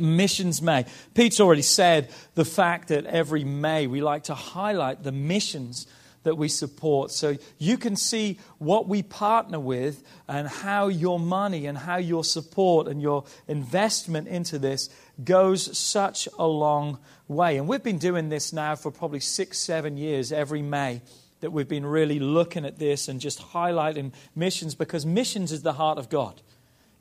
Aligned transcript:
Missions 0.00 0.60
May. 0.60 0.84
Pete's 1.14 1.40
already 1.40 1.62
said 1.62 2.10
the 2.34 2.44
fact 2.44 2.88
that 2.88 3.06
every 3.06 3.44
May 3.44 3.86
we 3.86 4.00
like 4.00 4.24
to 4.24 4.34
highlight 4.34 5.02
the 5.02 5.12
missions 5.12 5.86
that 6.24 6.36
we 6.36 6.48
support. 6.48 7.10
So 7.10 7.36
you 7.58 7.78
can 7.78 7.96
see 7.96 8.38
what 8.58 8.88
we 8.88 9.02
partner 9.02 9.60
with 9.60 10.02
and 10.26 10.48
how 10.48 10.88
your 10.88 11.20
money 11.20 11.66
and 11.66 11.78
how 11.78 11.98
your 11.98 12.24
support 12.24 12.88
and 12.88 13.00
your 13.00 13.24
investment 13.46 14.26
into 14.26 14.58
this 14.58 14.88
goes 15.22 15.76
such 15.78 16.28
a 16.38 16.46
long 16.46 16.98
way. 17.28 17.56
And 17.56 17.68
we've 17.68 17.82
been 17.82 17.98
doing 17.98 18.28
this 18.30 18.52
now 18.52 18.74
for 18.74 18.90
probably 18.90 19.20
six, 19.20 19.58
seven 19.58 19.96
years 19.96 20.32
every 20.32 20.62
May 20.62 21.02
that 21.40 21.50
we've 21.50 21.68
been 21.68 21.86
really 21.86 22.18
looking 22.18 22.64
at 22.64 22.78
this 22.78 23.06
and 23.06 23.20
just 23.20 23.38
highlighting 23.38 24.12
missions 24.34 24.74
because 24.74 25.04
missions 25.04 25.52
is 25.52 25.62
the 25.62 25.74
heart 25.74 25.98
of 25.98 26.08
God. 26.08 26.40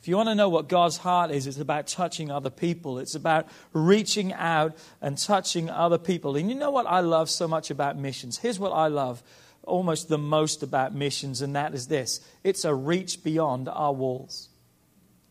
If 0.04 0.10
you 0.10 0.18
want 0.18 0.28
to 0.28 0.36
know 0.36 0.50
what 0.50 0.68
God's 0.68 0.98
heart 0.98 1.32
is, 1.32 1.48
it's 1.48 1.60
about 1.60 1.88
touching 1.88 2.30
other 2.30 2.50
people. 2.50 3.00
It's 3.00 3.16
about 3.16 3.48
reaching 3.72 4.34
out 4.34 4.76
and 5.02 5.18
touching 5.18 5.70
other 5.70 5.98
people. 5.98 6.36
And 6.36 6.50
you 6.50 6.58
know 6.58 6.72
what 6.72 6.86
I 6.88 7.00
love 7.00 7.30
so 7.30 7.48
much 7.48 7.72
about 7.72 7.98
missions? 7.98 8.38
Here's 8.38 8.60
what 8.60 8.74
I 8.74 8.88
love 8.88 9.24
almost 9.64 10.10
the 10.10 10.18
most 10.18 10.62
about 10.62 10.94
missions, 10.94 11.42
and 11.42 11.56
that 11.56 11.74
is 11.74 11.88
this 11.88 12.20
it's 12.44 12.66
a 12.66 12.76
reach 12.76 13.24
beyond 13.24 13.70
our 13.70 13.94
walls. 13.94 14.50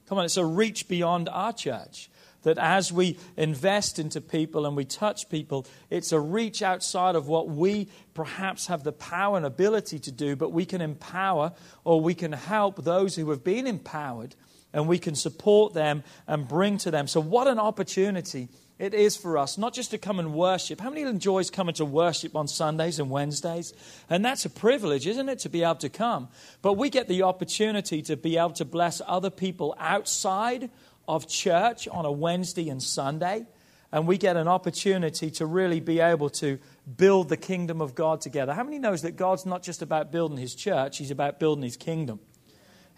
Come 0.08 0.16
on, 0.16 0.24
it's 0.24 0.38
a 0.38 0.46
reach 0.46 0.88
beyond 0.88 1.28
our 1.28 1.52
church. 1.52 2.08
That 2.44 2.56
as 2.56 2.90
we 2.90 3.18
invest 3.36 3.98
into 3.98 4.22
people 4.22 4.64
and 4.64 4.74
we 4.74 4.86
touch 4.86 5.28
people, 5.28 5.66
it's 5.90 6.12
a 6.12 6.18
reach 6.18 6.62
outside 6.62 7.14
of 7.14 7.28
what 7.28 7.50
we 7.50 7.88
perhaps 8.14 8.68
have 8.68 8.84
the 8.84 8.92
power 8.92 9.36
and 9.36 9.44
ability 9.44 9.98
to 9.98 10.10
do, 10.10 10.34
but 10.34 10.50
we 10.50 10.64
can 10.64 10.80
empower 10.80 11.52
or 11.84 12.00
we 12.00 12.14
can 12.14 12.32
help 12.32 12.82
those 12.82 13.16
who 13.16 13.28
have 13.28 13.44
been 13.44 13.66
empowered 13.66 14.34
and 14.72 14.88
we 14.88 14.98
can 14.98 15.14
support 15.14 15.74
them 15.74 16.02
and 16.26 16.48
bring 16.48 16.78
to 16.78 16.90
them. 16.90 17.06
So, 17.06 17.20
what 17.20 17.46
an 17.46 17.58
opportunity 17.58 18.48
it 18.78 18.94
is 18.94 19.16
for 19.16 19.38
us, 19.38 19.58
not 19.58 19.72
just 19.72 19.92
to 19.92 19.98
come 19.98 20.18
and 20.18 20.34
worship. 20.34 20.80
How 20.80 20.90
many 20.90 21.02
enjoys 21.02 21.50
coming 21.50 21.74
to 21.76 21.84
worship 21.84 22.34
on 22.34 22.48
Sundays 22.48 22.98
and 22.98 23.10
Wednesdays? 23.10 23.72
And 24.10 24.24
that's 24.24 24.44
a 24.44 24.50
privilege, 24.50 25.06
isn't 25.06 25.28
it, 25.28 25.38
to 25.40 25.48
be 25.48 25.62
able 25.62 25.76
to 25.76 25.88
come? 25.88 26.28
But 26.62 26.72
we 26.72 26.90
get 26.90 27.06
the 27.06 27.22
opportunity 27.22 28.02
to 28.02 28.16
be 28.16 28.38
able 28.38 28.54
to 28.54 28.64
bless 28.64 29.00
other 29.06 29.30
people 29.30 29.76
outside 29.78 30.68
of 31.06 31.28
church 31.28 31.86
on 31.86 32.04
a 32.04 32.10
Wednesday 32.10 32.68
and 32.70 32.82
Sunday. 32.82 33.46
And 33.92 34.08
we 34.08 34.18
get 34.18 34.36
an 34.36 34.48
opportunity 34.48 35.30
to 35.32 35.46
really 35.46 35.78
be 35.78 36.00
able 36.00 36.30
to 36.30 36.58
build 36.96 37.28
the 37.28 37.36
kingdom 37.36 37.80
of 37.80 37.94
God 37.94 38.20
together. 38.20 38.54
How 38.54 38.64
many 38.64 38.78
knows 38.78 39.02
that 39.02 39.16
God's 39.16 39.46
not 39.46 39.62
just 39.62 39.82
about 39.82 40.10
building 40.10 40.38
his 40.38 40.54
church, 40.54 40.98
he's 40.98 41.10
about 41.10 41.38
building 41.38 41.62
his 41.62 41.76
kingdom? 41.76 42.18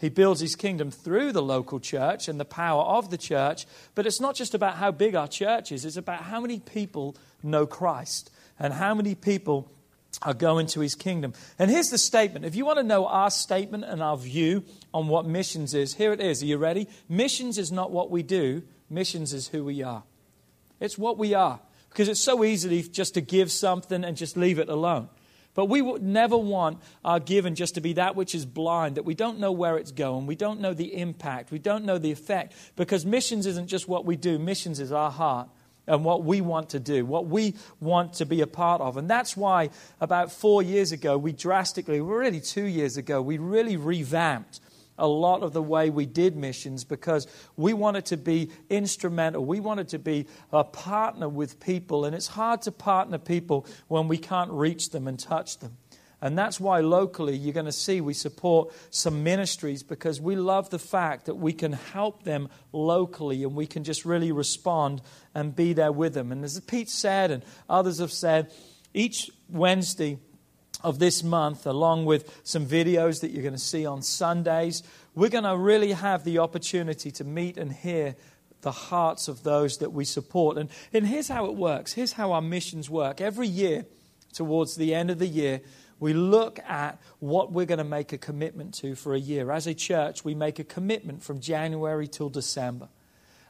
He 0.01 0.09
builds 0.09 0.41
his 0.41 0.57
kingdom 0.57 0.91
through 0.91 1.33
the 1.33 1.43
local 1.43 1.81
church 1.81 2.29
and 2.29 2.39
the 2.39 2.45
power 2.45 2.83
of 2.83 3.11
the 3.11 3.19
church. 3.19 3.67
But 3.95 4.07
it's 4.07 4.21
not 4.21 4.35
just 4.35 4.55
about 4.55 4.77
how 4.77 4.91
big 4.91 5.15
our 5.15 5.29
church 5.29 5.73
is, 5.73 5.85
it's 5.85 5.97
about 5.97 6.23
how 6.23 6.41
many 6.41 6.61
people 6.61 7.17
know 7.43 7.67
Christ 7.67 8.31
and 8.59 8.73
how 8.73 8.95
many 8.95 9.15
people 9.15 9.71
are 10.23 10.35
going 10.35 10.67
to 10.69 10.81
his 10.81 10.95
kingdom. 10.95 11.35
And 11.59 11.71
here's 11.71 11.91
the 11.91 11.99
statement. 11.99 12.45
If 12.45 12.55
you 12.55 12.65
want 12.65 12.79
to 12.79 12.85
know 12.85 13.07
our 13.07 13.31
statement 13.31 13.85
and 13.85 14.03
our 14.03 14.17
view 14.17 14.65
on 14.93 15.09
what 15.09 15.27
missions 15.27 15.75
is, 15.75 15.95
here 15.95 16.13
it 16.13 16.21
is. 16.21 16.43
Are 16.43 16.47
you 16.47 16.59
ready? 16.59 16.89
Missions 17.09 17.59
is 17.59 17.73
not 17.73 17.91
what 17.91 18.11
we 18.11 18.23
do, 18.23 18.63
missions 18.89 19.33
is 19.33 19.49
who 19.49 19.65
we 19.65 19.83
are. 19.83 20.05
It's 20.81 20.99
what 20.99 21.19
we 21.19 21.35
are. 21.35 21.61
Because 21.89 22.09
it's 22.09 22.21
so 22.21 22.45
easy 22.45 22.83
just 22.83 23.15
to 23.15 23.21
give 23.21 23.53
something 23.53 24.05
and 24.05 24.17
just 24.17 24.37
leave 24.37 24.59
it 24.59 24.69
alone. 24.69 25.09
But 25.55 25.67
we 25.67 25.81
would 25.81 26.03
never 26.03 26.37
want 26.37 26.79
our 27.05 27.21
giving 27.21 27.55
just 27.55 27.75
to 27.77 27.81
be 27.81 27.95
that 27.95 28.17
which 28.17 28.35
is 28.35 28.45
blind, 28.45 28.97
that 28.97 29.05
we 29.05 29.15
don't 29.15 29.39
know 29.39 29.53
where 29.53 29.77
it's 29.79 29.93
going, 29.93 30.27
we 30.27 30.35
don't 30.35 30.61
know 30.61 30.75
the 30.75 30.97
impact, 30.97 31.51
we 31.51 31.59
don't 31.59 31.85
know 31.85 31.99
the 31.99 32.11
effect, 32.11 32.55
because 32.77 33.07
missions 33.07 33.47
isn't 33.47 33.69
just 33.69 33.89
what 33.89 34.05
we 34.05 34.17
do, 34.17 34.39
missions 34.39 34.81
is 34.81 34.91
our 34.91 35.11
heart 35.11 35.49
and 35.87 36.05
what 36.05 36.25
we 36.25 36.41
want 36.41 36.71
to 36.71 36.81
do, 36.81 37.05
what 37.05 37.27
we 37.27 37.55
want 37.81 38.15
to 38.15 38.27
be 38.27 38.41
a 38.41 38.47
part 38.47 38.81
of. 38.81 38.97
And 38.97 39.09
that's 39.09 39.37
why 39.37 39.71
about 40.01 40.33
four 40.33 40.63
years 40.63 40.93
ago, 40.93 41.17
we 41.19 41.33
drastically, 41.33 42.01
really 42.01 42.41
two 42.41 42.65
years 42.65 42.97
ago, 42.97 43.21
we 43.23 43.39
really 43.39 43.77
revamped 43.77 44.61
a 44.99 45.07
lot 45.07 45.43
of 45.43 45.53
the 45.53 45.63
way 45.63 45.91
we 45.91 46.07
did 46.07 46.37
missions 46.37 46.85
because 46.85 47.27
we 47.57 47.73
wanted 47.73 48.07
to 48.07 48.17
be 48.17 48.51
instrumental. 48.71 49.45
We 49.45 49.61
wanted 49.61 49.89
to 49.89 49.99
be 49.99 50.27
a 50.53 50.65
partner 50.65 51.29
with 51.29 51.61
people. 51.61 52.05
And 52.05 52.15
it's 52.15 52.29
hard 52.29 52.63
to 52.63 52.73
partner 52.73 53.19
people 53.19 53.67
when 53.89 54.09
we 54.09 54.19
can't 54.19 54.51
reach 54.51 54.91
them 54.91 55.09
and 55.09 55.19
touch 55.19 55.59
them. 55.59 55.77
And 56.25 56.39
that's 56.39 56.59
why 56.59 56.81
locally 56.81 57.37
you're 57.37 57.53
going 57.53 57.67
to 57.67 57.73
see 57.73 58.01
we 58.01 58.15
support 58.15 58.73
some 58.89 59.23
ministries 59.23 59.83
because 59.83 60.23
we 60.23 60.37
love 60.37 60.71
the 60.71 60.79
fact 60.79 61.27
that 61.27 61.35
we 61.35 61.53
can 61.53 61.73
help 61.73 62.23
them 62.23 62.49
locally 62.73 63.43
and 63.43 63.55
we 63.55 63.67
can 63.67 63.85
just 63.85 64.07
really 64.07 64.33
respond 64.33 65.03
and 65.35 65.55
be 65.55 65.75
there 65.75 65.93
with 65.93 66.15
them. 66.15 66.33
And 66.33 66.43
as 66.43 66.59
Pete 66.61 66.89
said, 66.89 67.31
and 67.31 67.45
others 67.69 67.99
have 67.99 68.11
said, 68.11 68.51
each 68.95 69.29
Wednesday, 69.51 70.19
of 70.85 70.99
this 70.99 71.25
month, 71.25 71.67
along 71.67 72.05
with 72.05 72.41
some 72.45 72.67
videos 72.67 73.23
that 73.23 73.31
you're 73.31 73.43
going 73.43 73.55
to 73.55 73.59
see 73.59 73.87
on 73.87 74.03
Sundays, 74.03 74.83
we're 75.15 75.31
going 75.31 75.45
to 75.45 75.57
really 75.57 75.93
have 75.93 76.25
the 76.25 76.39
opportunity 76.39 77.11
to 77.13 77.25
meet 77.25 77.57
and 77.57 77.73
hear 77.73 78.15
the 78.61 78.71
hearts 78.71 79.27
of 79.27 79.43
those 79.43 79.79
that 79.79 79.93
we 79.93 80.05
support. 80.05 80.59
And, 80.59 80.71
and 80.93 81.07
here's 81.07 81.29
how 81.29 81.47
it 81.47 81.55
works 81.55 81.95
here's 81.95 82.13
how 82.13 82.33
our 82.33 82.43
missions 82.43 82.89
work. 82.89 83.21
Every 83.21 83.49
year, 83.49 83.87
towards 84.33 84.77
the 84.77 84.95
end 84.95 85.11
of 85.11 85.19
the 85.19 85.27
year, 85.27 85.61
we 86.01 86.13
look 86.13 86.59
at 86.69 87.01
what 87.19 87.51
we're 87.51 87.67
going 87.67 87.79
to 87.79 87.85
make 87.85 88.13
a 88.13 88.19
commitment 88.19 88.75
to 88.75 88.95
for 88.95 89.15
a 89.15 89.19
year. 89.19 89.51
As 89.51 89.67
a 89.67 89.75
church, 89.75 90.25
we 90.25 90.35
make 90.35 90.59
a 90.59 90.65
commitment 90.65 91.23
from 91.23 91.41
January 91.41 92.09
till 92.09 92.29
December. 92.29 92.89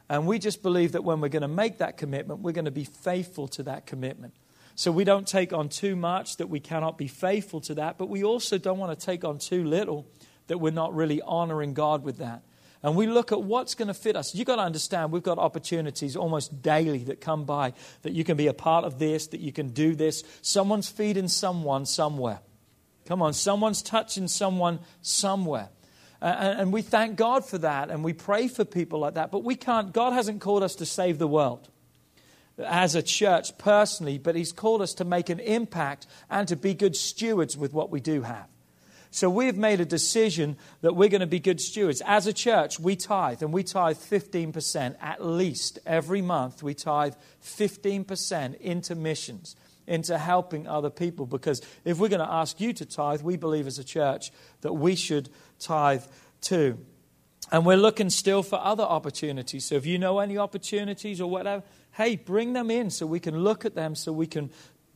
And 0.07 0.27
we 0.27 0.39
just 0.39 0.61
believe 0.61 0.93
that 0.93 1.03
when 1.03 1.19
we're 1.19 1.29
going 1.29 1.41
to 1.41 1.47
make 1.47 1.79
that 1.79 1.97
commitment, 1.97 2.41
we're 2.41 2.51
going 2.51 2.65
to 2.65 2.71
be 2.71 2.83
faithful 2.85 3.47
to 3.49 3.63
that 3.63 3.87
commitment. 3.87 4.33
So 4.75 4.91
we 4.91 5.05
don't 5.05 5.25
take 5.25 5.53
on 5.53 5.69
too 5.69 5.95
much 5.95 6.37
that 6.37 6.47
we 6.47 6.59
cannot 6.59 6.97
be 6.97 7.07
faithful 7.07 7.61
to 7.61 7.75
that, 7.75 7.97
but 7.97 8.09
we 8.09 8.23
also 8.23 8.57
don't 8.57 8.77
want 8.77 8.97
to 8.97 9.05
take 9.05 9.23
on 9.23 9.39
too 9.39 9.63
little 9.63 10.05
that 10.47 10.59
we're 10.59 10.71
not 10.71 10.93
really 10.93 11.21
honoring 11.21 11.73
God 11.73 12.03
with 12.03 12.17
that. 12.17 12.43
And 12.83 12.95
we 12.95 13.07
look 13.07 13.31
at 13.31 13.41
what's 13.41 13.73
going 13.73 13.87
to 13.87 13.95
fit 13.95 14.15
us. 14.15 14.35
You've 14.35 14.45
got 14.45 14.57
to 14.57 14.61
understand 14.61 15.11
we've 15.11 15.23
got 15.23 15.39
opportunities 15.39 16.15
almost 16.15 16.61
daily 16.61 17.05
that 17.05 17.19
come 17.19 17.45
by 17.45 17.73
that 18.03 18.13
you 18.13 18.23
can 18.23 18.37
be 18.37 18.47
a 18.47 18.53
part 18.53 18.85
of 18.85 18.99
this, 18.99 19.27
that 19.27 19.39
you 19.39 19.51
can 19.51 19.69
do 19.69 19.95
this. 19.95 20.23
Someone's 20.41 20.89
feeding 20.89 21.29
someone 21.29 21.85
somewhere. 21.85 22.41
Come 23.05 23.21
on, 23.21 23.33
someone's 23.33 23.81
touching 23.81 24.27
someone 24.27 24.79
somewhere. 25.01 25.69
And, 26.21 26.59
and 26.59 26.73
we 26.73 26.81
thank 26.81 27.15
God 27.15 27.45
for 27.45 27.57
that 27.59 27.89
and 27.89 28.03
we 28.03 28.13
pray 28.13 28.49
for 28.49 28.65
people 28.65 28.99
like 28.99 29.13
that. 29.13 29.31
But 29.31 29.43
we 29.43 29.55
can't, 29.55 29.93
God 29.93 30.13
hasn't 30.13 30.41
called 30.41 30.63
us 30.63 30.75
to 30.75 30.85
save 30.85 31.17
the 31.17 31.27
world 31.27 31.69
as 32.57 32.95
a 32.95 33.03
church 33.03 33.57
personally, 33.57 34.17
but 34.17 34.35
He's 34.35 34.51
called 34.51 34.81
us 34.81 34.93
to 34.95 35.05
make 35.05 35.29
an 35.29 35.39
impact 35.39 36.07
and 36.29 36.47
to 36.47 36.55
be 36.55 36.73
good 36.73 36.95
stewards 36.95 37.57
with 37.57 37.73
what 37.73 37.89
we 37.89 37.99
do 37.99 38.21
have. 38.21 38.47
So 39.15 39.29
we've 39.29 39.55
made 39.55 39.79
a 39.79 39.85
decision 39.85 40.57
that 40.81 40.93
we're 40.93 41.07
going 41.07 41.21
to 41.21 41.25
be 41.25 41.39
good 41.39 41.61
stewards. 41.61 42.01
As 42.05 42.27
a 42.27 42.33
church, 42.33 42.81
we 42.81 42.97
tithe, 42.97 43.41
and 43.41 43.53
we 43.53 43.63
tithe 43.63 43.95
15% 43.95 44.97
at 44.99 45.25
least 45.25 45.79
every 45.85 46.21
month. 46.21 46.61
We 46.61 46.73
tithe 46.73 47.13
15% 47.41 48.59
into 48.59 48.93
missions, 48.93 49.55
into 49.87 50.17
helping 50.17 50.67
other 50.67 50.89
people. 50.89 51.25
Because 51.25 51.61
if 51.85 51.97
we're 51.97 52.09
going 52.09 52.27
to 52.27 52.29
ask 52.29 52.59
you 52.59 52.73
to 52.73 52.85
tithe, 52.85 53.21
we 53.21 53.37
believe 53.37 53.67
as 53.67 53.79
a 53.79 53.85
church 53.85 54.33
that 54.61 54.73
we 54.73 54.95
should 54.95 55.29
tithe 55.59 56.03
too. 56.41 56.77
And 57.53 57.65
we're 57.65 57.77
looking 57.77 58.09
still 58.09 58.43
for 58.43 58.59
other 58.59 58.83
opportunities. 58.83 59.63
So 59.65 59.75
if 59.75 59.85
you 59.85 59.97
know 59.97 60.19
any 60.19 60.37
opportunities 60.37 61.21
or 61.21 61.29
whatever, 61.29 61.63
hey, 61.95 62.15
bring 62.15 62.53
them 62.53 62.69
in 62.69 62.89
so 62.89 63.05
we 63.05 63.19
can 63.19 63.37
look 63.37 63.65
at 63.65 63.75
them, 63.75 63.95
so 63.95 64.11
we 64.11 64.27
can 64.27 64.49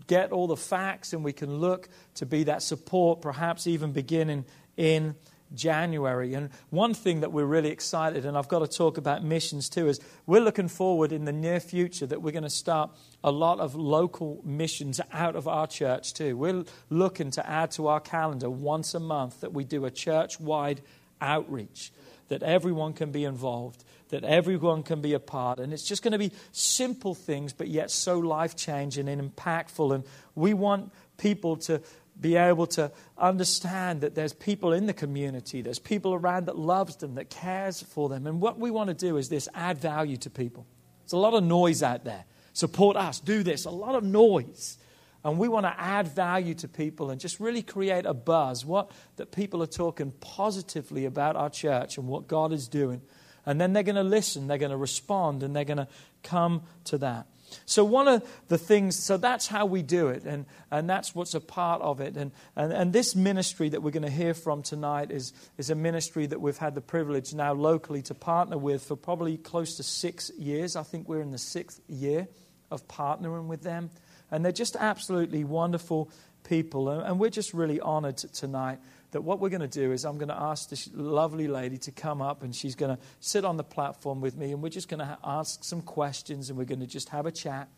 get 0.08 0.32
all 0.32 0.48
the 0.48 0.58
facts 0.58 1.14
and 1.14 1.24
we 1.24 1.34
can 1.34 1.58
look 1.58 1.88
to 2.16 2.26
be 2.26 2.44
that 2.44 2.62
support, 2.62 3.22
perhaps 3.22 3.68
even 3.68 3.92
beginning 3.92 4.44
in 4.76 5.16
January. 5.54 6.34
And 6.34 6.50
one 6.70 6.94
thing 6.94 7.22
that 7.22 7.32
we're 7.32 7.46
really 7.46 7.70
excited, 7.70 8.26
and 8.26 8.38
I've 8.38 8.48
got 8.48 8.60
to 8.60 8.68
talk 8.68 8.98
about 8.98 9.24
missions 9.24 9.70
too, 9.70 9.88
is 9.88 10.00
we're 10.26 10.42
looking 10.42 10.68
forward 10.68 11.12
in 11.12 11.26
the 11.26 11.32
near 11.32 11.60
future 11.60 12.06
that 12.06 12.22
we're 12.22 12.32
going 12.32 12.44
to 12.44 12.50
start 12.50 12.92
a 13.24 13.32
lot 13.32 13.60
of 13.60 13.76
local 13.76 14.42
missions 14.44 15.00
out 15.14 15.36
of 15.36 15.48
our 15.48 15.68
church 15.68 16.14
too. 16.14 16.38
We're 16.38 16.66
looking 16.90 17.32
to 17.32 17.50
add 17.50 17.72
to 17.72 17.88
our 17.88 18.00
calendar 18.00 18.50
once 18.50 18.94
a 18.94 19.00
month 19.00 19.42
that 19.42 19.54
we 19.54 19.64
do 19.64 19.86
a 19.86 19.92
church 19.92 20.40
wide 20.40 20.82
outreach, 21.22 21.92
that 22.28 22.44
everyone 22.44 22.94
can 22.94 23.12
be 23.12 23.26
involved, 23.26 23.84
that 24.10 24.24
everyone 24.24 24.84
can 24.84 25.02
be 25.02 25.14
a 25.14 25.20
part. 25.20 25.60
And 25.60 25.74
it's 25.74 25.88
just 25.88 26.04
going 26.04 26.12
to 26.12 26.18
be 26.18 26.32
simple 26.52 27.16
things, 27.16 27.54
but 27.54 27.68
yet 27.68 27.92
so 27.92 28.20
life 28.20 28.56
changing 28.56 29.08
and 29.08 29.36
impactful. 29.36 29.94
And 29.94 30.04
we 30.36 30.54
want 30.54 30.92
people 31.18 31.58
to 31.58 31.82
be 32.20 32.36
able 32.36 32.68
to 32.68 32.92
understand 33.18 34.02
that 34.02 34.14
there's 34.14 34.34
people 34.34 34.74
in 34.74 34.88
the 34.88 34.94
community, 34.94 35.62
there's 35.62 35.80
people 35.80 36.14
around 36.14 36.48
that 36.48 36.58
loves 36.58 36.98
them, 36.98 37.16
that 37.16 37.30
cares 37.30 37.82
for 37.82 38.10
them. 38.10 38.28
And 38.28 38.42
what 38.42 38.60
we 38.60 38.72
want 38.72 38.90
to 38.90 38.94
do 38.94 39.18
is 39.18 39.30
this 39.30 39.48
add 39.54 39.78
value 39.78 40.18
to 40.18 40.30
people. 40.30 40.68
There's 41.04 41.14
a 41.14 41.18
lot 41.18 41.34
of 41.34 41.44
noise 41.44 41.82
out 41.82 42.04
there. 42.04 42.26
Support 42.54 42.98
us, 42.98 43.20
do 43.20 43.42
this, 43.42 43.66
a 43.66 43.70
lot 43.70 43.96
of 43.96 44.04
noise. 44.04 44.78
And 45.24 45.38
we 45.38 45.48
want 45.48 45.66
to 45.66 45.74
add 45.78 46.08
value 46.08 46.54
to 46.56 46.68
people 46.68 47.10
and 47.10 47.20
just 47.20 47.40
really 47.40 47.62
create 47.62 48.06
a 48.06 48.14
buzz. 48.14 48.66
What 48.66 48.92
that 49.18 49.32
people 49.32 49.62
are 49.62 49.68
talking 49.68 50.12
positively 50.20 51.06
about 51.06 51.36
our 51.36 51.50
church 51.50 51.98
and 51.98 52.08
what 52.08 52.28
God 52.28 52.52
is 52.54 52.68
doing. 52.68 53.02
And 53.46 53.60
then 53.60 53.74
they're 53.74 53.84
going 53.84 53.96
to 53.96 54.04
listen, 54.04 54.48
they're 54.48 54.58
going 54.58 54.72
to 54.72 54.78
respond, 54.78 55.44
and 55.44 55.56
they're 55.56 55.66
going 55.66 55.78
to 55.78 55.88
come 56.24 56.64
to 56.86 56.98
that. 57.00 57.28
So, 57.66 57.84
one 57.84 58.08
of 58.08 58.30
the 58.48 58.58
things, 58.58 58.96
so 58.96 59.18
that's 59.18 59.48
how 59.48 59.66
we 59.66 59.82
do 59.82 60.10
it, 60.10 60.24
and, 60.24 60.46
and 60.72 60.90
that's 60.90 61.16
what's 61.16 61.34
a 61.34 61.40
part 61.40 61.82
of 61.82 62.00
it. 62.00 62.16
And, 62.16 62.32
and, 62.56 62.72
and 62.72 62.94
this 62.94 63.16
ministry 63.16 63.70
that 63.70 63.82
we're 63.82 63.92
going 63.92 64.04
to 64.04 64.10
hear 64.10 64.34
from 64.34 64.62
tonight 64.62 65.12
is, 65.12 65.34
is 65.58 65.70
a 65.70 65.76
ministry 65.76 66.26
that 66.28 66.40
we've 66.40 66.58
had 66.58 66.76
the 66.76 66.82
privilege 66.82 67.34
now 67.34 67.54
locally 67.54 68.02
to 68.04 68.14
partner 68.14 68.58
with 68.58 68.84
for 68.84 68.96
probably 68.96 69.38
close 69.38 69.78
to 69.78 69.84
six 69.84 70.32
years. 70.38 70.76
I 70.76 70.84
think 70.84 71.08
we're 71.08 71.22
in 71.22 71.32
the 71.32 71.38
sixth 71.38 71.82
year 71.88 72.28
of 72.72 72.88
partnering 72.88 73.48
with 73.48 73.64
them. 73.64 73.90
And 74.32 74.46
they're 74.46 74.52
just 74.52 74.76
absolutely 74.76 75.44
wonderful 75.44 76.12
people. 76.44 76.90
And, 76.90 77.02
and 77.02 77.20
we're 77.20 77.32
just 77.32 77.54
really 77.54 77.80
honored 77.80 78.18
tonight 78.18 78.80
that 79.12 79.22
what 79.22 79.40
we're 79.40 79.50
going 79.50 79.62
to 79.62 79.68
do 79.68 79.92
is 79.92 80.06
I'm 80.06 80.18
going 80.18 80.30
to 80.30 80.40
ask 80.40 80.70
this 80.70 80.90
lovely 80.94 81.48
lady 81.48 81.78
to 81.80 81.92
come 81.92 82.22
up 82.22 82.44
and 82.44 82.56
she's 82.56 82.76
going 82.76 82.96
to 82.96 83.02
sit 83.20 83.44
on 83.44 83.58
the 83.58 83.64
platform 83.64 84.22
with 84.22 84.38
me 84.38 84.52
and 84.52 84.62
we're 84.62 84.70
just 84.70 84.88
going 84.88 85.00
to 85.00 85.18
ask 85.24 85.64
some 85.64 85.82
questions 85.82 86.50
and 86.50 86.58
we're 86.58 86.66
going 86.66 86.82
to 86.82 86.88
just 86.88 87.10
have 87.10 87.26
a 87.26 87.32
chat. 87.32 87.70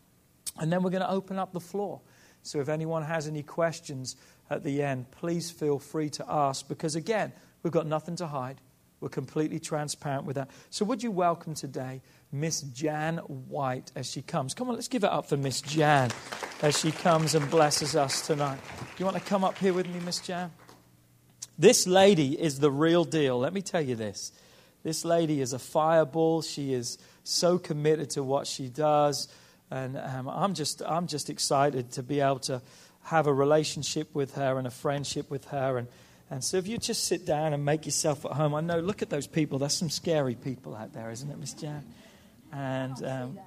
And 0.58 0.70
then 0.70 0.82
we're 0.82 0.90
going 0.90 1.02
to 1.02 1.10
open 1.10 1.38
up 1.38 1.52
the 1.52 1.60
floor. 1.60 2.00
So 2.42 2.60
if 2.60 2.68
anyone 2.68 3.02
has 3.02 3.26
any 3.26 3.42
questions 3.42 4.16
at 4.50 4.64
the 4.64 4.82
end, 4.82 5.10
please 5.10 5.50
feel 5.50 5.78
free 5.78 6.10
to 6.10 6.24
ask 6.28 6.68
because, 6.68 6.96
again, 6.96 7.32
we've 7.62 7.72
got 7.72 7.86
nothing 7.86 8.16
to 8.16 8.26
hide. 8.26 8.60
We're 9.00 9.08
completely 9.08 9.58
transparent 9.58 10.26
with 10.26 10.36
that. 10.36 10.50
So, 10.70 10.84
would 10.84 11.02
you 11.02 11.10
welcome 11.10 11.54
today 11.54 12.02
Miss 12.30 12.60
Jan 12.60 13.16
White 13.18 13.90
as 13.96 14.08
she 14.08 14.22
comes? 14.22 14.54
Come 14.54 14.68
on, 14.68 14.76
let's 14.76 14.86
give 14.86 15.02
it 15.02 15.10
up 15.10 15.28
for 15.28 15.36
Miss 15.36 15.60
Jan 15.60 16.10
as 16.62 16.78
she 16.78 16.92
comes 16.92 17.34
and 17.34 17.50
blesses 17.50 17.96
us 17.96 18.24
tonight. 18.24 18.60
Do 18.78 18.86
You 18.98 19.04
want 19.04 19.16
to 19.16 19.24
come 19.24 19.42
up 19.42 19.58
here 19.58 19.72
with 19.72 19.88
me, 19.88 19.98
Miss 20.04 20.20
Jan? 20.20 20.52
This 21.58 21.86
lady 21.86 22.40
is 22.40 22.60
the 22.60 22.70
real 22.70 23.04
deal. 23.04 23.38
Let 23.38 23.52
me 23.52 23.62
tell 23.62 23.82
you 23.82 23.94
this. 23.94 24.32
This 24.82 25.04
lady 25.04 25.40
is 25.40 25.52
a 25.52 25.58
fireball. 25.58 26.42
She 26.42 26.72
is 26.72 26.98
so 27.24 27.58
committed 27.58 28.10
to 28.10 28.22
what 28.22 28.46
she 28.46 28.68
does. 28.68 29.28
And 29.70 29.96
um, 29.96 30.28
I'm, 30.28 30.54
just, 30.54 30.82
I'm 30.84 31.06
just 31.06 31.30
excited 31.30 31.92
to 31.92 32.02
be 32.02 32.20
able 32.20 32.40
to 32.40 32.60
have 33.04 33.26
a 33.26 33.32
relationship 33.32 34.14
with 34.14 34.34
her 34.34 34.58
and 34.58 34.66
a 34.66 34.70
friendship 34.70 35.30
with 35.30 35.46
her. 35.46 35.78
And, 35.78 35.88
and 36.30 36.42
so 36.42 36.56
if 36.56 36.66
you 36.66 36.78
just 36.78 37.04
sit 37.04 37.24
down 37.26 37.52
and 37.52 37.64
make 37.64 37.86
yourself 37.86 38.24
at 38.24 38.32
home, 38.32 38.54
I 38.54 38.60
know, 38.60 38.80
look 38.80 39.02
at 39.02 39.10
those 39.10 39.26
people. 39.26 39.58
There's 39.58 39.74
some 39.74 39.90
scary 39.90 40.34
people 40.34 40.74
out 40.74 40.92
there, 40.92 41.10
isn't 41.10 41.30
it, 41.30 41.38
Miss 41.38 41.54
Jan? 41.54 41.84
And 42.52 43.04
um, 43.04 43.38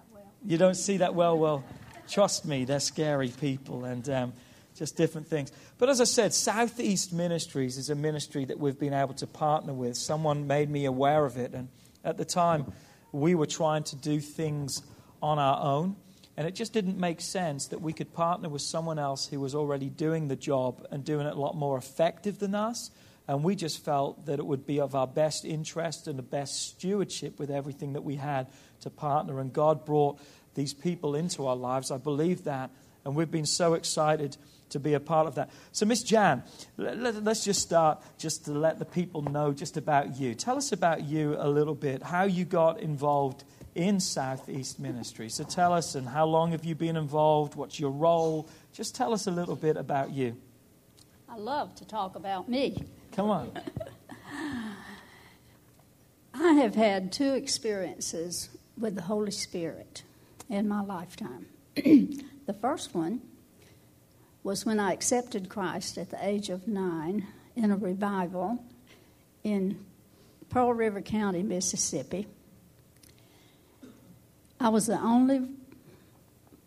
you 0.45 0.57
don't 0.57 0.75
see 0.75 0.97
that 0.97 1.15
well. 1.15 1.37
Well, 1.37 1.63
trust 2.07 2.45
me, 2.45 2.65
they're 2.65 2.79
scary 2.79 3.29
people. 3.29 3.85
And 3.85 4.07
um, 4.09 4.33
just 4.75 4.97
different 4.97 5.27
things. 5.27 5.51
But 5.77 5.89
as 5.89 6.01
I 6.01 6.03
said, 6.03 6.33
Southeast 6.33 7.13
Ministries 7.13 7.77
is 7.77 7.89
a 7.89 7.95
ministry 7.95 8.45
that 8.45 8.59
we've 8.59 8.79
been 8.79 8.93
able 8.93 9.13
to 9.15 9.27
partner 9.27 9.73
with. 9.73 9.97
Someone 9.97 10.47
made 10.47 10.69
me 10.69 10.85
aware 10.85 11.25
of 11.25 11.37
it, 11.37 11.53
and 11.53 11.69
at 12.03 12.17
the 12.17 12.25
time, 12.25 12.71
we 13.11 13.33
were 13.35 13.45
trying 13.45 13.83
to 13.83 13.95
do 13.95 14.19
things 14.19 14.81
on 15.21 15.39
our 15.39 15.61
own, 15.63 15.95
and 16.37 16.47
it 16.47 16.53
just 16.53 16.73
didn't 16.73 16.99
make 16.99 17.21
sense 17.21 17.67
that 17.67 17.81
we 17.81 17.93
could 17.93 18.13
partner 18.13 18.49
with 18.49 18.61
someone 18.61 18.99
else 18.99 19.27
who 19.27 19.39
was 19.39 19.55
already 19.55 19.89
doing 19.89 20.27
the 20.27 20.35
job 20.35 20.85
and 20.91 21.05
doing 21.05 21.25
it 21.25 21.35
a 21.35 21.39
lot 21.39 21.55
more 21.55 21.77
effective 21.77 22.39
than 22.39 22.53
us. 22.53 22.91
And 23.27 23.43
we 23.43 23.55
just 23.55 23.83
felt 23.83 24.27
that 24.27 24.37
it 24.37 24.45
would 24.45 24.67
be 24.67 24.79
of 24.79 24.93
our 24.93 25.07
best 25.07 25.45
interest 25.45 26.07
and 26.07 26.19
the 26.19 26.23
best 26.23 26.61
stewardship 26.69 27.39
with 27.39 27.49
everything 27.49 27.93
that 27.93 28.03
we 28.03 28.17
had 28.17 28.47
to 28.81 28.91
partner. 28.91 29.39
And 29.39 29.51
God 29.51 29.83
brought 29.83 30.19
these 30.53 30.73
people 30.75 31.15
into 31.15 31.47
our 31.47 31.55
lives. 31.55 31.89
I 31.89 31.97
believe 31.97 32.43
that. 32.43 32.69
And 33.03 33.15
we've 33.15 33.31
been 33.31 33.47
so 33.47 33.73
excited 33.73 34.37
to 34.75 34.79
be 34.79 34.93
a 34.93 34.99
part 34.99 35.25
of 35.25 35.35
that. 35.35 35.49
So, 35.71 35.85
Miss 35.85 36.03
Jan, 36.03 36.43
let, 36.75 37.15
us 37.27 37.45
just 37.45 37.61
start 37.61 38.01
just 38.17 38.43
to 38.45 38.51
let 38.51 38.77
the 38.77 38.85
people 38.85 39.21
know 39.21 39.53
just 39.53 39.77
about 39.77 40.19
you. 40.19 40.35
Tell 40.35 40.57
us 40.57 40.73
about 40.73 41.05
you 41.05 41.37
a 41.39 41.47
little 41.47 41.75
bit, 41.75 42.03
how 42.03 42.23
you 42.23 42.43
got 42.43 42.81
involved 42.81 43.45
in 43.73 44.01
Southeast 44.01 44.77
Ministry. 44.77 45.29
So, 45.29 45.45
tell 45.45 45.71
us, 45.71 45.95
and 45.95 46.07
how 46.07 46.25
long 46.25 46.51
have 46.51 46.65
you 46.65 46.75
been 46.75 46.97
involved? 46.97 47.55
What's 47.55 47.79
your 47.79 47.91
role? 47.91 48.49
Just 48.73 48.95
tell 48.95 49.13
us 49.13 49.27
a 49.27 49.31
little 49.31 49.55
bit 49.55 49.77
about 49.77 50.11
you. 50.11 50.35
I 51.29 51.37
love 51.37 51.73
to 51.75 51.85
talk 51.85 52.17
about 52.17 52.49
me. 52.49 52.83
Come 53.13 53.29
on. 53.29 53.51
I 56.33 56.53
have 56.53 56.75
had 56.75 57.13
two 57.13 57.33
experiences 57.33 58.49
with 58.77 58.95
the 58.95 59.03
Holy 59.03 59.31
Spirit 59.31 60.03
in 60.49 60.67
my 60.67 60.81
lifetime. 60.81 61.45
the 61.75 62.55
first 62.59 62.93
one 62.93 63.21
was 64.45 64.63
when 64.63 64.79
I 64.79 64.93
accepted 64.93 65.49
Christ 65.49 65.97
at 65.97 66.11
the 66.11 66.23
age 66.23 66.51
of 66.51 66.67
nine 66.67 67.25
in 67.55 67.71
a 67.71 67.75
revival 67.75 68.63
in 69.43 69.83
Pearl 70.49 70.71
River 70.71 71.01
County, 71.01 71.41
Mississippi. 71.41 72.27
I 74.59 74.69
was 74.69 74.85
the 74.85 74.99
only 74.99 75.47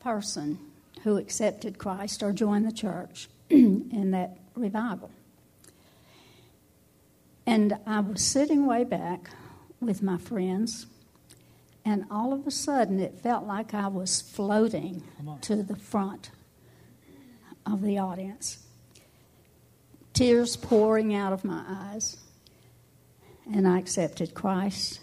person 0.01 0.59
who 1.05 1.19
accepted 1.19 1.79
Christ 1.79 2.21
or 2.21 2.33
joined 2.33 2.67
the 2.67 2.73
church 2.73 3.29
in 3.49 4.11
that 4.11 4.37
revival. 4.57 5.13
And 7.47 7.79
I 7.87 8.01
was 8.01 8.25
sitting 8.25 8.67
way 8.67 8.83
back 8.83 9.31
with 9.81 10.03
my 10.03 10.19
friends, 10.19 10.89
and 11.85 12.07
all 12.11 12.33
of 12.33 12.45
a 12.45 12.51
sudden 12.51 12.99
it 12.99 13.21
felt 13.21 13.47
like 13.47 13.73
I 13.73 13.87
was 13.87 14.21
floating 14.21 15.05
to 15.43 15.63
the 15.63 15.77
front 15.77 16.31
of 17.73 17.83
the 17.83 17.99
audience. 17.99 18.59
Tears 20.13 20.57
pouring 20.57 21.15
out 21.15 21.33
of 21.33 21.45
my 21.45 21.65
eyes. 21.69 22.17
And 23.53 23.67
I 23.67 23.79
accepted 23.79 24.35
Christ. 24.35 25.01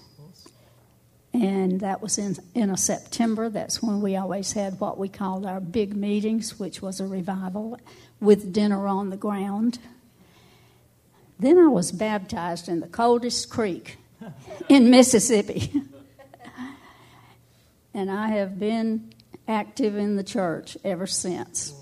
And 1.33 1.81
that 1.81 2.01
was 2.01 2.17
in, 2.17 2.37
in 2.53 2.69
a 2.69 2.77
September. 2.77 3.49
That's 3.49 3.83
when 3.83 4.01
we 4.01 4.15
always 4.15 4.53
had 4.53 4.79
what 4.79 4.97
we 4.97 5.09
called 5.09 5.45
our 5.45 5.59
big 5.59 5.95
meetings, 5.95 6.57
which 6.57 6.81
was 6.81 7.01
a 7.01 7.05
revival 7.05 7.77
with 8.21 8.53
dinner 8.53 8.87
on 8.87 9.09
the 9.09 9.17
ground. 9.17 9.79
Then 11.37 11.57
I 11.57 11.67
was 11.67 11.91
baptized 11.91 12.69
in 12.69 12.79
the 12.79 12.87
coldest 12.87 13.49
creek 13.49 13.97
in 14.69 14.89
Mississippi. 14.91 15.73
and 17.93 18.09
I 18.09 18.29
have 18.29 18.57
been 18.57 19.11
active 19.47 19.97
in 19.97 20.15
the 20.15 20.23
church 20.23 20.77
ever 20.85 21.05
since. 21.05 21.73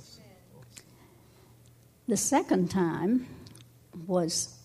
The 2.08 2.18
second 2.18 2.70
time 2.70 3.28
was 4.08 4.58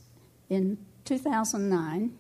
in 0.51 0.79
2009. 1.05 2.19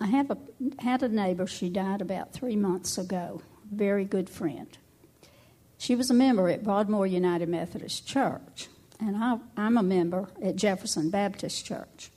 I 0.00 0.06
have 0.06 0.30
a, 0.32 0.38
had 0.80 1.04
a 1.04 1.08
neighbor, 1.08 1.46
she 1.46 1.68
died 1.68 2.00
about 2.00 2.32
three 2.32 2.56
months 2.56 2.98
ago, 2.98 3.40
very 3.70 4.04
good 4.04 4.28
friend. 4.28 4.66
She 5.78 5.94
was 5.94 6.10
a 6.10 6.14
member 6.14 6.48
at 6.48 6.64
Broadmoor 6.64 7.06
United 7.06 7.48
Methodist 7.48 8.06
Church, 8.06 8.68
and 8.98 9.16
I, 9.16 9.38
I'm 9.56 9.76
a 9.76 9.82
member 9.82 10.28
at 10.42 10.56
Jefferson 10.56 11.10
Baptist 11.10 11.64
Church. 11.64 12.10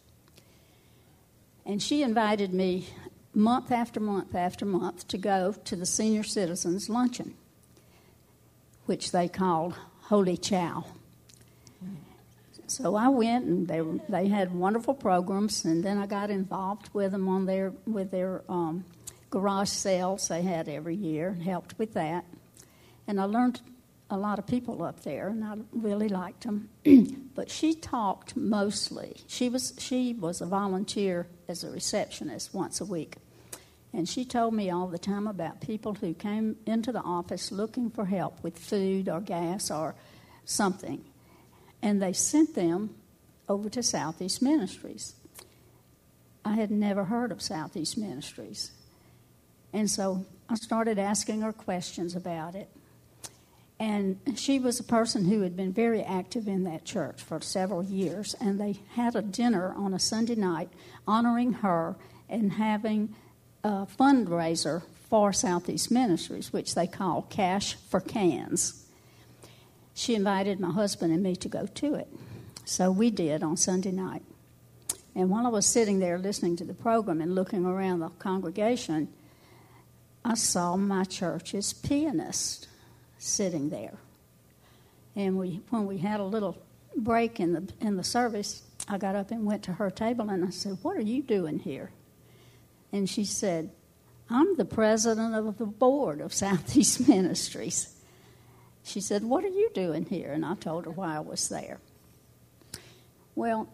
And 1.64 1.82
she 1.82 2.02
invited 2.02 2.56
me 2.56 2.88
month 3.36 3.72
after 3.72 4.00
month 4.00 4.34
after 4.34 4.66
month 4.66 5.08
to 5.10 5.18
go 5.20 5.54
to 5.64 5.76
the 5.76 5.86
senior 5.86 6.24
citizens 6.24 6.90
luncheon, 6.90 7.36
which 8.88 9.12
they 9.12 9.28
called 9.28 9.76
Holy 10.04 10.38
Chow. 10.38 10.86
So 12.68 12.96
I 12.96 13.10
went, 13.10 13.46
and 13.46 13.68
they 13.68 13.82
they 14.10 14.28
had 14.28 14.54
wonderful 14.54 14.94
programs, 14.94 15.66
and 15.66 15.84
then 15.84 15.98
I 15.98 16.08
got 16.08 16.30
involved 16.30 16.90
with 16.94 17.12
them 17.12 17.28
on 17.28 17.46
their 17.46 17.74
with 17.86 18.12
their 18.12 18.44
um, 18.50 18.86
garage 19.30 19.70
sales 19.70 20.28
they 20.28 20.42
had 20.42 20.68
every 20.68 20.96
year, 20.96 21.30
and 21.30 21.44
helped 21.44 21.78
with 21.78 21.94
that. 21.94 22.26
And 23.08 23.22
I 23.22 23.26
learned 23.26 23.62
a 24.10 24.18
lot 24.18 24.40
of 24.40 24.48
people 24.48 24.84
up 24.84 25.02
there, 25.02 25.30
and 25.30 25.44
I 25.44 25.56
really 25.72 26.10
liked 26.10 26.44
them. 26.44 26.70
but 27.36 27.50
she 27.50 27.74
talked 27.74 28.36
mostly. 28.36 29.18
She 29.28 29.50
was 29.50 29.74
she 29.78 30.14
was 30.14 30.42
a 30.42 30.46
volunteer 30.46 31.28
as 31.48 31.64
a 31.64 31.70
receptionist 31.70 32.54
once 32.54 32.82
a 32.82 32.86
week, 32.86 33.18
and 33.94 34.08
she 34.08 34.26
told 34.26 34.54
me 34.54 34.70
all 34.70 34.88
the 34.88 35.00
time 35.00 35.28
about 35.28 35.62
people 35.62 35.96
who 35.96 36.14
came 36.14 36.58
into 36.66 36.92
the 36.92 37.02
office 37.02 37.52
looking 37.52 37.90
for 37.90 38.06
help 38.06 38.44
with 38.44 38.58
food 38.58 39.10
or 39.10 39.22
gas 39.22 39.72
or 39.72 39.96
something, 40.46 41.04
and 41.86 42.02
they 42.02 42.14
sent 42.14 42.56
them 42.56 42.96
over 43.48 43.70
to 43.70 43.84
Southeast 43.84 44.42
Ministries. 44.42 45.14
I 46.44 46.56
had 46.56 46.72
never 46.72 47.06
heard 47.06 47.32
of 47.32 47.44
Southeast 47.44 47.96
Ministries, 47.96 48.72
and 49.72 49.90
so 49.90 50.26
I 50.50 50.56
started 50.56 50.98
asking 50.98 51.42
her 51.42 51.54
questions 51.54 52.16
about 52.16 52.56
it. 52.56 52.70
And 53.80 54.18
she 54.36 54.58
was 54.58 54.80
a 54.80 54.84
person 54.84 55.26
who 55.26 55.42
had 55.42 55.58
been 55.58 55.74
very 55.74 56.02
active 56.02 56.48
in 56.48 56.64
that 56.64 56.86
church 56.86 57.22
for 57.22 57.42
several 57.42 57.84
years. 57.84 58.34
And 58.40 58.58
they 58.58 58.80
had 58.94 59.18
a 59.18 59.22
dinner 59.22 59.74
on 59.76 59.94
a 59.94 60.00
Sunday 60.00 60.36
night 60.36 60.70
honoring 61.06 61.54
her 61.54 61.98
and 62.30 62.54
having 62.54 63.14
a 63.66 63.86
fundraiser 63.86 64.84
for 65.10 65.34
Southeast 65.34 65.92
Ministries, 65.92 66.54
which 66.54 66.74
they 66.74 66.88
call 66.88 67.24
Cash 67.24 67.76
for 67.90 68.00
Cans. 68.00 68.85
She 69.96 70.14
invited 70.14 70.60
my 70.60 70.72
husband 70.72 71.14
and 71.14 71.24
me 71.24 71.38
to 71.38 71.48
go 71.48 71.66
to 71.66 71.96
it. 71.96 72.10
So 72.66 72.92
we 72.92 73.10
did 73.10 73.42
on 73.42 73.56
Sunday 73.56 73.92
night. 73.92 74.24
And 75.16 75.30
while 75.30 75.48
I 75.48 75.50
was 75.50 75.66
sitting 75.66 76.00
there 76.00 76.20
listening 76.20 76.58
to 76.58 76.66
the 76.66 76.74
program 76.74 77.22
and 77.22 77.34
looking 77.34 77.66
around 77.66 78.02
the 78.02 78.10
congregation, 78.10 79.08
I 80.26 80.34
saw 80.34 80.76
my 80.76 81.06
church's 81.06 81.72
pianist 81.72 82.68
sitting 83.18 83.70
there. 83.70 83.98
And 85.16 85.38
we, 85.38 85.62
when 85.70 85.86
we 85.86 86.00
had 86.00 86.20
a 86.20 86.26
little 86.26 86.62
break 86.98 87.40
in 87.40 87.54
the 87.54 87.74
in 87.80 87.96
the 87.96 88.04
service, 88.04 88.64
I 88.90 88.98
got 88.98 89.16
up 89.16 89.32
and 89.32 89.46
went 89.46 89.64
to 89.64 89.74
her 89.74 89.90
table 89.90 90.30
and 90.30 90.44
I 90.44 90.50
said, 90.50 90.78
"What 90.82 90.98
are 90.98 91.02
you 91.02 91.24
doing 91.24 91.60
here?" 91.60 91.92
And 92.92 93.10
she 93.10 93.24
said, 93.24 93.72
"I'm 94.30 94.58
the 94.58 94.66
president 94.66 95.36
of 95.36 95.58
the 95.58 95.66
board 95.66 96.20
of 96.20 96.34
Southeast 96.44 97.08
Ministries." 97.08 97.95
She 98.86 99.02
said, 99.02 99.24
"What 99.24 99.44
are 99.44 99.50
you 99.50 99.70
doing 99.74 100.06
here?" 100.06 100.32
And 100.32 100.46
I 100.46 100.56
told 100.56 100.86
her 100.86 100.92
why 100.92 101.18
I 101.18 101.20
was 101.20 101.50
there. 101.50 101.80
Well, 103.34 103.68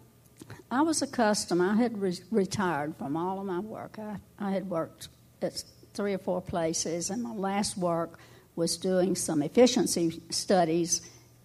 I 0.72 0.82
was 0.82 1.02
accustomed. 1.02 1.62
I 1.62 1.76
had 1.76 2.02
re- 2.02 2.18
retired 2.32 2.96
from 2.98 3.16
all 3.16 3.40
of 3.40 3.46
my 3.46 3.60
work. 3.60 4.00
I, 4.00 4.18
I 4.40 4.52
had 4.52 4.70
worked 4.70 5.10
at 5.42 5.64
three 5.94 6.14
or 6.14 6.18
four 6.18 6.42
places, 6.42 7.10
and 7.10 7.22
my 7.22 7.34
last 7.34 7.78
work 7.78 8.18
was 8.56 8.78
doing 8.78 9.16
some 9.16 9.44
efficiency 9.44 10.22
studies 10.30 11.02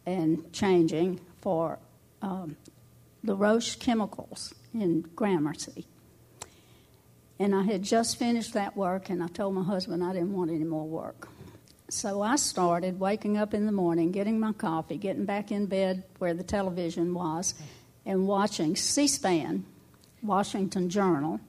and 0.06 0.52
changing 0.52 1.20
for 1.40 1.78
um, 2.22 2.56
the 3.22 3.34
Roche 3.34 3.76
chemicals 3.76 4.54
in 4.72 5.02
Gramercy. 5.14 5.86
And 7.38 7.54
I 7.54 7.64
had 7.64 7.82
just 7.82 8.18
finished 8.18 8.54
that 8.54 8.76
work, 8.76 9.10
and 9.10 9.22
I 9.22 9.28
told 9.28 9.54
my 9.54 9.64
husband 9.64 10.02
I 10.02 10.12
didn't 10.12 10.32
want 10.32 10.50
any 10.50 10.64
more 10.64 10.86
work. 10.86 11.28
So 11.88 12.20
I 12.20 12.34
started 12.36 12.98
waking 12.98 13.36
up 13.36 13.54
in 13.54 13.64
the 13.64 13.72
morning, 13.72 14.10
getting 14.10 14.40
my 14.40 14.52
coffee, 14.52 14.96
getting 14.96 15.24
back 15.24 15.52
in 15.52 15.66
bed 15.66 16.02
where 16.18 16.34
the 16.34 16.42
television 16.42 17.14
was, 17.14 17.54
and 18.04 18.26
watching 18.26 18.74
C 18.74 19.06
SPAN, 19.06 19.64
Washington 20.20 20.90
Journal. 20.90 21.40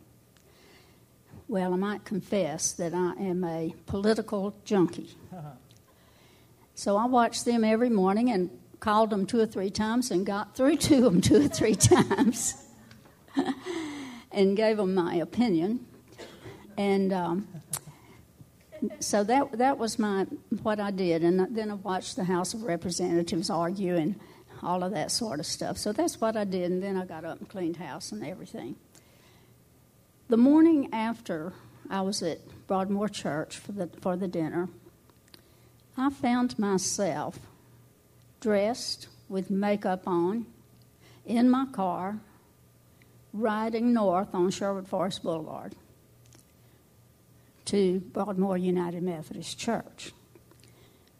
Well, 1.47 1.73
I 1.73 1.77
might 1.77 2.05
confess 2.05 2.73
that 2.73 2.93
I 2.93 3.13
am 3.19 3.43
a 3.43 3.73
political 3.85 4.55
junkie. 4.63 5.15
So 6.77 6.95
I 6.95 7.05
watched 7.05 7.43
them 7.43 7.63
every 7.63 7.89
morning 7.89 8.29
and 8.29 8.51
called 8.79 9.09
them 9.09 9.25
two 9.25 9.39
or 9.39 9.47
three 9.47 9.71
times 9.71 10.11
and 10.11 10.23
got 10.23 10.55
through 10.55 10.75
to 10.87 11.01
them 11.01 11.21
two 11.21 11.45
or 11.45 11.47
three 11.47 11.73
times 11.73 12.53
and 14.31 14.55
gave 14.55 14.77
them 14.77 14.93
my 14.93 15.15
opinion. 15.15 15.87
And 16.77 17.11
um, 17.11 17.47
so 18.99 19.23
that 19.23 19.57
that 19.57 19.77
was 19.77 19.99
my 19.99 20.25
what 20.61 20.79
I 20.79 20.91
did, 20.91 21.23
and 21.23 21.55
then 21.55 21.71
I 21.71 21.75
watched 21.75 22.15
the 22.15 22.23
House 22.23 22.53
of 22.53 22.63
Representatives 22.63 23.49
argue 23.49 23.95
and 23.95 24.19
all 24.63 24.83
of 24.83 24.91
that 24.91 25.11
sort 25.11 25.39
of 25.39 25.45
stuff. 25.45 25.77
So 25.77 25.91
that's 25.91 26.19
what 26.19 26.35
I 26.35 26.43
did, 26.43 26.71
and 26.71 26.81
then 26.81 26.97
I 26.97 27.05
got 27.05 27.25
up 27.25 27.39
and 27.39 27.49
cleaned 27.49 27.77
house 27.77 28.11
and 28.11 28.25
everything. 28.25 28.75
The 30.29 30.37
morning 30.37 30.89
after 30.93 31.53
I 31.89 32.01
was 32.01 32.21
at 32.21 32.39
Broadmoor 32.67 33.09
Church 33.09 33.57
for 33.57 33.71
the 33.71 33.87
for 34.01 34.15
the 34.15 34.27
dinner, 34.27 34.69
I 35.95 36.09
found 36.09 36.57
myself 36.59 37.39
dressed 38.39 39.07
with 39.29 39.49
makeup 39.49 40.07
on 40.07 40.45
in 41.25 41.49
my 41.49 41.65
car 41.65 42.19
riding 43.33 43.93
north 43.93 44.33
on 44.33 44.49
Sherwood 44.49 44.87
Forest 44.87 45.23
Boulevard 45.23 45.75
to 47.67 47.99
Broadmoor 47.99 48.57
United 48.57 49.03
Methodist 49.03 49.59
Church. 49.59 50.11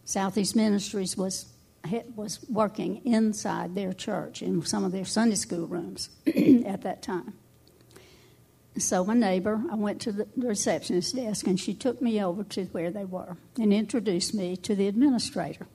Southeast 0.05 0.55
Ministries 0.55 1.15
was 1.15 1.45
was 2.15 2.39
working 2.49 3.01
inside 3.05 3.73
their 3.73 3.93
church 3.93 4.41
in 4.41 4.65
some 4.65 4.83
of 4.83 4.91
their 4.91 5.05
Sunday 5.05 5.35
school 5.35 5.67
rooms 5.67 6.09
at 6.65 6.81
that 6.81 7.01
time. 7.01 7.33
So 8.77 9.05
my 9.05 9.13
neighbor, 9.13 9.61
I 9.71 9.75
went 9.75 10.01
to 10.01 10.11
the 10.11 10.27
receptionist 10.35 11.15
desk 11.15 11.47
and 11.47 11.59
she 11.59 11.73
took 11.73 12.01
me 12.01 12.21
over 12.21 12.43
to 12.43 12.65
where 12.65 12.91
they 12.91 13.05
were 13.05 13.37
and 13.57 13.73
introduced 13.73 14.33
me 14.33 14.57
to 14.57 14.75
the 14.75 14.87
administrator. 14.87 15.65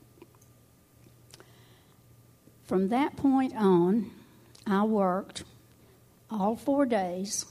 From 2.64 2.88
that 2.88 3.17
point 3.17 3.55
on, 3.57 4.11
I 4.67 4.85
worked 4.85 5.45
all 6.31 6.57
four 6.57 6.85
days 6.85 7.47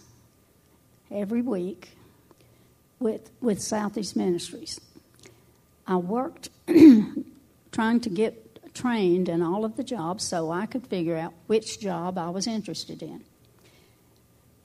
every 1.10 1.42
week 1.42 1.98
with, 3.01 3.29
with 3.41 3.62
Southeast 3.62 4.15
Ministries. 4.15 4.79
I 5.86 5.98
worked 5.98 6.50
trying 7.72 8.00
to 8.00 8.10
get 8.10 8.74
trained 8.74 9.27
in 9.27 9.41
all 9.41 9.65
of 9.65 9.75
the 9.75 9.84
jobs 9.84 10.24
so 10.25 10.51
I 10.51 10.65
could 10.65 10.88
figure 10.88 11.17
out 11.17 11.34
which 11.48 11.79
job 11.79 12.17
I 12.17 12.29
was 12.29 12.48
interested 12.48 13.01
in 13.01 13.24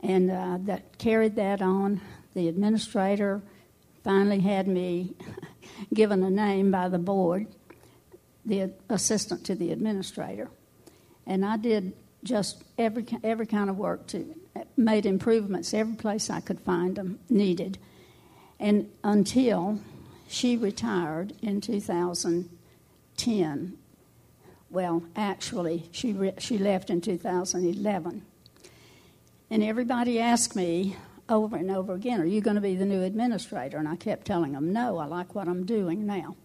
and 0.03 0.31
uh, 0.31 0.59
that 0.63 0.99
carried 0.99 1.37
that 1.37 1.63
on. 1.63 2.01
The 2.35 2.49
administrator 2.49 3.43
finally 4.05 4.41
had 4.41 4.69
me 4.69 5.15
given 5.95 6.23
a 6.23 6.31
name 6.31 6.71
by 6.71 6.89
the 6.89 6.99
board, 6.99 7.47
the 8.45 8.73
assistant 8.89 9.45
to 9.47 9.55
the 9.55 9.73
administrator, 9.73 10.51
and 11.27 11.45
I 11.45 11.57
did 11.57 11.93
just 12.23 12.63
every 12.79 13.07
every 13.25 13.47
kind 13.47 13.71
of 13.71 13.79
work 13.79 14.07
to 14.09 14.35
made 14.77 15.07
improvements 15.07 15.75
every 15.75 15.97
place 15.97 16.31
I 16.31 16.41
could 16.41 16.61
find 16.61 16.97
them 16.97 17.19
needed, 17.29 17.79
and 18.59 18.91
until 19.05 19.81
she 20.29 20.57
retired 20.57 21.35
in 21.43 21.61
2010. 21.61 23.79
Well, 24.71 25.03
actually, 25.15 25.89
she 25.93 26.13
re- 26.13 26.35
she 26.39 26.59
left 26.59 26.91
in 26.91 27.01
2011 27.01 28.23
and 29.51 29.63
everybody 29.63 30.19
asked 30.19 30.57
me 30.57 30.97
over 31.29 31.57
and 31.57 31.71
over 31.71 31.95
again, 31.95 32.21
Are 32.21 32.27
you 32.27 32.41
going 32.41 32.57
to 32.57 32.61
be 32.61 32.75
the 32.75 32.85
new 32.85 33.03
administrator? 33.03 33.79
And 33.79 33.89
I 33.89 33.97
kept 33.97 34.27
telling 34.27 34.53
them, 34.53 34.73
No, 34.73 34.99
I 34.99 35.07
like 35.07 35.35
what 35.35 35.49
I'm 35.49 35.65
doing 35.65 36.07
now. 36.07 36.37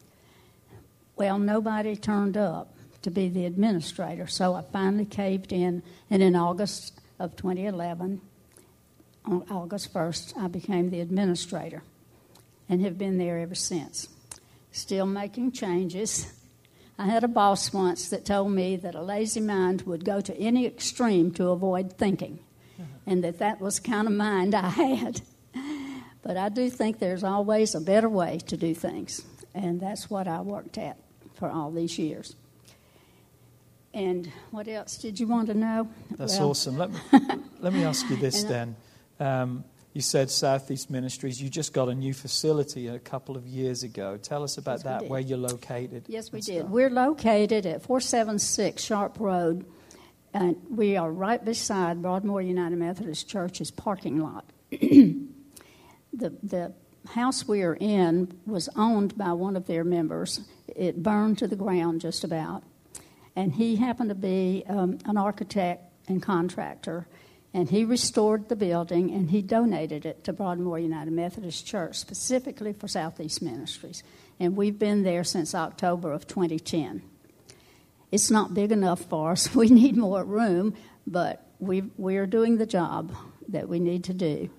Well, 1.15 1.39
nobody 1.39 1.95
turned 1.95 2.37
up 2.37 2.73
to 3.01 3.11
be 3.11 3.29
the 3.29 3.45
administrator, 3.45 4.27
so 4.27 4.53
I 4.53 4.61
finally 4.61 5.05
caved 5.05 5.51
in. 5.51 5.81
And 6.09 6.21
in 6.21 6.35
August 6.35 6.99
of 7.19 7.35
2011, 7.35 8.21
on 9.25 9.45
August 9.49 9.93
1st, 9.93 10.37
I 10.37 10.47
became 10.47 10.89
the 10.89 10.99
administrator 10.99 11.83
and 12.71 12.81
have 12.81 12.97
been 12.97 13.19
there 13.19 13.37
ever 13.37 13.53
since. 13.53 14.09
Still 14.71 15.05
making 15.05 15.51
changes. 15.51 16.33
I 16.97 17.05
had 17.05 17.23
a 17.23 17.27
boss 17.27 17.71
once 17.71 18.09
that 18.09 18.25
told 18.25 18.51
me 18.51 18.75
that 18.77 18.95
a 18.95 19.01
lazy 19.03 19.41
mind 19.41 19.83
would 19.83 20.03
go 20.03 20.21
to 20.21 20.35
any 20.37 20.65
extreme 20.65 21.31
to 21.33 21.49
avoid 21.49 21.93
thinking 21.93 22.39
and 23.05 23.23
that 23.23 23.39
that 23.39 23.59
was 23.59 23.79
kind 23.79 24.07
of 24.07 24.13
mind 24.13 24.55
I 24.55 24.69
had. 24.69 25.21
But 26.21 26.37
I 26.37 26.49
do 26.49 26.69
think 26.69 26.99
there's 26.99 27.23
always 27.23 27.73
a 27.75 27.81
better 27.81 28.09
way 28.09 28.39
to 28.47 28.57
do 28.57 28.75
things, 28.75 29.23
and 29.53 29.79
that's 29.79 30.09
what 30.09 30.27
I 30.27 30.41
worked 30.41 30.77
at 30.77 30.97
for 31.33 31.49
all 31.49 31.71
these 31.71 31.97
years. 31.97 32.35
And 33.93 34.31
what 34.51 34.67
else 34.67 34.97
did 34.97 35.19
you 35.19 35.27
want 35.27 35.47
to 35.47 35.53
know? 35.53 35.89
That's 36.11 36.39
Well, 36.39 36.51
awesome. 36.51 36.77
Let 36.77 36.91
me, 36.91 36.99
let 37.59 37.73
me 37.73 37.83
ask 37.83 38.09
you 38.09 38.15
this 38.15 38.43
then. 38.43 38.75
Um, 39.19 39.65
you 39.93 40.01
said 40.01 40.29
Southeast 40.29 40.89
Ministries. 40.89 41.41
You 41.41 41.49
just 41.49 41.73
got 41.73 41.89
a 41.89 41.95
new 41.95 42.13
facility 42.13 42.87
a 42.87 42.99
couple 42.99 43.35
of 43.35 43.45
years 43.45 43.83
ago. 43.83 44.17
Tell 44.17 44.43
us 44.43 44.57
about 44.57 44.79
Yes, 44.79 44.83
that, 44.83 45.07
where 45.07 45.19
you're 45.19 45.37
located. 45.37 46.05
Yes, 46.07 46.31
we 46.31 46.39
did. 46.39 46.59
stuff. 46.59 46.69
We're 46.69 46.89
located 46.89 47.65
at 47.65 47.83
476 47.83 48.81
Sharp 48.81 49.19
Road, 49.19 49.65
and 50.33 50.55
we 50.69 50.95
are 50.95 51.11
right 51.11 51.43
beside 51.43 52.01
Broadmoor 52.01 52.41
United 52.41 52.77
Methodist 52.77 53.27
Church's 53.27 53.69
parking 53.71 54.19
lot. 54.19 54.45
the, 54.71 55.19
the 56.13 56.73
house 57.09 57.47
we 57.47 57.61
are 57.61 57.75
in 57.75 58.37
was 58.45 58.69
owned 58.75 59.17
by 59.17 59.33
one 59.33 59.57
of 59.57 59.67
their 59.67 59.83
members. 59.83 60.41
It 60.73 61.03
burned 61.03 61.37
to 61.39 61.47
the 61.47 61.55
ground 61.55 62.01
just 62.01 62.23
about. 62.23 62.63
And 63.35 63.53
he 63.53 63.75
happened 63.77 64.09
to 64.09 64.15
be 64.15 64.63
um, 64.67 64.99
an 65.05 65.17
architect 65.17 65.83
and 66.07 66.21
contractor. 66.21 67.07
And 67.53 67.69
he 67.69 67.83
restored 67.83 68.47
the 68.47 68.55
building 68.55 69.11
and 69.11 69.29
he 69.29 69.41
donated 69.41 70.05
it 70.05 70.23
to 70.23 70.33
Broadmoor 70.33 70.79
United 70.79 71.11
Methodist 71.11 71.65
Church, 71.65 71.97
specifically 71.97 72.71
for 72.71 72.87
Southeast 72.87 73.41
Ministries. 73.41 74.03
And 74.39 74.55
we've 74.55 74.79
been 74.79 75.03
there 75.03 75.25
since 75.25 75.53
October 75.53 76.13
of 76.13 76.27
2010. 76.27 77.01
It's 78.11 78.31
not 78.31 78.53
big 78.53 78.71
enough 78.71 79.01
for 79.01 79.31
us. 79.31 79.53
We 79.55 79.69
need 79.69 79.97
more 79.97 80.23
room, 80.23 80.75
but 81.05 81.45
we, 81.59 81.81
we're 81.97 82.27
doing 82.27 82.57
the 82.57 82.65
job 82.65 83.13
that 83.49 83.67
we 83.67 83.79
need 83.79 84.05
to 84.05 84.13
do 84.13 84.49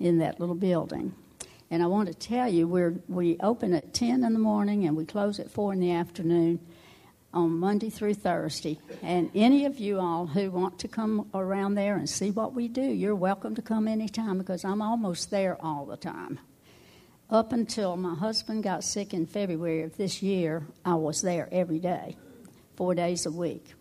in 0.00 0.18
that 0.18 0.40
little 0.40 0.56
building. 0.56 1.14
And 1.70 1.84
I 1.84 1.86
want 1.86 2.08
to 2.08 2.14
tell 2.14 2.48
you, 2.48 2.66
we're, 2.66 3.00
we 3.06 3.36
open 3.38 3.74
at 3.74 3.94
10 3.94 4.24
in 4.24 4.32
the 4.32 4.40
morning 4.40 4.86
and 4.86 4.96
we 4.96 5.04
close 5.04 5.38
at 5.38 5.50
4 5.50 5.72
in 5.74 5.80
the 5.80 5.92
afternoon 5.92 6.58
on 7.32 7.58
Monday 7.58 7.90
through 7.90 8.14
Thursday. 8.14 8.78
And 9.02 9.30
any 9.34 9.64
of 9.64 9.78
you 9.78 10.00
all 10.00 10.26
who 10.26 10.50
want 10.50 10.78
to 10.80 10.88
come 10.88 11.28
around 11.34 11.74
there 11.74 11.96
and 11.96 12.08
see 12.08 12.30
what 12.30 12.54
we 12.54 12.68
do, 12.68 12.82
you're 12.82 13.14
welcome 13.14 13.54
to 13.54 13.62
come 13.62 13.86
anytime 13.86 14.38
because 14.38 14.64
I'm 14.64 14.82
almost 14.82 15.30
there 15.30 15.56
all 15.60 15.86
the 15.86 15.96
time. 15.96 16.40
Up 17.28 17.52
until 17.52 17.96
my 17.96 18.14
husband 18.14 18.64
got 18.64 18.82
sick 18.82 19.14
in 19.14 19.26
February 19.26 19.82
of 19.82 19.96
this 19.96 20.22
year, 20.22 20.66
I 20.84 20.94
was 20.94 21.22
there 21.22 21.48
every 21.52 21.78
day, 21.78 22.16
four 22.76 22.94
days 22.94 23.24
a 23.24 23.30
week. 23.30 23.74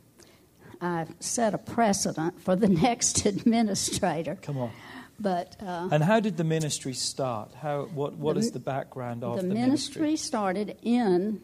I 0.82 1.08
set 1.20 1.54
a 1.56 1.58
precedent 1.58 2.40
for 2.42 2.56
the 2.56 2.68
next 2.70 3.26
administrator. 3.26 4.38
Come 4.42 4.60
on. 4.60 4.72
But 5.20 5.58
uh, 5.62 5.90
And 5.92 6.04
how 6.04 6.20
did 6.20 6.38
the 6.38 6.44
ministry 6.44 6.94
start? 6.94 7.54
How, 7.54 7.86
what, 7.94 8.14
what 8.14 8.36
The 8.36 8.42
is 8.42 8.52
the 8.52 8.60
background 8.60 9.24
of 9.24 9.36
the 9.36 9.48
the, 9.48 9.54
ministry 9.54 10.16
started 10.16 10.78
in 10.82 11.42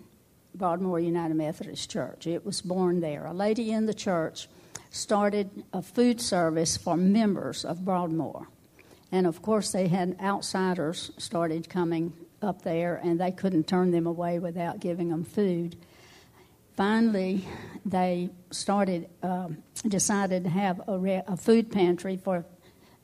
Broadmoor 0.58 1.00
United 1.00 1.36
Methodist 1.36 1.90
Church. 1.90 2.28
It 2.28 2.46
was 2.46 2.62
born 2.62 3.02
there. 3.02 3.26
A 3.26 3.34
lady 3.34 3.72
in 3.72 3.86
the 3.86 3.94
church 3.94 4.48
started 4.92 5.64
a 5.74 5.82
food 5.82 6.22
service 6.22 6.78
for 6.78 6.96
members 6.96 7.66
of 7.66 7.84
Broadmoor. 7.84 8.48
And 9.12 9.28
of 9.28 9.42
course, 9.42 9.72
they 9.72 9.88
had 9.88 10.18
outsiders 10.22 11.12
started 11.18 11.70
coming 11.70 12.14
up 12.42 12.62
there, 12.64 13.00
and 13.04 13.20
they 13.20 13.32
couldn't 13.32 13.68
turn 13.68 13.92
them 13.92 14.08
away 14.08 14.40
without 14.40 14.80
giving 14.80 15.10
them 15.10 15.24
food. 15.24 15.76
Finally, 16.76 17.46
they 17.86 18.30
started, 18.52 19.10
um, 19.24 19.58
decided 19.88 20.44
to 20.44 20.50
have 20.50 20.82
a, 20.88 20.98
re- 20.98 21.24
a 21.28 21.38
food 21.38 21.72
pantry 21.72 22.18
for 22.18 22.46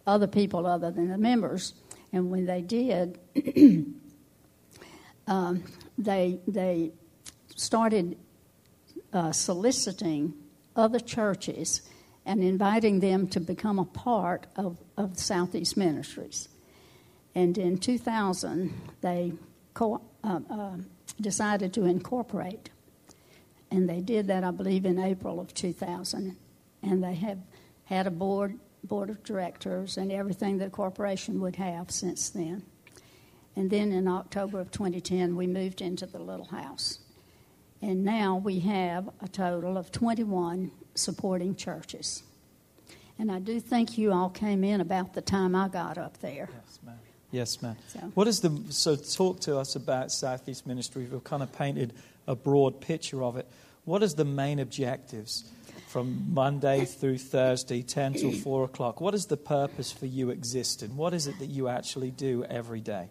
other 0.05 0.27
people 0.27 0.65
other 0.65 0.91
than 0.91 1.09
the 1.09 1.17
members. 1.17 1.73
And 2.11 2.29
when 2.29 2.45
they 2.45 2.61
did, 2.61 3.17
um, 5.27 5.63
they 5.97 6.39
they 6.47 6.91
started 7.55 8.17
uh, 9.13 9.31
soliciting 9.31 10.33
other 10.75 10.99
churches 10.99 11.81
and 12.25 12.43
inviting 12.43 12.99
them 12.99 13.27
to 13.27 13.39
become 13.39 13.79
a 13.79 13.85
part 13.85 14.47
of, 14.55 14.77
of 14.97 15.17
Southeast 15.17 15.75
Ministries. 15.75 16.49
And 17.33 17.57
in 17.57 17.77
2000, 17.77 18.73
they 19.01 19.33
co- 19.73 20.01
uh, 20.23 20.39
uh, 20.49 20.77
decided 21.19 21.73
to 21.73 21.85
incorporate. 21.85 22.69
And 23.71 23.89
they 23.89 24.01
did 24.01 24.27
that, 24.27 24.43
I 24.43 24.51
believe, 24.51 24.85
in 24.85 24.99
April 24.99 25.39
of 25.39 25.53
2000. 25.53 26.35
And 26.83 27.03
they 27.03 27.15
have 27.15 27.39
had 27.85 28.05
a 28.05 28.11
board, 28.11 28.59
board 28.83 29.09
of 29.09 29.23
directors 29.23 29.97
and 29.97 30.11
everything 30.11 30.57
that 30.57 30.67
a 30.67 30.71
corporation 30.71 31.39
would 31.41 31.55
have 31.55 31.89
since 31.89 32.29
then. 32.29 32.63
And 33.55 33.69
then 33.69 33.91
in 33.91 34.07
October 34.07 34.59
of 34.59 34.71
2010, 34.71 35.35
we 35.35 35.47
moved 35.47 35.81
into 35.81 36.05
the 36.05 36.19
little 36.19 36.45
house. 36.45 36.99
And 37.81 38.03
now 38.03 38.37
we 38.43 38.59
have 38.59 39.09
a 39.21 39.27
total 39.27 39.77
of 39.77 39.91
21 39.91 40.71
supporting 40.95 41.55
churches. 41.55 42.23
And 43.17 43.31
I 43.31 43.39
do 43.39 43.59
think 43.59 43.97
you 43.97 44.11
all 44.11 44.29
came 44.29 44.63
in 44.63 44.81
about 44.81 45.13
the 45.13 45.21
time 45.21 45.55
I 45.55 45.67
got 45.67 45.97
up 45.97 46.19
there. 46.19 46.49
Yes, 46.53 46.79
ma'am. 46.85 46.99
Yes, 47.31 47.61
ma'am. 47.61 47.75
So- 47.87 47.99
What 48.13 48.27
is 48.27 48.41
the 48.41 48.61
so? 48.69 48.95
Talk 48.95 49.39
to 49.41 49.57
us 49.57 49.75
about 49.75 50.11
Southeast 50.11 50.67
Ministry. 50.67 51.07
We've 51.11 51.23
kind 51.23 51.41
of 51.43 51.51
painted 51.53 51.93
a 52.27 52.35
broad 52.35 52.81
picture 52.81 53.23
of 53.23 53.37
it. 53.37 53.47
What 53.85 54.03
is 54.03 54.15
the 54.15 54.25
main 54.25 54.59
objectives 54.59 55.45
from 55.87 56.33
Monday 56.33 56.85
through 56.85 57.17
Thursday, 57.19 57.81
ten 57.83 58.13
till 58.13 58.31
four 58.31 58.63
o'clock? 58.65 59.01
What 59.01 59.13
is 59.13 59.27
the 59.27 59.37
purpose 59.37 59.91
for 59.91 60.05
you 60.07 60.29
existing? 60.29 60.95
What 60.97 61.13
is 61.13 61.25
it 61.27 61.39
that 61.39 61.47
you 61.47 61.67
actually 61.67 62.11
do 62.11 62.43
every 62.45 62.81
day? 62.81 63.09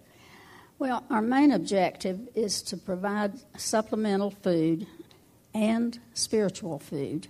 Well, 0.80 1.04
our 1.10 1.20
main 1.20 1.52
objective 1.52 2.30
is 2.34 2.62
to 2.62 2.76
provide 2.78 3.34
supplemental 3.58 4.30
food 4.30 4.86
and 5.52 6.00
spiritual 6.14 6.78
food 6.78 7.28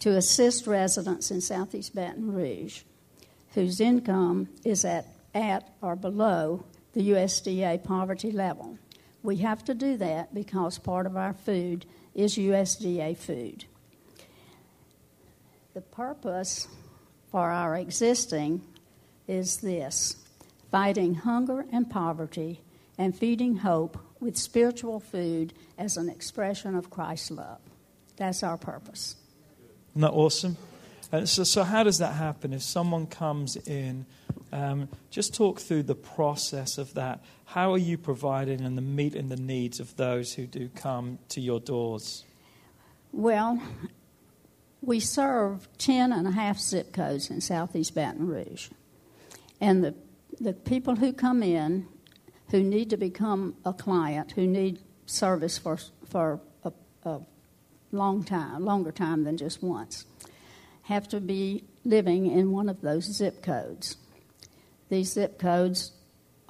to 0.00 0.10
assist 0.10 0.66
residents 0.66 1.30
in 1.30 1.40
Southeast 1.40 1.94
Baton 1.94 2.34
Rouge 2.34 2.82
whose 3.54 3.80
income 3.80 4.50
is 4.62 4.84
at, 4.84 5.06
at 5.34 5.72
or 5.80 5.96
below 5.96 6.66
the 6.92 7.12
USDA 7.12 7.82
poverty 7.82 8.30
level. 8.30 8.76
We 9.22 9.36
have 9.36 9.64
to 9.64 9.74
do 9.74 9.96
that 9.96 10.34
because 10.34 10.76
part 10.76 11.06
of 11.06 11.16
our 11.16 11.32
food 11.32 11.86
is 12.14 12.36
USDA 12.36 13.16
food. 13.16 13.64
The 15.72 15.80
purpose 15.80 16.68
for 17.30 17.50
our 17.50 17.74
existing 17.74 18.60
is 19.26 19.62
this 19.62 20.16
fighting 20.70 21.14
hunger 21.14 21.64
and 21.72 21.88
poverty 21.88 22.60
and 23.02 23.18
feeding 23.18 23.56
hope 23.56 23.98
with 24.20 24.36
spiritual 24.36 25.00
food 25.00 25.52
as 25.76 25.96
an 25.96 26.08
expression 26.08 26.76
of 26.76 26.88
Christ's 26.88 27.32
love. 27.32 27.58
That's 28.16 28.44
our 28.44 28.56
purpose. 28.56 29.16
Isn't 29.90 30.02
that 30.02 30.12
awesome? 30.12 30.56
And 31.10 31.28
so, 31.28 31.42
so 31.42 31.64
how 31.64 31.82
does 31.82 31.98
that 31.98 32.14
happen? 32.14 32.52
If 32.52 32.62
someone 32.62 33.08
comes 33.08 33.56
in, 33.56 34.06
um, 34.52 34.88
just 35.10 35.34
talk 35.34 35.58
through 35.58 35.82
the 35.82 35.96
process 35.96 36.78
of 36.78 36.94
that. 36.94 37.24
How 37.44 37.72
are 37.72 37.78
you 37.78 37.98
providing 37.98 38.60
and 38.60 38.78
the 38.78 38.82
meeting 38.82 39.28
the 39.28 39.36
needs 39.36 39.80
of 39.80 39.96
those 39.96 40.34
who 40.34 40.46
do 40.46 40.68
come 40.68 41.18
to 41.30 41.40
your 41.40 41.58
doors? 41.58 42.24
Well, 43.10 43.60
we 44.80 45.00
serve 45.00 45.66
10 45.78 46.12
and 46.12 46.28
a 46.28 46.30
half 46.30 46.60
zip 46.60 46.92
codes 46.92 47.30
in 47.30 47.40
southeast 47.40 47.96
Baton 47.96 48.28
Rouge. 48.28 48.68
And 49.60 49.82
the, 49.82 49.94
the 50.40 50.52
people 50.52 50.94
who 50.94 51.12
come 51.12 51.42
in 51.42 51.88
who 52.52 52.62
need 52.62 52.90
to 52.90 52.98
become 52.98 53.56
a 53.64 53.72
client, 53.72 54.32
who 54.32 54.46
need 54.46 54.78
service 55.06 55.56
for, 55.56 55.78
for 56.08 56.38
a, 56.64 56.72
a 57.04 57.20
long 57.90 58.22
time, 58.22 58.62
longer 58.62 58.92
time 58.92 59.24
than 59.24 59.38
just 59.38 59.62
once, 59.62 60.04
have 60.82 61.08
to 61.08 61.18
be 61.18 61.64
living 61.84 62.26
in 62.26 62.52
one 62.52 62.68
of 62.68 62.82
those 62.82 63.04
zip 63.04 63.42
codes. 63.42 63.96
These 64.90 65.12
zip 65.12 65.38
codes 65.38 65.92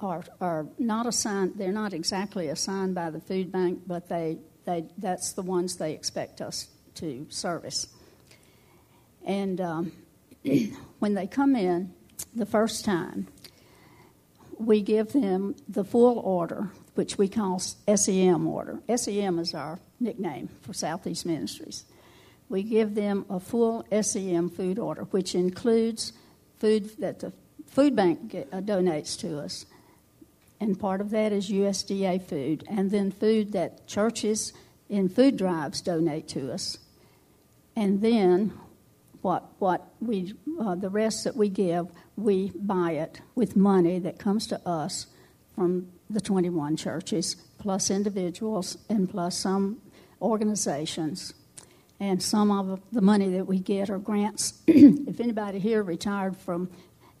are, 0.01 0.25
are 0.41 0.67
not 0.77 1.07
assigned, 1.07 1.53
they're 1.55 1.71
not 1.71 1.93
exactly 1.93 2.49
assigned 2.49 2.93
by 2.93 3.09
the 3.09 3.21
food 3.21 3.49
bank, 3.49 3.83
but 3.87 4.09
they, 4.09 4.39
they, 4.65 4.83
that's 4.97 5.31
the 5.31 5.41
ones 5.41 5.77
they 5.77 5.93
expect 5.93 6.41
us 6.41 6.67
to 6.95 7.25
service. 7.29 7.87
And 9.25 9.61
um, 9.61 9.93
when 10.99 11.13
they 11.13 11.27
come 11.27 11.55
in 11.55 11.93
the 12.35 12.45
first 12.45 12.83
time, 12.83 13.27
we 14.65 14.81
give 14.81 15.13
them 15.13 15.55
the 15.67 15.83
full 15.83 16.19
order, 16.19 16.69
which 16.95 17.17
we 17.17 17.27
call 17.27 17.59
SEM 17.59 18.47
order. 18.47 18.79
SEM 18.95 19.39
is 19.39 19.53
our 19.53 19.79
nickname 19.99 20.49
for 20.61 20.73
Southeast 20.73 21.25
Ministries. 21.25 21.85
We 22.49 22.63
give 22.63 22.95
them 22.95 23.25
a 23.29 23.39
full 23.39 23.85
SEM 24.01 24.49
food 24.49 24.77
order, 24.77 25.03
which 25.05 25.35
includes 25.35 26.13
food 26.57 26.89
that 26.99 27.19
the 27.19 27.33
food 27.67 27.95
bank 27.95 28.29
get, 28.29 28.47
uh, 28.53 28.61
donates 28.61 29.19
to 29.19 29.39
us. 29.39 29.65
And 30.59 30.79
part 30.79 31.01
of 31.01 31.09
that 31.09 31.33
is 31.33 31.49
USDA 31.49 32.21
food, 32.21 32.63
and 32.69 32.91
then 32.91 33.11
food 33.11 33.51
that 33.53 33.87
churches 33.87 34.53
in 34.87 35.09
food 35.09 35.37
drives 35.37 35.81
donate 35.81 36.27
to 36.29 36.53
us. 36.53 36.77
And 37.75 38.01
then 38.01 38.53
what, 39.23 39.45
what 39.59 39.87
we, 40.01 40.33
uh, 40.59 40.75
the 40.75 40.89
rest 40.89 41.23
that 41.23 41.35
we 41.35 41.49
give, 41.49 41.87
we 42.17 42.51
buy 42.55 42.91
it 42.91 43.21
with 43.35 43.55
money 43.55 43.97
that 43.99 44.19
comes 44.19 44.47
to 44.47 44.67
us 44.67 45.07
from 45.55 45.87
the 46.09 46.19
21 46.19 46.75
churches, 46.75 47.35
plus 47.57 47.89
individuals, 47.89 48.77
and 48.89 49.09
plus 49.09 49.37
some 49.37 49.81
organizations. 50.21 51.33
And 51.99 52.21
some 52.21 52.51
of 52.51 52.81
the 52.91 53.01
money 53.01 53.29
that 53.29 53.45
we 53.45 53.59
get 53.59 53.89
are 53.89 53.97
grants. 53.97 54.61
if 54.67 55.19
anybody 55.19 55.59
here 55.59 55.83
retired 55.83 56.35
from 56.37 56.69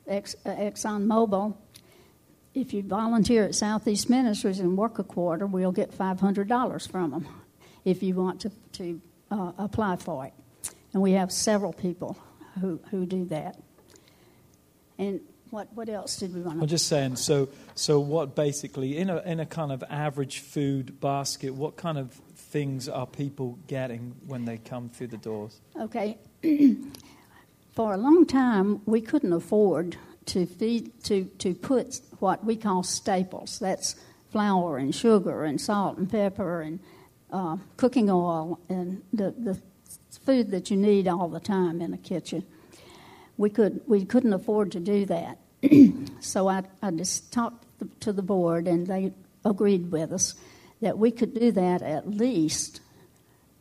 Ex- 0.05 0.35
uh, 0.45 0.49
ExxonMobil, 0.49 1.55
if 2.53 2.73
you 2.73 2.83
volunteer 2.83 3.45
at 3.45 3.55
Southeast 3.55 4.09
Ministries 4.09 4.59
and 4.59 4.77
work 4.77 4.99
a 4.99 5.03
quarter, 5.03 5.47
we'll 5.47 5.71
get 5.71 5.97
$500 5.97 6.91
from 6.91 7.11
them 7.11 7.27
if 7.85 8.03
you 8.03 8.15
want 8.15 8.41
to, 8.41 8.51
to 8.73 9.01
uh, 9.31 9.53
apply 9.57 9.95
for 9.95 10.25
it. 10.25 10.33
And 10.93 11.01
we 11.01 11.13
have 11.13 11.31
several 11.31 11.73
people 11.73 12.17
who, 12.59 12.79
who 12.91 13.05
do 13.05 13.25
that. 13.25 13.57
And 14.97 15.21
what 15.53 15.71
what 15.73 15.87
else 15.87 16.17
did 16.17 16.33
we 16.33 16.41
want 16.41 16.57
to? 16.57 16.63
I'm 16.63 16.67
just 16.67 16.87
saying. 16.87 17.15
So, 17.17 17.47
so 17.75 17.99
what 17.99 18.35
basically 18.35 18.97
in 18.97 19.09
a 19.09 19.21
in 19.21 19.39
a 19.39 19.45
kind 19.45 19.71
of 19.71 19.83
average 19.87 20.39
food 20.39 20.99
basket? 20.99 21.53
What 21.53 21.77
kind 21.77 21.99
of 21.99 22.11
things 22.35 22.89
are 22.89 23.05
people 23.05 23.59
getting 23.67 24.15
when 24.25 24.45
they 24.45 24.57
come 24.57 24.89
through 24.89 25.07
the 25.07 25.17
doors? 25.17 25.61
Okay. 25.79 26.17
For 27.73 27.93
a 27.93 27.97
long 27.97 28.25
time, 28.25 28.81
we 28.85 29.01
couldn't 29.01 29.33
afford 29.33 29.97
to 30.25 30.47
feed 30.47 31.03
to 31.03 31.25
to 31.37 31.53
put 31.53 32.01
what 32.19 32.43
we 32.43 32.55
call 32.55 32.81
staples. 32.81 33.59
That's 33.59 33.95
flour 34.31 34.77
and 34.77 34.93
sugar 34.93 35.43
and 35.43 35.61
salt 35.61 35.99
and 35.99 36.09
pepper 36.09 36.61
and 36.61 36.79
uh, 37.31 37.57
cooking 37.77 38.09
oil 38.09 38.59
and 38.69 39.03
the 39.13 39.35
the 39.37 39.61
food 40.25 40.51
that 40.51 40.71
you 40.71 40.77
need 40.77 41.07
all 41.07 41.27
the 41.27 41.39
time 41.39 41.81
in 41.81 41.93
a 41.93 41.97
kitchen. 41.97 42.43
We 43.37 43.49
could 43.49 43.81
we 43.87 44.05
couldn't 44.05 44.33
afford 44.33 44.71
to 44.73 44.79
do 44.79 45.05
that, 45.05 45.39
so 46.19 46.47
I 46.47 46.63
I 46.81 46.91
just 46.91 47.31
talked 47.31 47.65
to 48.01 48.13
the 48.13 48.21
board 48.21 48.67
and 48.67 48.87
they 48.87 49.13
agreed 49.43 49.91
with 49.91 50.11
us 50.11 50.35
that 50.81 50.97
we 50.97 51.11
could 51.11 51.33
do 51.33 51.51
that 51.51 51.81
at 51.81 52.09
least 52.09 52.81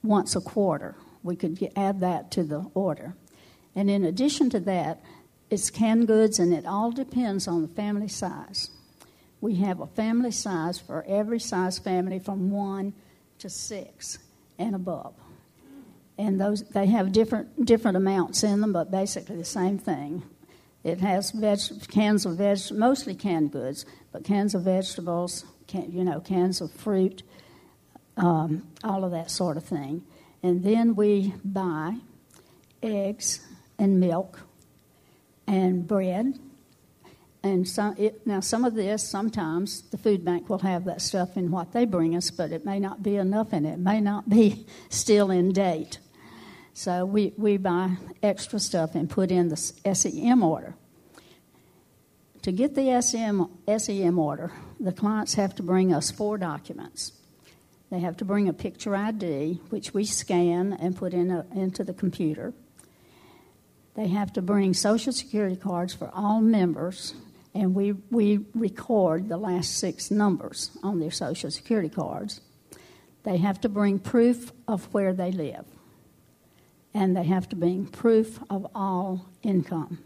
once 0.03 0.37
a 0.37 0.41
quarter. 0.41 0.95
We 1.23 1.37
could 1.37 1.57
get, 1.57 1.73
add 1.77 2.01
that 2.01 2.31
to 2.33 2.43
the 2.43 2.69
order. 2.75 3.15
And 3.75 3.89
in 3.89 4.05
addition 4.05 4.51
to 4.51 4.61
that, 4.61 5.01
it's 5.51 5.71
canned 5.71 6.07
goods, 6.07 6.39
and 6.39 6.53
it 6.53 6.67
all 6.67 6.91
depends 6.91 7.47
on 7.47 7.63
the 7.63 7.69
family 7.69 8.09
size. 8.09 8.71
We 9.41 9.57
have 9.57 9.81
a 9.81 9.87
family 9.87 10.31
size 10.31 10.79
for 10.79 11.05
every 11.07 11.39
size 11.39 11.79
family 11.79 12.19
from 12.19 12.51
one 12.51 12.95
to 13.39 13.51
six 13.51 14.19
and 14.59 14.75
above. 14.75 15.15
And 16.19 16.41
those 16.41 16.63
they 16.71 16.87
have 16.87 17.13
different 17.13 17.65
different 17.65 17.97
amounts 17.97 18.43
in 18.43 18.61
them, 18.61 18.73
but 18.73 18.91
basically 18.91 19.37
the 19.37 19.45
same 19.45 19.79
thing. 19.79 20.23
It 20.85 21.01
has 21.01 21.31
veg- 21.31 21.89
cans 21.89 22.27
of 22.27 22.37
veg, 22.37 22.59
mostly 22.73 23.15
canned 23.15 23.53
goods, 23.53 23.87
but 24.11 24.25
cans 24.25 24.55
of 24.55 24.63
vegetables, 24.63 25.45
can, 25.69 25.93
you 25.93 26.05
know, 26.05 26.21
cans 26.21 26.61
of 26.61 26.73
fruit, 26.73 27.23
um, 28.17 28.67
all 28.83 29.05
of 29.05 29.13
that 29.13 29.31
sort 29.31 29.57
of 29.57 29.65
thing. 29.65 30.03
And 30.43 30.65
then 30.65 30.97
we 30.97 31.35
buy 31.45 31.99
eggs 32.83 33.47
and 33.79 34.01
milk 34.01 34.41
and 35.47 35.87
bread. 35.87 36.39
And 37.45 37.69
some, 37.69 37.97
it, 37.99 38.25
now, 38.27 38.41
some 38.41 38.65
of 38.65 38.75
this, 38.75 39.03
sometimes 39.03 39.83
the 39.91 39.99
food 39.99 40.25
bank 40.25 40.49
will 40.49 40.61
have 40.61 40.85
that 40.85 41.03
stuff 41.03 41.37
in 41.37 41.51
what 41.51 41.73
they 41.73 41.85
bring 41.85 42.15
us, 42.15 42.31
but 42.31 42.53
it 42.53 42.65
may 42.65 42.79
not 42.79 43.03
be 43.03 43.17
enough 43.17 43.53
in 43.53 43.67
it. 43.67 43.75
It 43.75 43.79
may 43.81 44.01
not 44.01 44.29
be 44.29 44.67
still 44.91 45.31
in 45.31 45.53
date. 45.53 45.99
So 46.75 47.05
we, 47.05 47.35
we 47.37 47.57
buy 47.57 47.97
extra 48.23 48.59
stuff 48.59 48.95
and 48.95 49.11
put 49.11 49.31
in 49.31 49.49
the 49.49 49.57
SEM 49.57 50.43
order. 50.43 50.75
To 52.43 52.53
get 52.53 52.75
the 52.75 53.01
SEM, 53.03 53.49
SEM 53.79 54.19
order, 54.19 54.53
the 54.81 54.93
clients 54.93 55.35
have 55.35 55.55
to 55.57 55.63
bring 55.63 55.93
us 55.93 56.11
four 56.11 56.39
documents. 56.39 57.13
They 57.91 58.01
have 58.01 58.17
to 58.19 58.25
bring 58.25 58.49
a 58.49 58.53
picture 58.53 58.97
ID, 58.97 59.61
which 59.69 59.93
we 59.93 60.05
scan 60.05 60.73
and 60.73 60.97
put 60.97 61.13
in 61.13 61.31
a, 61.31 61.47
into 61.55 61.85
the 61.85 61.93
computer. 61.93 62.55
They 63.95 64.09
have 64.09 64.33
to 64.33 64.43
bring 64.43 64.73
social 64.73 65.13
security 65.13 65.57
cards 65.57 65.95
for 65.95 66.11
all 66.15 66.41
members, 66.41 67.15
and 67.55 67.75
we, 67.75 67.93
we 68.11 68.47
record 68.55 69.29
the 69.29 69.37
last 69.37 69.79
six 69.79 70.11
numbers 70.11 70.71
on 70.83 71.01
their 71.01 71.11
social 71.11 71.51
security 71.51 71.89
cards. 71.89 72.41
They 73.25 73.37
have 73.37 73.61
to 73.61 73.69
bring 73.69 73.99
proof 73.99 74.53
of 74.67 74.93
where 74.95 75.13
they 75.13 75.31
live, 75.31 75.65
and 76.95 77.17
they 77.17 77.25
have 77.25 77.49
to 77.51 77.57
bring 77.57 77.87
proof 77.87 78.39
of 78.51 78.67
all 78.75 79.27
income. 79.43 79.99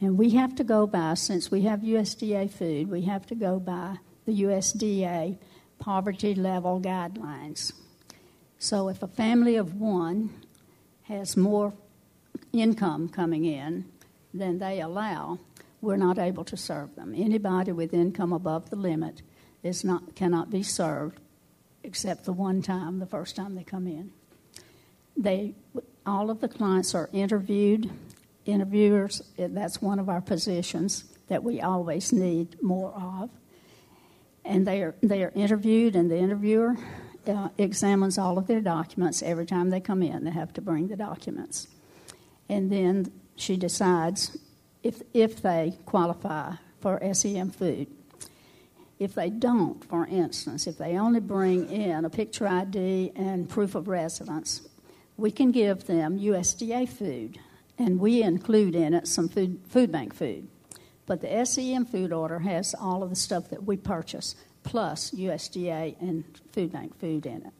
And 0.00 0.18
we 0.18 0.30
have 0.30 0.54
to 0.56 0.64
go 0.64 0.86
by, 0.86 1.14
since 1.14 1.50
we 1.50 1.62
have 1.62 1.80
USDA 1.80 2.50
food, 2.50 2.90
we 2.90 3.02
have 3.02 3.26
to 3.26 3.34
go 3.34 3.58
by 3.58 3.98
the 4.26 4.42
USDA 4.42 5.36
poverty 5.78 6.34
level 6.34 6.80
guidelines. 6.80 7.72
So 8.58 8.88
if 8.88 9.02
a 9.02 9.08
family 9.08 9.56
of 9.56 9.74
one 9.74 10.30
has 11.04 11.36
more 11.36 11.74
income 12.52 13.08
coming 13.08 13.44
in 13.44 13.84
than 14.32 14.58
they 14.58 14.80
allow, 14.80 15.38
we're 15.84 15.96
not 15.96 16.18
able 16.18 16.44
to 16.44 16.56
serve 16.56 16.94
them. 16.96 17.14
Anybody 17.16 17.72
with 17.72 17.94
income 17.94 18.32
above 18.32 18.70
the 18.70 18.76
limit 18.76 19.22
is 19.62 19.84
not, 19.84 20.14
cannot 20.14 20.50
be 20.50 20.62
served 20.62 21.20
except 21.82 22.24
the 22.24 22.32
one 22.32 22.62
time, 22.62 22.98
the 22.98 23.06
first 23.06 23.36
time 23.36 23.54
they 23.54 23.64
come 23.64 23.86
in. 23.86 24.10
They, 25.16 25.54
all 26.06 26.30
of 26.30 26.40
the 26.40 26.48
clients 26.48 26.94
are 26.94 27.08
interviewed. 27.12 27.90
Interviewers, 28.46 29.22
that's 29.38 29.80
one 29.80 29.98
of 29.98 30.08
our 30.08 30.20
positions 30.20 31.04
that 31.28 31.42
we 31.42 31.60
always 31.60 32.12
need 32.12 32.62
more 32.62 32.92
of. 32.92 33.30
And 34.44 34.66
they 34.66 34.82
are, 34.82 34.94
they 35.02 35.22
are 35.22 35.32
interviewed, 35.34 35.96
and 35.96 36.10
the 36.10 36.18
interviewer 36.18 36.76
uh, 37.26 37.48
examines 37.56 38.18
all 38.18 38.36
of 38.36 38.46
their 38.46 38.60
documents 38.60 39.22
every 39.22 39.46
time 39.46 39.70
they 39.70 39.80
come 39.80 40.02
in. 40.02 40.24
They 40.24 40.30
have 40.30 40.52
to 40.54 40.60
bring 40.60 40.88
the 40.88 40.96
documents. 40.96 41.68
And 42.48 42.70
then 42.70 43.10
she 43.36 43.56
decides 43.56 44.36
if, 44.84 45.02
if 45.12 45.42
they 45.42 45.76
qualify 45.86 46.52
for 46.80 47.00
SEM 47.14 47.50
food. 47.50 47.88
If 49.00 49.14
they 49.14 49.30
don't, 49.30 49.82
for 49.84 50.06
instance, 50.06 50.68
if 50.68 50.78
they 50.78 50.96
only 50.98 51.18
bring 51.18 51.68
in 51.70 52.04
a 52.04 52.10
picture 52.10 52.46
ID 52.46 53.12
and 53.16 53.48
proof 53.48 53.74
of 53.74 53.88
residence, 53.88 54.68
we 55.16 55.32
can 55.32 55.50
give 55.50 55.86
them 55.86 56.18
USDA 56.18 56.88
food, 56.88 57.38
and 57.78 57.98
we 57.98 58.22
include 58.22 58.74
in 58.76 58.94
it 58.94 59.08
some 59.08 59.28
food, 59.28 59.58
food 59.68 59.90
bank 59.90 60.14
food. 60.14 60.46
But 61.06 61.20
the 61.20 61.44
SEM 61.44 61.86
food 61.86 62.12
order 62.12 62.38
has 62.38 62.74
all 62.78 63.02
of 63.02 63.10
the 63.10 63.16
stuff 63.16 63.50
that 63.50 63.64
we 63.64 63.76
purchase, 63.76 64.36
plus 64.62 65.10
USDA 65.10 66.00
and 66.00 66.24
food 66.52 66.72
bank 66.72 66.98
food 66.98 67.26
in 67.26 67.46
it. 67.46 67.52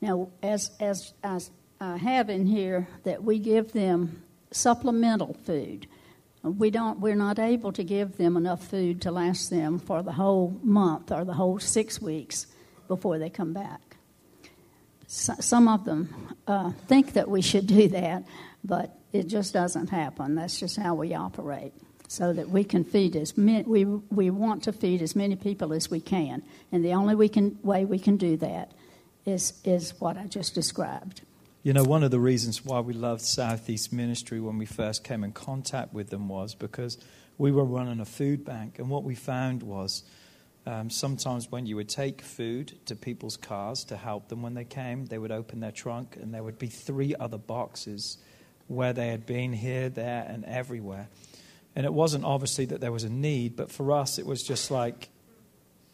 Now, 0.00 0.28
as, 0.42 0.70
as 0.78 1.50
I 1.80 1.96
have 1.96 2.30
in 2.30 2.46
here, 2.46 2.88
that 3.04 3.24
we 3.24 3.38
give 3.38 3.72
them 3.72 4.22
supplemental 4.50 5.34
food. 5.44 5.86
We 6.44 6.70
don't, 6.70 7.00
we're 7.00 7.14
not 7.16 7.38
able 7.38 7.72
to 7.72 7.82
give 7.82 8.18
them 8.18 8.36
enough 8.36 8.66
food 8.66 9.00
to 9.02 9.10
last 9.10 9.48
them 9.48 9.78
for 9.78 10.02
the 10.02 10.12
whole 10.12 10.60
month 10.62 11.10
or 11.10 11.24
the 11.24 11.32
whole 11.32 11.58
six 11.58 12.02
weeks 12.02 12.46
before 12.86 13.18
they 13.18 13.30
come 13.30 13.54
back. 13.54 13.96
So, 15.06 15.34
some 15.40 15.68
of 15.68 15.84
them 15.84 16.34
uh, 16.46 16.72
think 16.86 17.14
that 17.14 17.28
we 17.28 17.40
should 17.40 17.66
do 17.66 17.88
that, 17.88 18.24
but 18.62 18.98
it 19.12 19.26
just 19.26 19.54
doesn't 19.54 19.88
happen. 19.88 20.34
That's 20.34 20.60
just 20.60 20.76
how 20.76 20.94
we 20.94 21.14
operate 21.14 21.72
so 22.08 22.32
that 22.32 22.50
we 22.50 22.62
can 22.62 22.84
feed 22.84 23.16
as 23.16 23.36
many, 23.36 23.64
we, 23.64 23.84
we 23.84 24.30
want 24.30 24.62
to 24.64 24.72
feed 24.72 25.02
as 25.02 25.16
many 25.16 25.36
people 25.36 25.72
as 25.72 25.90
we 25.90 26.00
can. 26.00 26.42
And 26.70 26.84
the 26.84 26.92
only 26.92 27.14
we 27.14 27.28
can, 27.28 27.58
way 27.62 27.84
we 27.84 27.98
can 27.98 28.16
do 28.16 28.36
that 28.38 28.72
is, 29.24 29.60
is 29.64 29.98
what 30.00 30.16
I 30.16 30.26
just 30.26 30.54
described. 30.54 31.22
You 31.64 31.72
know, 31.72 31.82
one 31.82 32.02
of 32.02 32.10
the 32.10 32.20
reasons 32.20 32.62
why 32.62 32.80
we 32.80 32.92
loved 32.92 33.22
Southeast 33.22 33.90
Ministry 33.90 34.38
when 34.38 34.58
we 34.58 34.66
first 34.66 35.02
came 35.02 35.24
in 35.24 35.32
contact 35.32 35.94
with 35.94 36.10
them 36.10 36.28
was 36.28 36.54
because 36.54 36.98
we 37.38 37.52
were 37.52 37.64
running 37.64 38.00
a 38.00 38.04
food 38.04 38.44
bank. 38.44 38.78
And 38.78 38.90
what 38.90 39.02
we 39.02 39.14
found 39.14 39.62
was 39.62 40.02
um, 40.66 40.90
sometimes 40.90 41.50
when 41.50 41.64
you 41.64 41.76
would 41.76 41.88
take 41.88 42.20
food 42.20 42.74
to 42.84 42.94
people's 42.94 43.38
cars 43.38 43.82
to 43.84 43.96
help 43.96 44.28
them 44.28 44.42
when 44.42 44.52
they 44.52 44.66
came, 44.66 45.06
they 45.06 45.16
would 45.16 45.32
open 45.32 45.60
their 45.60 45.72
trunk 45.72 46.18
and 46.20 46.34
there 46.34 46.42
would 46.42 46.58
be 46.58 46.66
three 46.66 47.14
other 47.18 47.38
boxes 47.38 48.18
where 48.66 48.92
they 48.92 49.08
had 49.08 49.24
been 49.24 49.54
here, 49.54 49.88
there, 49.88 50.26
and 50.28 50.44
everywhere. 50.44 51.08
And 51.74 51.86
it 51.86 51.94
wasn't 51.94 52.26
obviously 52.26 52.66
that 52.66 52.82
there 52.82 52.92
was 52.92 53.04
a 53.04 53.10
need, 53.10 53.56
but 53.56 53.70
for 53.70 53.90
us, 53.90 54.18
it 54.18 54.26
was 54.26 54.42
just 54.42 54.70
like, 54.70 55.08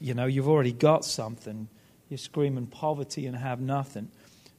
you 0.00 0.14
know, 0.14 0.26
you've 0.26 0.48
already 0.48 0.72
got 0.72 1.04
something. 1.04 1.68
You're 2.09 2.18
screaming 2.18 2.66
poverty 2.66 3.24
and 3.28 3.37
have 3.37 3.61
nothing. 3.61 4.11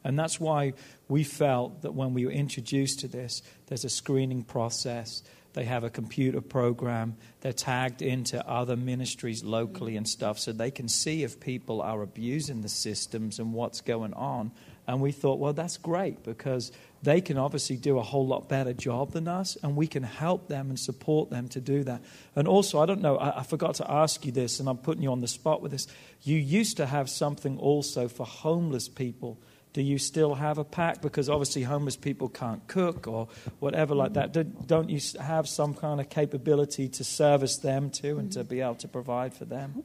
And 0.04 0.18
that's 0.18 0.40
why 0.40 0.74
we 1.08 1.24
felt 1.24 1.82
that 1.84 1.94
when 1.94 2.14
we 2.14 2.26
were 2.26 2.32
introduced 2.32 3.02
to 3.02 3.08
this, 3.08 3.44
there's 3.68 3.86
a 3.86 3.90
screening 3.90 4.44
process. 4.44 5.24
They 5.54 5.66
have 5.66 5.84
a 5.84 5.90
computer 5.90 6.42
program. 6.42 7.18
They're 7.42 7.54
tagged 7.54 8.02
into 8.02 8.48
other 8.48 8.76
ministries 8.76 9.44
locally 9.44 9.98
and 9.98 10.08
stuff 10.08 10.40
so 10.40 10.52
they 10.52 10.72
can 10.72 10.88
see 10.88 11.24
if 11.24 11.40
people 11.40 11.82
are 11.82 12.02
abusing 12.02 12.62
the 12.62 12.70
systems 12.70 13.40
and 13.40 13.54
what's 13.54 13.82
going 13.82 14.14
on. 14.14 14.52
And 14.88 15.02
we 15.02 15.12
thought, 15.12 15.40
well, 15.40 15.54
that's 15.54 15.78
great 15.78 16.24
because 16.24 16.72
they 17.04 17.22
can 17.22 17.38
obviously 17.38 17.78
do 17.78 17.98
a 17.98 18.02
whole 18.02 18.28
lot 18.28 18.50
better 18.50 18.74
job 18.74 19.12
than 19.12 19.28
us, 19.28 19.58
and 19.64 19.76
we 19.76 19.88
can 19.88 20.04
help 20.04 20.48
them 20.48 20.70
and 20.70 20.80
support 20.80 21.30
them 21.30 21.48
to 21.50 21.62
do 21.62 21.84
that. 21.84 22.02
And 22.36 22.48
also, 22.48 22.80
I 22.80 22.86
don't 22.86 23.02
know, 23.02 23.18
I, 23.18 23.40
I, 23.40 23.44
forgot 23.44 23.76
to 23.76 23.90
ask 23.90 24.26
you 24.26 24.32
this, 24.32 24.60
and 24.60 24.68
I'm 24.68 24.78
putting 24.78 25.04
you 25.04 25.12
on 25.12 25.22
the 25.22 25.28
spot 25.28 25.62
with 25.62 25.72
this. 25.72 25.88
You 26.22 26.38
used 26.38 26.78
to 26.78 26.86
have 26.86 27.10
something 27.10 27.58
also 27.58 28.08
for 28.08 28.26
homeless 28.26 28.88
people. 28.88 29.40
Do 29.74 29.82
you 29.82 29.98
still 29.98 30.36
have 30.36 30.58
a 30.58 30.66
pack? 30.66 31.02
Because 31.02 31.30
obviously, 31.30 31.64
homeless 31.64 31.96
people 31.96 32.28
can't 32.28 32.66
cook 32.68 33.08
or 33.08 33.30
whatever 33.60 33.96
like 33.96 34.14
that. 34.14 34.68
Don't 34.68 34.90
you 34.90 35.00
have 35.20 35.48
some 35.48 35.74
kind 35.74 36.02
of 36.02 36.10
capability 36.10 36.90
to 36.90 37.04
service 37.04 37.58
them 37.58 37.90
too 37.90 38.18
and 38.18 38.32
to 38.34 38.44
be 38.44 38.60
able 38.60 38.76
to 38.76 38.88
provide 38.88 39.34
for 39.34 39.46
them? 39.46 39.84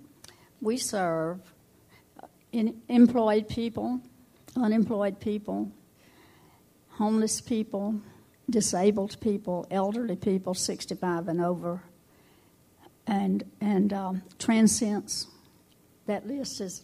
We 0.61 0.77
serve 0.77 1.41
employed 2.53 3.49
people, 3.49 4.01
unemployed 4.57 5.21
people, 5.21 5.71
homeless 6.89 7.41
people, 7.41 8.01
disabled 8.49 9.21
people, 9.21 9.67
elderly 9.71 10.17
people, 10.17 10.55
65 10.55 11.29
and 11.29 11.41
over, 11.41 11.83
and 13.07 13.45
and 13.61 13.93
um, 13.93 14.23
transcends. 14.39 15.29
That 16.07 16.27
list 16.27 16.61
is 16.61 16.83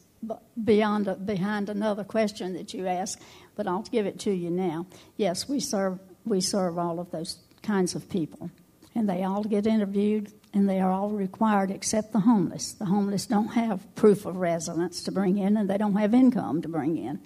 beyond 0.65 1.27
behind 1.27 1.69
another 1.69 2.05
question 2.05 2.55
that 2.55 2.73
you 2.73 2.87
asked, 2.87 3.21
but 3.57 3.67
I'll 3.67 3.83
give 3.83 4.07
it 4.07 4.19
to 4.21 4.31
you 4.31 4.51
now. 4.51 4.87
Yes, 5.17 5.49
we 5.49 5.61
serve 5.61 5.99
we 6.25 6.41
serve 6.41 6.79
all 6.79 7.01
of 7.01 7.11
those 7.11 7.39
kinds 7.63 7.95
of 7.95 8.09
people, 8.09 8.51
and 8.95 9.09
they 9.09 9.25
all 9.25 9.43
get 9.43 9.67
interviewed, 9.67 10.33
and 10.55 10.69
they 10.69 10.81
are 10.81 10.93
all 10.93 11.11
required 11.11 11.71
except 11.71 12.13
the 12.13 12.21
homeless. 12.21 12.73
The 12.73 12.85
homeless 12.85 13.27
don't 13.27 13.49
have 13.49 13.93
proof 13.97 14.25
of 14.27 14.37
residence 14.37 15.03
to 15.05 15.13
bring 15.13 15.39
in, 15.39 15.57
and 15.57 15.69
they 15.69 15.79
don't 15.79 15.97
have 15.97 16.15
income 16.15 16.63
to 16.63 16.69
bring 16.69 16.97
in 16.97 17.21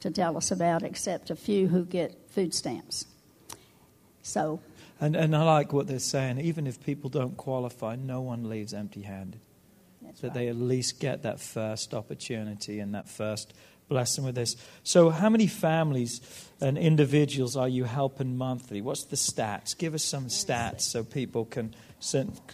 to 0.00 0.10
tell 0.10 0.36
us 0.36 0.50
about, 0.50 0.82
except 0.82 1.30
a 1.30 1.36
few 1.36 1.68
who 1.68 1.84
get 1.84 2.28
food 2.28 2.52
stamps. 2.52 3.06
So 4.22 4.60
And, 5.00 5.16
and 5.16 5.34
I 5.34 5.42
like 5.42 5.72
what 5.72 5.88
they're 5.88 5.98
saying. 5.98 6.38
Even 6.38 6.66
if 6.66 6.80
people 6.84 7.10
don't 7.10 7.36
qualify, 7.36 7.96
no 7.96 8.20
one 8.20 8.48
leaves 8.48 8.72
empty 8.72 9.02
handed. 9.02 9.40
That's 10.12 10.20
That 10.20 10.28
right. 10.28 10.34
they 10.34 10.48
at 10.48 10.56
least 10.56 11.00
get 11.00 11.22
that 11.22 11.40
first 11.40 11.94
opportunity 11.94 12.78
and 12.80 12.94
that 12.94 13.08
first 13.08 13.52
blessing 13.88 14.24
with 14.24 14.34
this. 14.34 14.56
So, 14.84 15.10
how 15.10 15.28
many 15.28 15.46
families 15.46 16.20
and 16.60 16.78
individuals 16.78 17.56
are 17.56 17.68
you 17.68 17.84
helping 17.84 18.36
monthly? 18.36 18.80
What's 18.80 19.04
the 19.04 19.16
stats? 19.16 19.76
Give 19.76 19.94
us 19.94 20.04
some 20.04 20.26
stats 20.28 20.82
so 20.82 21.04
people 21.04 21.44
can, 21.44 21.74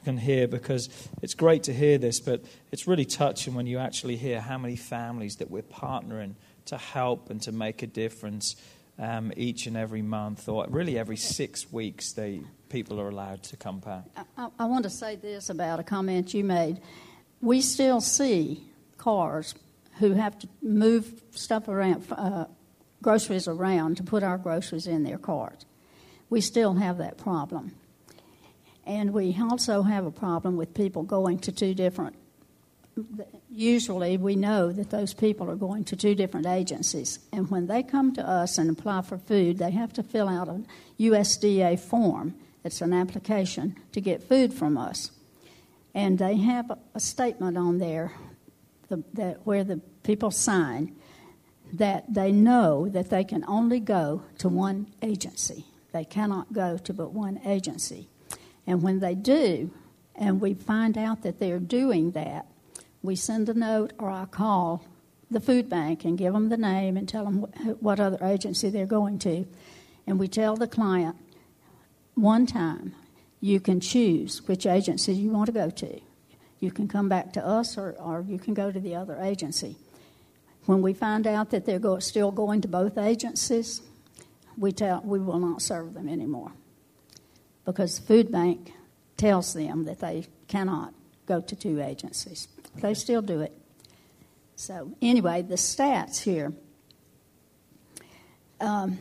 can 0.05 0.17
hear 0.19 0.49
because 0.49 0.89
it's 1.23 1.35
great 1.35 1.65
to 1.65 1.73
hear 1.75 1.99
this, 1.99 2.19
but 2.21 2.43
it's 2.73 2.87
really 2.89 3.05
touching 3.05 3.55
when 3.55 3.67
you 3.67 3.79
actually 3.79 4.17
hear 4.17 4.41
how 4.41 4.59
many 4.59 4.77
families 4.77 5.37
that 5.37 5.51
we're 5.51 5.63
partnering 5.63 6.35
to 6.67 6.77
help 6.77 7.31
and 7.31 7.41
to 7.43 7.53
make 7.53 7.83
a 7.83 7.87
difference 7.87 8.57
um, 8.99 9.33
each 9.37 9.67
and 9.67 9.77
every 9.77 10.03
month, 10.03 10.49
or 10.49 10.67
really 10.69 10.99
every 10.99 11.17
six 11.17 11.71
weeks, 11.73 12.13
they, 12.15 12.41
people 12.69 13.01
are 13.01 13.09
allowed 13.09 13.45
to 13.45 13.57
come 13.57 13.79
back. 13.79 14.03
I, 14.37 14.49
I 14.59 14.65
want 14.65 14.83
to 14.85 14.91
say 14.91 15.15
this 15.15 15.51
about 15.51 15.79
a 15.79 15.85
comment 15.85 16.35
you 16.35 16.43
made. 16.43 16.81
We 17.41 17.61
still 17.61 18.01
see 18.01 18.65
cars 18.97 19.55
who 19.99 20.13
have 20.13 20.39
to 20.41 20.49
move 20.63 21.23
stuff 21.33 21.69
around, 21.69 22.05
uh, 22.11 22.47
groceries 23.03 23.49
around 23.49 23.97
to 23.97 24.03
put 24.03 24.23
our 24.23 24.39
groceries 24.39 24.87
in 24.87 25.05
their 25.05 25.19
cart. 25.19 25.65
We 26.31 26.41
still 26.41 26.75
have 26.75 26.99
that 26.99 27.17
problem. 27.17 27.73
And 28.85 29.13
we 29.13 29.37
also 29.41 29.83
have 29.83 30.07
a 30.07 30.11
problem 30.11 30.57
with 30.57 30.73
people 30.75 31.03
going 31.03 31.39
to 31.41 31.53
two 31.53 31.75
different. 31.75 32.17
Usually, 33.51 34.17
we 34.17 34.35
know 34.35 34.73
that 34.73 34.91
those 34.91 35.15
people 35.15 35.49
are 35.51 35.57
going 35.57 35.85
to 35.85 35.97
two 35.97 36.15
different 36.15 36.47
agencies. 36.47 37.21
And 37.33 37.51
when 37.51 37.67
they 37.67 37.83
come 37.83 38.13
to 38.15 38.27
us 38.27 38.59
and 38.59 38.71
apply 38.71 39.03
for 39.03 39.19
food, 39.19 39.59
they 39.59 39.71
have 39.71 39.93
to 39.95 40.03
fill 40.03 40.29
out 40.29 40.49
a 40.49 40.63
USDA 40.99 41.79
form. 41.79 42.35
It's 42.65 42.81
an 42.81 42.93
application 42.93 43.77
to 43.93 44.01
get 44.01 44.23
food 44.23 44.53
from 44.53 44.77
us. 44.77 45.13
And 45.99 46.17
they 46.17 46.37
have 46.37 46.71
a, 46.95 47.01
statement 47.01 47.59
on 47.59 47.79
there 47.79 48.13
the, 48.89 49.03
that 49.15 49.45
where 49.45 49.65
the 49.65 49.79
people 50.05 50.31
sign 50.31 50.95
that 51.73 52.15
they 52.15 52.31
know 52.31 52.89
that 52.89 53.11
they 53.11 53.25
can 53.25 53.45
only 53.49 53.81
go 53.81 54.23
to 54.39 54.49
one 54.49 54.87
agency. 55.03 55.65
They 55.93 56.05
cannot 56.05 56.53
go 56.53 56.79
to 56.79 56.95
but 56.95 57.13
one 57.13 57.41
agency. 57.45 58.09
And 58.65 58.81
when 58.81 59.01
they 59.01 59.17
do, 59.17 59.73
and 60.15 60.41
we 60.41 60.55
find 60.55 60.97
out 60.97 61.23
that 61.23 61.41
they're 61.41 61.59
doing 61.59 62.13
that, 62.13 62.47
we 63.03 63.17
send 63.17 63.49
a 63.49 63.55
note 63.55 63.93
or 63.99 64.09
I 64.09 64.27
call 64.27 64.85
the 65.33 65.41
food 65.41 65.69
bank 65.69 66.05
and 66.05 66.17
give 66.17 66.33
them 66.33 66.49
the 66.49 66.57
name 66.57 66.97
and 66.97 67.09
tell 67.09 67.25
them 67.25 67.41
what 67.81 67.99
other 67.99 68.25
agency 68.25 68.71
they're 68.71 68.87
going 68.87 69.19
to. 69.19 69.49
And 70.07 70.21
we 70.21 70.29
tell 70.29 70.55
the 70.55 70.69
client 70.69 71.17
one 72.15 72.47
time, 72.47 72.95
you 73.41 73.61
can 73.61 73.81
choose 73.81 74.47
which 74.49 74.67
agency 74.67 75.15
you 75.15 75.31
want 75.31 75.47
to 75.47 75.53
go 75.53 75.71
to. 75.71 76.01
You 76.61 76.71
can 76.71 76.89
come 76.89 77.09
back 77.09 77.33
to 77.35 77.47
us 77.47 77.79
or, 77.79 77.93
or 77.93 78.25
you 78.27 78.39
can 78.39 78.55
go 78.55 78.73
to 78.73 78.81
the 78.81 78.95
other 78.95 79.17
agency. 79.23 79.77
When 80.67 80.83
we 80.83 80.93
find 80.93 81.27
out 81.27 81.51
that 81.51 81.65
they're 81.65 81.79
go, 81.79 81.99
still 81.99 82.31
going 82.31 82.61
to 82.63 82.69
both 82.69 82.99
agencies, 82.99 83.81
we, 84.57 84.73
tell, 84.73 85.01
we 85.05 85.21
will 85.21 85.39
not 85.39 85.63
serve 85.63 85.95
them 85.95 86.09
anymore 86.09 86.53
because 87.65 87.99
the 87.99 88.07
food 88.07 88.33
bank 88.33 88.73
tells 89.17 89.55
them 89.55 89.85
that 89.85 90.01
they 90.01 90.27
cannot 90.49 90.95
go 91.27 91.41
to 91.41 91.55
two 91.55 91.81
agencies. 91.81 92.49
They 92.77 92.95
still 92.95 93.23
do 93.23 93.41
it. 93.41 93.53
So, 94.57 94.93
anyway, 95.01 95.43
the 95.43 95.55
stats 95.55 96.23
here. 96.23 96.53
Um, 98.61 98.99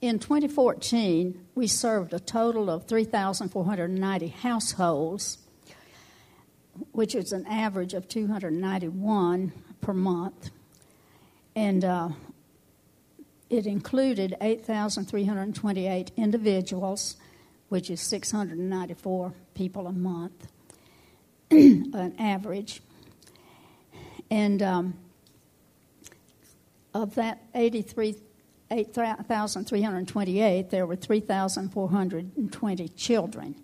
in 0.00 0.18
2014, 0.20 1.46
we 1.54 1.66
served 1.66 2.12
a 2.14 2.20
total 2.20 2.70
of 2.70 2.86
3,490 2.86 4.28
households, 4.28 5.38
which 6.92 7.14
is 7.16 7.32
an 7.32 7.44
average 7.46 7.94
of 7.94 8.06
291 8.06 9.52
per 9.80 9.92
month. 9.92 10.50
And 11.56 11.84
uh, 11.84 12.10
it 13.50 13.66
included 13.66 14.36
8,328 14.40 16.12
individuals, 16.16 17.16
which 17.68 17.90
is 17.90 18.00
694 18.00 19.32
people 19.54 19.88
a 19.88 19.92
month, 19.92 20.46
an 21.50 22.14
average. 22.20 22.82
And 24.30 24.62
um, 24.62 24.94
of 26.94 27.16
that 27.16 27.42
83 27.54 28.16
8,328, 28.70 30.70
there 30.70 30.86
were 30.86 30.96
3,420 30.96 32.88
children 32.90 33.54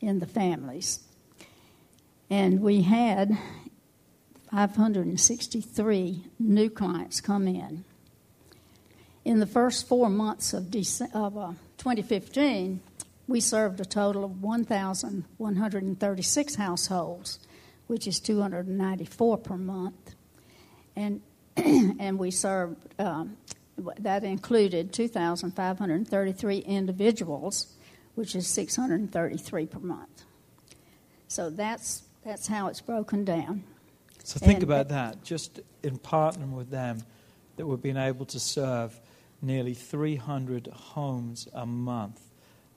in 0.00 0.20
the 0.20 0.26
families. 0.26 1.00
And 2.30 2.60
we 2.60 2.80
had 2.82 3.36
563 4.50 6.24
new 6.38 6.70
clients 6.70 7.20
come 7.20 7.46
in. 7.46 7.84
In 9.24 9.40
the 9.40 9.46
first 9.46 9.86
four 9.88 10.08
months 10.10 10.54
of, 10.54 10.64
Dece- 10.64 11.14
of 11.14 11.36
uh, 11.36 11.52
2015, 11.78 12.80
we 13.26 13.40
served 13.40 13.80
a 13.80 13.84
total 13.84 14.24
of 14.24 14.42
1,136 14.42 16.54
households, 16.54 17.38
which 17.86 18.06
is 18.06 18.20
294 18.20 19.38
per 19.38 19.56
month. 19.56 20.14
And, 20.94 21.22
and 21.56 22.18
we 22.18 22.30
served 22.30 22.76
um, 22.98 23.38
that 23.98 24.24
included 24.24 24.92
2,533 24.92 26.58
individuals, 26.58 27.74
which 28.14 28.34
is 28.36 28.46
633 28.46 29.66
per 29.66 29.78
month. 29.80 30.24
So 31.28 31.50
that's 31.50 32.02
that's 32.24 32.46
how 32.46 32.68
it's 32.68 32.80
broken 32.80 33.24
down. 33.24 33.64
So 34.22 34.38
think 34.38 34.54
And- 34.54 34.62
about 34.62 34.88
that. 34.88 35.22
Just 35.22 35.60
in 35.82 35.98
partnering 35.98 36.52
with 36.52 36.70
them, 36.70 37.02
that 37.56 37.66
we've 37.66 37.82
been 37.82 37.96
able 37.98 38.24
to 38.26 38.40
serve 38.40 38.98
nearly 39.42 39.74
300 39.74 40.68
homes 40.68 41.46
a 41.52 41.66
month 41.66 42.20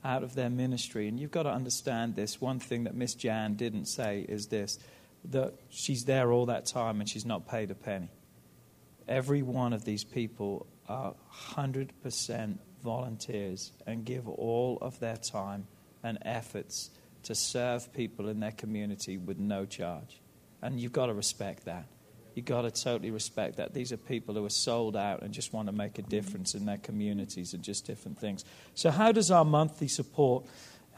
out 0.03 0.23
of 0.23 0.35
their 0.35 0.49
ministry. 0.49 1.07
And 1.07 1.19
you've 1.19 1.31
got 1.31 1.43
to 1.43 1.51
understand 1.51 2.15
this. 2.15 2.41
One 2.41 2.59
thing 2.59 2.83
that 2.83 2.95
Miss 2.95 3.15
Jan 3.15 3.55
didn't 3.55 3.85
say 3.85 4.25
is 4.27 4.47
this 4.47 4.79
that 5.25 5.53
she's 5.69 6.05
there 6.05 6.31
all 6.31 6.45
that 6.45 6.65
time 6.65 6.99
and 6.99 7.09
she's 7.09 7.25
not 7.25 7.47
paid 7.47 7.71
a 7.71 7.75
penny. 7.75 8.09
Every 9.07 9.41
one 9.41 9.73
of 9.73 9.83
these 9.83 10.03
people 10.03 10.67
are 10.87 11.15
100% 11.55 12.57
volunteers 12.83 13.71
and 13.85 14.05
give 14.05 14.27
all 14.27 14.77
of 14.81 14.99
their 14.99 15.17
time 15.17 15.67
and 16.03 16.17
efforts 16.21 16.89
to 17.23 17.35
serve 17.35 17.91
people 17.93 18.29
in 18.29 18.39
their 18.39 18.51
community 18.51 19.17
with 19.17 19.37
no 19.37 19.65
charge. 19.65 20.21
And 20.61 20.79
you've 20.79 20.93
got 20.93 21.07
to 21.07 21.13
respect 21.13 21.65
that. 21.65 21.87
You've 22.35 22.45
got 22.45 22.61
to 22.61 22.71
totally 22.71 23.09
respect 23.09 23.57
that. 23.57 23.73
These 23.73 23.91
are 23.91 23.97
people 23.97 24.35
who 24.35 24.45
are 24.45 24.49
sold 24.49 24.95
out 24.95 25.23
and 25.23 25.33
just 25.33 25.53
want 25.53 25.69
to 25.69 25.71
make 25.71 25.97
a 25.97 26.03
difference 26.03 26.53
in 26.53 26.65
their 26.65 26.77
communities 26.77 27.53
and 27.53 27.63
just 27.63 27.87
different 27.87 28.19
things. 28.19 28.45
So, 28.75 28.91
how 28.91 29.11
does 29.11 29.31
our 29.31 29.43
monthly 29.43 29.87
support, 29.87 30.45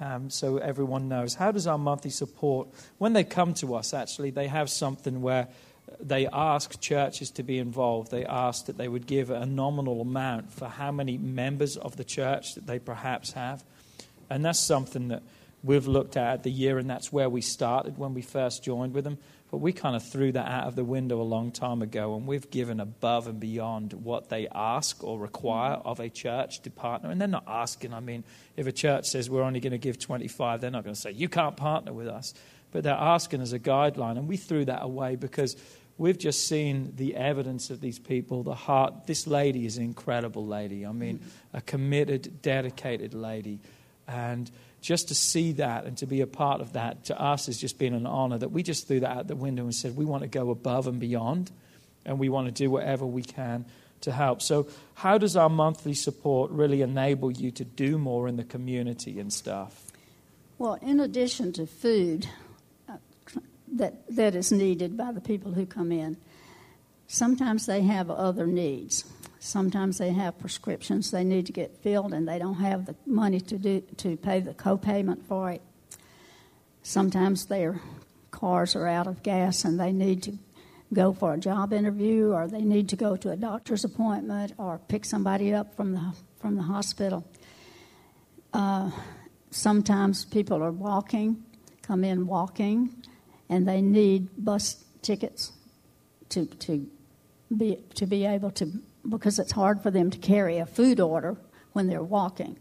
um, 0.01 0.29
so 0.29 0.57
everyone 0.57 1.07
knows, 1.07 1.35
how 1.35 1.53
does 1.53 1.65
our 1.65 1.77
monthly 1.77 2.11
support, 2.11 2.67
when 2.97 3.13
they 3.13 3.23
come 3.23 3.53
to 3.55 3.75
us, 3.75 3.93
actually, 3.93 4.31
they 4.31 4.47
have 4.47 4.69
something 4.69 5.21
where 5.21 5.47
they 5.99 6.27
ask 6.27 6.79
churches 6.79 7.31
to 7.31 7.43
be 7.43 7.57
involved. 7.57 8.11
They 8.11 8.25
ask 8.25 8.65
that 8.65 8.77
they 8.77 8.87
would 8.87 9.07
give 9.07 9.29
a 9.29 9.45
nominal 9.45 10.01
amount 10.01 10.51
for 10.51 10.67
how 10.67 10.91
many 10.91 11.17
members 11.17 11.77
of 11.77 11.97
the 11.97 12.03
church 12.03 12.55
that 12.55 12.67
they 12.67 12.79
perhaps 12.79 13.33
have. 13.33 13.63
And 14.29 14.45
that's 14.45 14.59
something 14.59 15.07
that 15.09 15.23
we've 15.63 15.87
looked 15.87 16.17
at 16.17 16.33
at 16.33 16.43
the 16.43 16.51
year, 16.51 16.77
and 16.77 16.89
that's 16.89 17.11
where 17.11 17.29
we 17.29 17.41
started 17.41 17.97
when 17.97 18.13
we 18.13 18.21
first 18.21 18.63
joined 18.63 18.93
with 18.93 19.03
them. 19.03 19.17
But 19.51 19.57
we 19.57 19.73
kind 19.73 19.95
of 19.95 20.03
threw 20.07 20.31
that 20.31 20.47
out 20.47 20.67
of 20.67 20.75
the 20.75 20.83
window 20.83 21.19
a 21.21 21.23
long 21.23 21.51
time 21.51 21.81
ago, 21.81 22.15
and 22.15 22.27
we've 22.27 22.49
given 22.51 22.79
above 22.79 23.27
and 23.27 23.39
beyond 23.39 23.93
what 23.93 24.29
they 24.29 24.47
ask 24.47 25.03
or 25.03 25.17
require 25.19 25.77
mm-hmm. 25.77 25.87
of 25.87 25.99
a 25.99 26.09
church 26.09 26.61
to 26.61 26.69
partner. 26.69 27.09
And 27.09 27.19
they're 27.19 27.27
not 27.27 27.45
asking, 27.47 27.93
I 27.93 27.99
mean, 27.99 28.23
if 28.55 28.67
a 28.67 28.71
church 28.71 29.07
says 29.07 29.29
we're 29.29 29.41
only 29.41 29.59
going 29.59 29.71
to 29.71 29.79
give 29.79 29.97
25, 29.97 30.61
they're 30.61 30.69
not 30.69 30.83
going 30.83 30.93
to 30.93 31.01
say, 31.01 31.11
you 31.11 31.29
can't 31.29 31.57
partner 31.57 31.93
with 31.93 32.07
us. 32.07 32.33
But 32.71 32.83
they're 32.83 32.93
asking 32.93 33.41
as 33.41 33.51
a 33.51 33.59
guideline, 33.59 34.17
and 34.19 34.27
we 34.27 34.37
threw 34.37 34.65
that 34.65 34.83
away 34.83 35.15
because 35.15 35.55
we've 35.99 36.17
just 36.17 36.47
seen 36.47 36.93
the 36.95 37.15
evidence 37.15 37.69
of 37.69 37.79
these 37.81 37.99
people, 37.99 38.41
the 38.41 38.55
heart. 38.55 39.05
This 39.05 39.27
lady 39.27 39.67
is 39.67 39.77
an 39.77 39.83
incredible 39.83 40.47
lady. 40.47 40.85
I 40.85 40.91
mean, 40.91 41.19
mm. 41.19 41.27
a 41.53 41.61
committed, 41.61 42.41
dedicated 42.41 43.13
lady 43.13 43.59
And 44.09 44.49
just 44.81 45.09
to 45.09 45.15
see 45.15 45.51
that 45.53 45.85
and 45.85 45.97
to 45.97 46.07
be 46.07 46.21
a 46.21 46.27
part 46.27 46.61
of 46.61 46.73
that 46.73 47.05
to 47.05 47.21
us 47.21 47.45
has 47.45 47.57
just 47.57 47.77
been 47.77 47.93
an 47.93 48.07
honor 48.07 48.37
that 48.37 48.49
we 48.49 48.63
just 48.63 48.87
threw 48.87 49.01
that 49.01 49.09
out 49.09 49.27
the 49.27 49.35
window 49.35 49.63
and 49.63 49.75
said 49.75 49.95
we 49.95 50.05
want 50.05 50.23
to 50.23 50.27
go 50.27 50.49
above 50.49 50.87
and 50.87 50.99
beyond 50.99 51.51
and 52.05 52.17
we 52.17 52.29
want 52.29 52.47
to 52.47 52.51
do 52.51 52.71
whatever 52.71 53.05
we 53.05 53.21
can 53.21 53.65
to 54.01 54.11
help. 54.11 54.41
So, 54.41 54.67
how 54.95 55.17
does 55.17 55.35
our 55.35 55.49
monthly 55.49 55.93
support 55.93 56.51
really 56.51 56.81
enable 56.81 57.31
you 57.31 57.51
to 57.51 57.65
do 57.65 57.97
more 57.97 58.27
in 58.27 58.37
the 58.37 58.45
community 58.45 59.19
and 59.19 59.31
stuff? 59.31 59.91
Well, 60.57 60.75
in 60.81 60.99
addition 61.01 61.51
to 61.53 61.67
food 61.67 62.27
that, 63.73 64.15
that 64.15 64.35
is 64.35 64.51
needed 64.51 64.97
by 64.97 65.11
the 65.11 65.21
people 65.21 65.53
who 65.53 65.65
come 65.65 65.91
in, 65.91 66.17
sometimes 67.07 67.65
they 67.65 67.81
have 67.81 68.09
other 68.09 68.47
needs. 68.47 69.05
Sometimes 69.39 69.97
they 69.97 70.11
have 70.11 70.37
prescriptions 70.37 71.11
they 71.11 71.23
need 71.23 71.45
to 71.45 71.53
get 71.53 71.77
filled 71.77 72.13
and 72.13 72.27
they 72.27 72.39
don't 72.39 72.55
have 72.55 72.85
the 72.85 72.95
money 73.05 73.39
to, 73.39 73.57
do, 73.57 73.81
to 73.97 74.17
pay 74.17 74.41
the 74.41 74.53
copayment 74.53 75.23
for 75.23 75.51
it. 75.51 75.61
Sometimes 76.83 77.45
their 77.45 77.79
cars 78.31 78.75
are 78.75 78.87
out 78.87 79.07
of 79.07 79.23
gas 79.23 79.63
and 79.63 79.79
they 79.79 79.93
need 79.93 80.23
to 80.23 80.37
go 80.93 81.13
for 81.13 81.33
a 81.33 81.37
job 81.37 81.71
interview 81.71 82.31
or 82.31 82.47
they 82.47 82.61
need 82.61 82.89
to 82.89 82.95
go 82.95 83.15
to 83.15 83.29
a 83.29 83.35
doctor's 83.35 83.85
appointment 83.85 84.53
or 84.57 84.79
pick 84.87 85.05
somebody 85.05 85.53
up 85.53 85.75
from 85.75 85.93
the, 85.93 86.13
from 86.41 86.55
the 86.55 86.63
hospital. 86.63 87.25
Uh, 88.53 88.91
sometimes 89.51 90.25
people 90.25 90.61
are 90.63 90.71
walking, 90.71 91.43
come 91.81 92.03
in 92.03 92.27
walking, 92.27 93.03
and 93.49 93.67
they 93.67 93.81
need 93.81 94.29
bus 94.37 94.83
tickets 95.01 95.51
to, 96.29 96.45
to, 96.45 96.87
be, 97.55 97.77
to 97.95 98.05
be 98.05 98.25
able 98.25 98.51
to, 98.51 98.71
because 99.07 99.39
it's 99.39 99.51
hard 99.51 99.81
for 99.81 99.91
them 99.91 100.11
to 100.11 100.17
carry 100.17 100.57
a 100.57 100.65
food 100.65 100.99
order 100.99 101.37
when 101.73 101.87
they're 101.87 102.03
walking. 102.03 102.57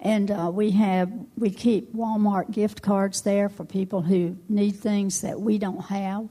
And 0.00 0.32
uh, 0.32 0.50
we 0.52 0.72
have 0.72 1.12
we 1.36 1.50
keep 1.50 1.94
Walmart 1.94 2.50
gift 2.50 2.82
cards 2.82 3.22
there 3.22 3.48
for 3.48 3.64
people 3.64 4.02
who 4.02 4.36
need 4.48 4.72
things 4.72 5.20
that 5.20 5.40
we 5.40 5.58
don't 5.58 5.84
have 5.84 6.28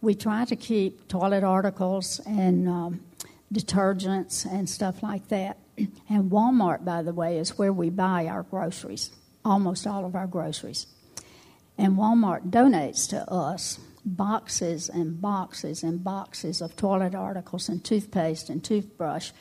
we 0.00 0.14
try 0.14 0.44
to 0.44 0.56
keep 0.56 1.08
toilet 1.08 1.44
articles 1.44 2.20
and 2.26 2.68
um, 2.68 3.00
detergents 3.52 4.46
and 4.50 4.68
stuff 4.68 5.02
like 5.02 5.28
that. 5.28 5.58
And 6.08 6.30
Walmart, 6.30 6.84
by 6.84 7.02
the 7.02 7.12
way, 7.12 7.38
is 7.38 7.58
where 7.58 7.72
we 7.72 7.90
buy 7.90 8.26
our 8.26 8.42
groceries, 8.42 9.10
almost 9.44 9.86
all 9.86 10.04
of 10.04 10.14
our 10.14 10.26
groceries. 10.26 10.86
And 11.78 11.96
Walmart 11.96 12.50
donates 12.50 13.08
to 13.10 13.30
us 13.30 13.78
boxes 14.04 14.88
and 14.88 15.20
boxes 15.20 15.82
and 15.82 16.02
boxes 16.02 16.60
of 16.60 16.76
toilet 16.76 17.14
articles 17.14 17.68
and 17.68 17.84
toothpaste 17.84 18.48
and 18.48 18.62
toothbrush 18.62 19.32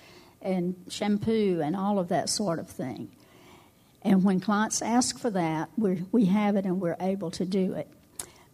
and 0.42 0.76
shampoo 0.90 1.62
and 1.64 1.76
all 1.76 2.00
of 2.00 2.10
that 2.10 2.30
sort 2.30 2.60
of 2.60 2.70
thing. 2.70 3.12
And 4.02 4.24
when 4.24 4.40
clients 4.40 4.82
ask 4.82 5.18
for 5.18 5.30
that, 5.32 5.70
we 5.78 6.04
we 6.12 6.26
have 6.26 6.56
it 6.56 6.66
and 6.66 6.80
we're 6.80 6.98
able 7.00 7.32
to 7.32 7.46
do 7.46 7.74
it. 7.74 7.90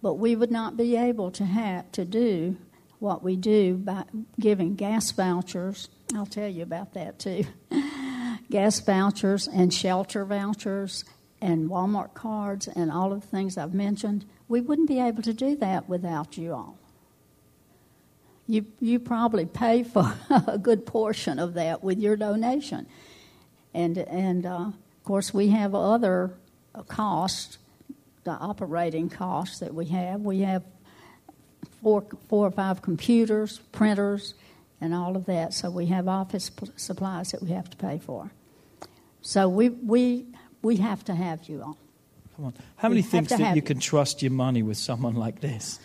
But 0.02 0.16
we 0.16 0.36
would 0.36 0.52
not 0.52 0.78
be 0.78 0.96
able 0.96 1.32
to 1.32 1.46
have 1.46 1.92
to 1.94 2.06
do 2.06 2.58
what 3.00 3.24
we 3.24 3.36
do 3.36 3.76
by 3.76 4.06
giving 4.40 4.76
gas 4.76 5.12
vouchers. 5.12 5.90
I'll 6.16 6.26
tell 6.26 6.48
you 6.48 6.64
about 6.64 6.94
that 6.94 7.20
too. 7.20 7.46
gas 8.50 8.80
vouchers 8.80 9.48
and 9.48 9.74
shelter 9.74 10.24
vouchers 10.24 11.04
and 11.42 11.70
Walmart 11.70 12.14
cards 12.14 12.68
and 12.68 12.92
all 12.92 13.12
of 13.12 13.22
the 13.22 13.28
things 13.28 13.58
I've 13.58 13.74
mentioned. 13.74 14.26
We 14.48 14.62
wouldn't 14.62 14.88
be 14.88 15.00
able 15.00 15.24
to 15.24 15.34
do 15.34 15.56
that 15.58 15.90
without 15.90 16.38
you 16.38 16.54
all. 16.54 16.78
You, 18.48 18.66
you 18.80 19.00
probably 19.00 19.46
pay 19.46 19.84
for 19.84 20.14
a 20.48 20.58
good 20.58 20.86
portion 20.86 21.40
of 21.40 21.54
that 21.56 21.84
with 21.84 22.00
your 22.00 22.16
donation. 22.16 22.86
And, 23.74 23.98
and 23.98 24.46
uh, 24.46 24.68
of 24.68 25.04
course, 25.04 25.34
we 25.34 25.48
have 25.50 25.74
other 25.74 26.32
costs 26.88 27.58
the 28.24 28.32
operating 28.32 29.10
costs 29.10 29.60
that 29.60 29.74
we 29.74 29.86
have. 29.86 30.22
We 30.22 30.42
have 30.42 30.64
four, 31.82 32.06
four 32.30 32.48
or 32.48 32.52
five 32.52 32.82
computers, 32.82 33.60
printers, 33.72 34.36
and 34.80 34.94
all 34.94 35.16
of 35.16 35.26
that. 35.26 35.54
So 35.54 35.70
we 35.70 35.88
have 35.88 36.08
office 36.08 36.52
supplies 36.76 37.32
that 37.32 37.42
we 37.42 37.50
have 37.50 37.70
to 37.70 37.78
pay 37.78 38.00
for. 38.00 38.32
So 39.22 39.48
we 39.48 39.70
we 39.70 40.26
we 40.62 40.78
have 40.78 41.04
to 41.06 41.16
have 41.16 41.48
you 41.50 41.62
all. 41.62 41.78
Come 42.36 42.46
on, 42.46 42.54
how 42.78 42.90
many 42.90 43.02
thinks 43.02 43.30
that 43.30 43.40
you, 43.40 43.56
you 43.56 43.62
can 43.62 43.80
trust 43.80 44.22
your 44.22 44.32
money 44.32 44.64
with 44.64 44.78
someone 44.78 45.16
like 45.16 45.42
this? 45.42 45.80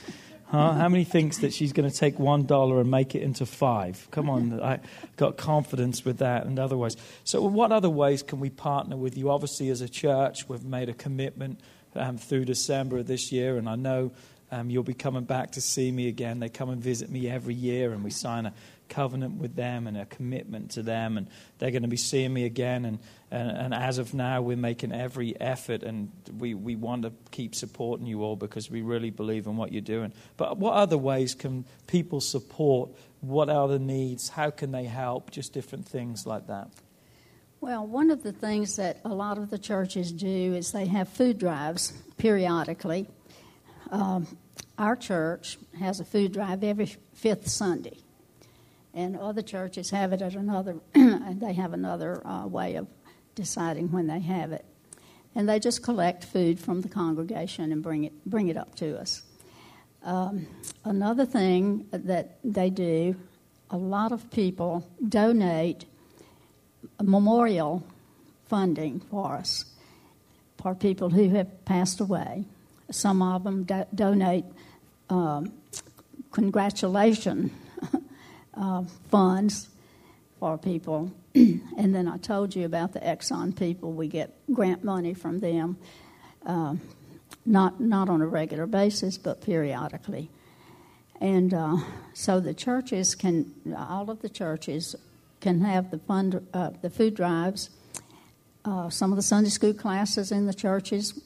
Huh? 0.46 0.74
How 0.74 0.88
many 0.88 1.02
thinks 1.02 1.38
that 1.38 1.52
she's 1.52 1.72
going 1.72 1.90
to 1.90 1.96
take 1.96 2.20
one 2.20 2.46
dollar 2.46 2.80
and 2.80 2.88
make 2.88 3.16
it 3.16 3.22
into 3.22 3.44
five? 3.46 4.06
Come 4.12 4.30
on, 4.30 4.60
I 4.60 4.78
got 5.16 5.36
confidence 5.36 6.04
with 6.04 6.18
that 6.18 6.46
and 6.46 6.58
otherwise. 6.60 6.96
So, 7.24 7.42
what 7.42 7.72
other 7.72 7.90
ways 7.90 8.22
can 8.22 8.38
we 8.38 8.50
partner 8.50 8.96
with 8.96 9.18
you? 9.18 9.30
Obviously, 9.30 9.70
as 9.70 9.80
a 9.80 9.88
church, 9.88 10.48
we've 10.48 10.64
made 10.64 10.88
a 10.88 10.94
commitment 10.94 11.58
um, 11.96 12.16
through 12.16 12.44
December 12.44 12.98
of 12.98 13.08
this 13.08 13.32
year, 13.32 13.56
and 13.56 13.68
I 13.68 13.74
know 13.74 14.12
um, 14.52 14.70
you'll 14.70 14.84
be 14.84 14.94
coming 14.94 15.24
back 15.24 15.52
to 15.52 15.60
see 15.60 15.90
me 15.90 16.06
again. 16.06 16.38
They 16.38 16.48
come 16.48 16.70
and 16.70 16.80
visit 16.80 17.10
me 17.10 17.28
every 17.28 17.54
year, 17.54 17.92
and 17.92 18.04
we 18.04 18.10
sign 18.10 18.46
a 18.46 18.54
covenant 18.88 19.40
with 19.40 19.56
them 19.56 19.88
and 19.88 19.96
a 19.96 20.06
commitment 20.06 20.70
to 20.72 20.82
them, 20.82 21.18
and 21.18 21.26
they're 21.58 21.72
going 21.72 21.82
to 21.82 21.88
be 21.88 21.96
seeing 21.96 22.32
me 22.32 22.44
again. 22.44 22.84
And, 22.84 23.00
and, 23.30 23.50
and 23.50 23.74
as 23.74 23.98
of 23.98 24.14
now, 24.14 24.40
we're 24.40 24.56
making 24.56 24.92
every 24.92 25.38
effort, 25.40 25.82
and 25.82 26.10
we, 26.38 26.54
we 26.54 26.76
want 26.76 27.02
to 27.02 27.12
keep 27.32 27.56
supporting 27.56 28.06
you 28.06 28.22
all 28.22 28.36
because 28.36 28.70
we 28.70 28.82
really 28.82 29.10
believe 29.10 29.46
in 29.46 29.56
what 29.56 29.72
you're 29.72 29.80
doing. 29.80 30.12
But 30.36 30.58
what 30.58 30.74
other 30.74 30.96
ways 30.96 31.34
can 31.34 31.64
people 31.88 32.20
support? 32.20 32.90
What 33.20 33.50
are 33.50 33.66
the 33.66 33.80
needs? 33.80 34.28
How 34.28 34.50
can 34.50 34.70
they 34.70 34.84
help? 34.84 35.32
Just 35.32 35.52
different 35.52 35.86
things 35.86 36.24
like 36.24 36.46
that. 36.46 36.68
Well, 37.60 37.84
one 37.84 38.10
of 38.10 38.22
the 38.22 38.32
things 38.32 38.76
that 38.76 39.00
a 39.04 39.12
lot 39.12 39.38
of 39.38 39.50
the 39.50 39.58
churches 39.58 40.12
do 40.12 40.54
is 40.54 40.70
they 40.70 40.86
have 40.86 41.08
food 41.08 41.38
drives 41.38 41.92
periodically. 42.18 43.08
Um, 43.90 44.28
our 44.78 44.94
church 44.94 45.58
has 45.78 45.98
a 45.98 46.04
food 46.04 46.32
drive 46.32 46.62
every 46.62 46.94
fifth 47.14 47.48
Sunday, 47.48 47.96
and 48.94 49.16
other 49.16 49.42
churches 49.42 49.90
have 49.90 50.12
it 50.12 50.22
at 50.22 50.34
another. 50.34 50.76
and 50.94 51.40
they 51.40 51.54
have 51.54 51.72
another 51.72 52.24
uh, 52.24 52.46
way 52.46 52.76
of 52.76 52.86
deciding 53.36 53.92
when 53.92 54.08
they 54.08 54.18
have 54.18 54.50
it, 54.50 54.64
and 55.36 55.48
they 55.48 55.60
just 55.60 55.84
collect 55.84 56.24
food 56.24 56.58
from 56.58 56.80
the 56.80 56.88
congregation 56.88 57.70
and 57.70 57.82
bring 57.82 58.02
it 58.02 58.12
bring 58.26 58.48
it 58.48 58.56
up 58.56 58.74
to 58.76 58.98
us. 58.98 59.22
Um, 60.02 60.48
another 60.84 61.24
thing 61.24 61.86
that 61.92 62.38
they 62.42 62.70
do, 62.70 63.14
a 63.70 63.76
lot 63.76 64.10
of 64.10 64.28
people 64.32 64.84
donate 65.08 65.84
memorial 67.02 67.84
funding 68.48 69.00
for 69.00 69.34
us 69.34 69.64
for 70.60 70.74
people 70.74 71.10
who 71.10 71.28
have 71.30 71.64
passed 71.64 72.00
away. 72.00 72.44
Some 72.90 73.20
of 73.22 73.44
them 73.44 73.64
do- 73.64 73.86
donate 73.94 74.44
um, 75.10 75.52
congratulation 76.30 77.50
uh, 78.54 78.84
funds 79.10 79.68
for 80.38 80.56
people. 80.56 81.10
and 81.76 81.94
then 81.94 82.08
I 82.08 82.16
told 82.16 82.56
you 82.56 82.64
about 82.64 82.94
the 82.94 83.00
Exxon 83.00 83.54
people. 83.54 83.92
We 83.92 84.08
get 84.08 84.34
grant 84.54 84.82
money 84.82 85.12
from 85.12 85.40
them, 85.40 85.76
uh, 86.46 86.76
not, 87.44 87.78
not 87.78 88.08
on 88.08 88.22
a 88.22 88.26
regular 88.26 88.66
basis, 88.66 89.18
but 89.18 89.42
periodically. 89.42 90.30
And 91.20 91.52
uh, 91.52 91.76
so 92.14 92.40
the 92.40 92.54
churches 92.54 93.14
can, 93.14 93.52
all 93.76 94.10
of 94.10 94.22
the 94.22 94.30
churches 94.30 94.96
can 95.40 95.60
have 95.60 95.90
the 95.90 95.98
fund, 95.98 96.46
uh, 96.54 96.70
the 96.80 96.88
food 96.88 97.14
drives. 97.14 97.68
Uh, 98.64 98.88
some 98.88 99.12
of 99.12 99.16
the 99.16 99.22
Sunday 99.22 99.50
school 99.50 99.74
classes 99.74 100.32
in 100.32 100.46
the 100.46 100.54
churches 100.54 101.20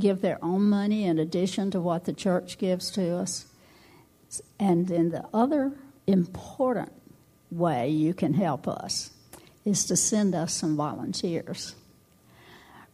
give 0.00 0.22
their 0.22 0.38
own 0.42 0.62
money 0.62 1.04
in 1.04 1.20
addition 1.20 1.70
to 1.70 1.80
what 1.80 2.04
the 2.04 2.12
church 2.12 2.58
gives 2.58 2.90
to 2.90 3.16
us. 3.16 3.46
And 4.58 4.88
then 4.88 5.10
the 5.10 5.24
other 5.32 5.72
important 6.08 6.90
way 7.54 7.88
you 7.88 8.14
can 8.14 8.34
help 8.34 8.66
us 8.68 9.10
is 9.64 9.84
to 9.86 9.96
send 9.96 10.34
us 10.34 10.52
some 10.52 10.76
volunteers. 10.76 11.74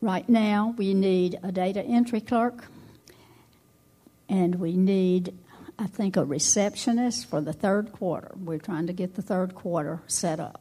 Right 0.01 0.29
now, 0.29 0.75
we 0.79 0.95
need 0.95 1.39
a 1.43 1.53
data 1.53 1.83
entry 1.83 2.21
clerk, 2.21 2.67
and 4.29 4.55
we 4.57 4.77
need 4.77 5.35
I 5.81 5.87
think, 5.87 6.19
a 6.19 6.25
receptionist 6.27 7.25
for 7.31 7.41
the 7.41 7.55
third 7.55 7.91
quarter. 7.91 8.33
We're 8.37 8.59
trying 8.59 8.87
to 8.89 8.93
get 8.93 9.15
the 9.15 9.23
third 9.23 9.55
quarter 9.55 10.03
set 10.07 10.39
up. 10.39 10.61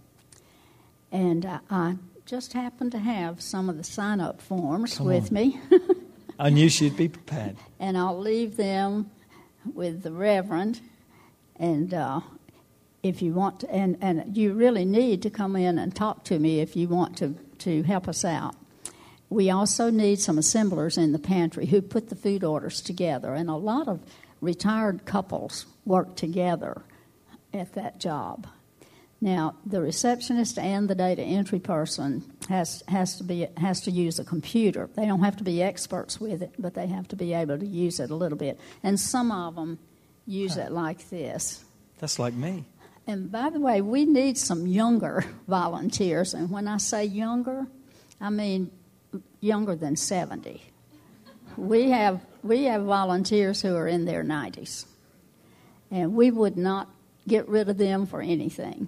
And 1.12 1.46
uh, 1.46 1.60
I 1.70 1.98
just 2.26 2.54
happened 2.54 2.94
to 2.94 3.00
have 3.00 3.42
some 3.42 3.70
of 3.70 3.76
the 3.76 3.84
sign 3.84 4.22
up 4.22 4.42
forms 4.42 4.98
Come 4.98 5.08
with 5.08 5.28
on. 5.28 5.34
me. 5.34 5.60
I 6.40 6.50
knew 6.50 6.70
she'd 6.70 6.96
be 6.96 7.10
prepared. 7.10 7.58
And 7.82 7.98
I'll 7.98 8.20
leave 8.20 8.56
them 8.56 9.10
with 9.74 10.04
the 10.04 10.12
Reverend. 10.12 10.80
And 11.58 11.94
uh, 11.94 12.22
if 13.04 13.22
you 13.22 13.34
want 13.34 13.62
to, 13.62 13.72
and, 13.72 13.98
and 14.02 14.36
you 14.36 14.54
really 14.54 14.86
need 14.86 15.22
to 15.24 15.30
come 15.30 15.56
in 15.56 15.80
and 15.80 15.96
talk 15.96 16.24
to 16.26 16.40
me 16.40 16.60
if 16.60 16.76
you 16.76 16.88
want 16.88 17.18
to, 17.18 17.36
to 17.60 17.84
help 17.84 18.08
us 18.08 18.26
out. 18.26 18.56
We 19.30 19.52
also 19.52 19.90
need 19.90 20.20
some 20.20 20.38
assemblers 20.38 20.98
in 20.98 21.12
the 21.12 21.20
pantry 21.20 21.68
who 21.68 21.82
put 21.82 22.10
the 22.10 22.16
food 22.16 22.44
orders 22.44 22.82
together. 22.82 23.34
And 23.34 23.50
a 23.50 23.56
lot 23.56 23.88
of 23.88 24.02
retired 24.42 25.06
couples 25.06 25.66
work 25.86 26.16
together 26.16 26.82
at 27.54 27.74
that 27.74 28.00
job. 28.00 28.48
Now, 29.22 29.56
the 29.66 29.82
receptionist 29.82 30.58
and 30.58 30.90
the 30.90 30.96
data 30.96 31.22
entry 31.22 31.60
person 31.60 32.24
has 32.48 32.84
has 32.88 33.18
to 33.18 33.24
be 33.26 33.48
has 33.58 33.82
to 33.82 33.92
use 33.92 34.18
a 34.18 34.24
computer. 34.24 34.90
They 34.96 35.06
don't 35.06 35.24
have 35.24 35.36
to 35.38 35.44
be 35.44 35.62
experts 35.62 36.22
with 36.22 36.42
it, 36.42 36.54
but 36.58 36.74
they 36.74 36.88
have 36.88 37.10
to 37.10 37.18
be 37.18 37.34
able 37.34 37.60
to 37.60 37.66
use 37.66 38.00
it 38.00 38.12
a 38.12 38.16
little 38.16 38.38
bit. 38.38 38.58
And 38.82 38.98
some 38.98 39.32
of 39.32 39.56
them 39.56 39.78
use 40.26 40.56
it 40.56 40.72
like 40.72 41.10
this. 41.10 41.66
That's 42.00 42.18
like 42.18 42.34
me. 42.34 42.66
And 43.10 43.32
by 43.32 43.50
the 43.50 43.60
way, 43.60 43.82
we 43.82 44.06
need 44.06 44.38
some 44.38 44.68
younger 44.68 45.26
volunteers. 45.48 46.36
And 46.36 46.52
when 46.52 46.68
I 46.68 46.78
say 46.78 47.06
younger, 47.06 47.66
I 48.22 48.30
mean 48.30 48.70
younger 49.40 49.76
than 49.76 49.96
70. 49.96 50.64
We 51.58 51.90
have, 51.90 52.22
we 52.44 52.66
have 52.66 52.84
volunteers 52.84 53.64
who 53.64 53.76
are 53.76 53.88
in 53.88 54.06
their 54.06 54.24
90s. 54.24 54.86
And 55.90 56.14
we 56.14 56.30
would 56.30 56.56
not 56.56 56.88
get 57.28 57.48
rid 57.48 57.68
of 57.68 57.80
them 57.80 58.06
for 58.06 58.22
anything. 58.22 58.88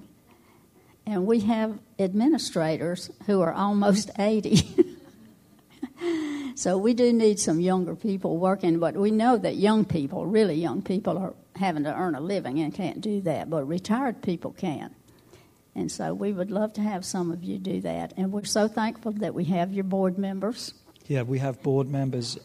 And 1.07 1.26
we 1.26 1.39
have 1.39 1.80
administrators 1.97 3.09
who 3.26 3.41
are 3.41 3.51
almost 3.51 4.11
80. 4.19 4.67
so 6.53 6.78
we 6.78 6.93
do 6.93 7.11
need 7.11 7.39
some 7.39 7.59
younger 7.59 7.95
people 7.95 8.38
working, 8.38 8.78
but 8.78 8.95
we 8.95 9.09
know 9.09 9.36
that 9.39 9.55
young 9.55 9.84
people, 9.84 10.28
really 10.28 10.53
young 10.61 10.84
people, 10.84 11.17
are 11.17 11.34
having 11.62 11.84
to 11.86 11.95
earn 11.95 12.16
a 12.16 12.20
living 12.20 12.59
and 12.59 12.74
can't 12.74 12.99
do 12.99 13.22
that, 13.22 13.49
but 13.49 13.66
retired 13.66 14.22
people 14.22 14.51
can. 14.51 14.93
And 15.74 15.89
so 15.89 16.14
we 16.14 16.34
would 16.34 16.51
love 16.51 16.74
to 16.74 16.82
have 16.82 17.05
some 17.05 17.32
of 17.32 17.43
you 17.43 17.57
do 17.57 17.80
that. 17.82 18.14
And 18.18 18.34
we're 18.34 18.43
so 18.43 18.68
thankful 18.68 19.14
that 19.14 19.34
we 19.34 19.45
have 19.45 19.72
your 19.72 19.86
board 19.86 20.18
members. 20.18 20.74
Yeah, 21.07 21.22
we 21.22 21.39
have 21.39 21.64
board 21.64 21.89
members 21.89 22.38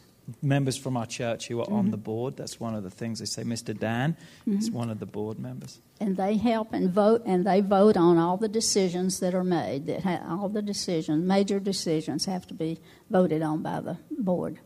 members 0.43 0.77
from 0.77 0.97
our 0.97 1.07
church 1.07 1.49
who 1.49 1.61
are 1.61 1.71
on 1.71 1.91
the 1.91 1.97
board. 1.97 2.37
That's 2.37 2.59
one 2.59 2.75
of 2.75 2.83
the 2.83 2.91
things 2.91 3.21
they 3.21 3.27
say. 3.27 3.43
Mr. 3.43 3.79
Dan 3.79 4.17
is 4.47 4.71
one 4.71 4.91
of 4.91 4.99
the 4.99 5.07
board 5.07 5.39
members. 5.39 5.79
And 6.01 6.17
they 6.17 6.37
help 6.37 6.73
and 6.73 6.91
vote, 6.91 7.23
and 7.25 7.47
they 7.47 7.61
vote 7.61 7.97
on 7.97 8.19
all 8.19 8.37
the 8.37 8.49
decisions 8.49 9.21
that 9.21 9.35
are 9.35 9.45
made. 9.45 9.87
That 9.87 10.03
ha- 10.03 10.23
all 10.29 10.49
the 10.49 10.63
decisions, 10.63 11.25
major 11.25 11.61
decisions, 11.61 12.25
have 12.25 12.47
to 12.49 12.55
be 12.55 12.81
voted 13.11 13.43
on 13.43 13.63
by 13.63 13.81
the 13.81 13.99
board. 14.11 14.59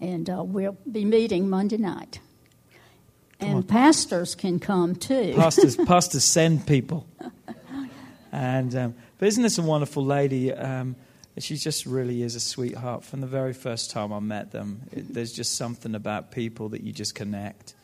And 0.00 0.28
uh, 0.28 0.42
we'll 0.42 0.76
be 0.90 1.04
meeting 1.04 1.48
Monday 1.48 1.76
night. 1.76 2.18
And 3.48 3.68
pastors 3.68 4.34
can 4.34 4.58
come 4.58 4.94
too. 4.94 5.34
Pastors, 5.36 5.76
pastors 5.86 6.24
send 6.24 6.66
people. 6.66 7.06
And 8.32 8.74
um, 8.74 8.94
but 9.18 9.28
isn't 9.28 9.42
this 9.42 9.58
a 9.58 9.62
wonderful 9.62 10.04
lady? 10.04 10.52
Um, 10.52 10.96
she 11.38 11.56
just 11.56 11.86
really 11.86 12.22
is 12.22 12.34
a 12.34 12.40
sweetheart. 12.40 13.04
From 13.04 13.20
the 13.20 13.26
very 13.26 13.52
first 13.52 13.90
time 13.90 14.12
I 14.12 14.20
met 14.20 14.52
them, 14.52 14.82
it, 14.90 15.12
there's 15.12 15.32
just 15.32 15.56
something 15.56 15.94
about 15.94 16.30
people 16.30 16.70
that 16.70 16.82
you 16.82 16.92
just 16.92 17.14
connect. 17.14 17.74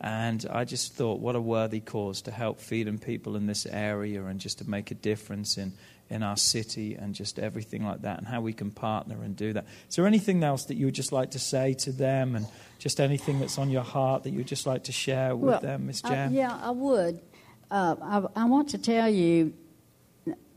And 0.00 0.46
I 0.50 0.64
just 0.64 0.94
thought, 0.94 1.18
what 1.18 1.34
a 1.34 1.40
worthy 1.40 1.80
cause 1.80 2.22
to 2.22 2.30
help 2.30 2.60
feeding 2.60 2.98
people 2.98 3.34
in 3.34 3.46
this 3.46 3.66
area 3.66 4.24
and 4.24 4.38
just 4.38 4.58
to 4.58 4.70
make 4.70 4.92
a 4.92 4.94
difference 4.94 5.58
in, 5.58 5.72
in 6.08 6.22
our 6.22 6.36
city 6.36 6.94
and 6.94 7.14
just 7.14 7.38
everything 7.38 7.84
like 7.84 8.02
that 8.02 8.18
and 8.18 8.26
how 8.26 8.40
we 8.40 8.52
can 8.52 8.70
partner 8.70 9.22
and 9.24 9.34
do 9.34 9.52
that. 9.54 9.66
Is 9.88 9.96
there 9.96 10.06
anything 10.06 10.44
else 10.44 10.66
that 10.66 10.76
you 10.76 10.86
would 10.86 10.94
just 10.94 11.10
like 11.10 11.32
to 11.32 11.40
say 11.40 11.74
to 11.74 11.90
them 11.90 12.36
and 12.36 12.46
just 12.78 13.00
anything 13.00 13.40
that's 13.40 13.58
on 13.58 13.70
your 13.70 13.82
heart 13.82 14.22
that 14.22 14.30
you 14.30 14.36
would 14.38 14.46
just 14.46 14.66
like 14.66 14.84
to 14.84 14.92
share 14.92 15.34
with 15.34 15.48
Well, 15.50 15.60
them, 15.60 15.86
Miss 15.86 16.04
I- 16.04 16.28
yeah, 16.28 16.56
I 16.62 16.70
would. 16.70 17.20
Uh, 17.68 17.96
I, 18.00 18.42
I 18.42 18.44
want 18.44 18.68
to 18.70 18.78
tell 18.78 19.08
you, 19.08 19.52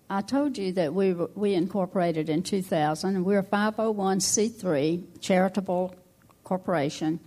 I 0.07 0.21
told 0.21 0.55
you 0.57 0.71
that 0.73 0.93
we, 0.93 1.13
we 1.13 1.55
incorporated 1.55 2.29
in 2.29 2.43
2000, 2.43 3.23
we're 3.25 3.39
a 3.39 3.43
501c3 3.43 5.19
charitable 5.19 5.95
corporation. 6.43 7.19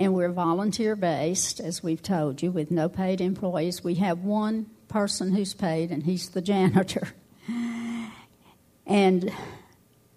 And 0.00 0.14
we're 0.14 0.32
volunteer 0.32 0.96
based, 0.96 1.60
as 1.60 1.82
we've 1.82 2.02
told 2.02 2.40
you, 2.40 2.50
with 2.50 2.70
no 2.70 2.88
paid 2.88 3.20
employees. 3.20 3.84
We 3.84 3.96
have 3.96 4.20
one 4.20 4.70
person 4.88 5.34
who's 5.34 5.52
paid, 5.52 5.90
and 5.90 6.02
he's 6.02 6.30
the 6.30 6.40
janitor. 6.40 7.08
And 8.86 9.30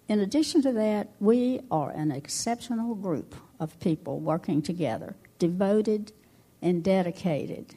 in 0.08 0.20
addition 0.20 0.62
to 0.62 0.72
that, 0.72 1.10
we 1.20 1.60
are 1.70 1.90
an 1.90 2.12
exceptional 2.12 2.94
group 2.94 3.34
of 3.60 3.78
people 3.78 4.20
working 4.20 4.62
together, 4.62 5.16
devoted 5.38 6.12
and 6.62 6.82
dedicated 6.82 7.74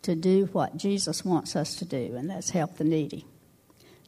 to 0.00 0.14
do 0.14 0.46
what 0.52 0.78
Jesus 0.78 1.22
wants 1.22 1.54
us 1.54 1.76
to 1.76 1.84
do, 1.84 2.14
and 2.16 2.30
that's 2.30 2.48
help 2.48 2.78
the 2.78 2.84
needy. 2.84 3.26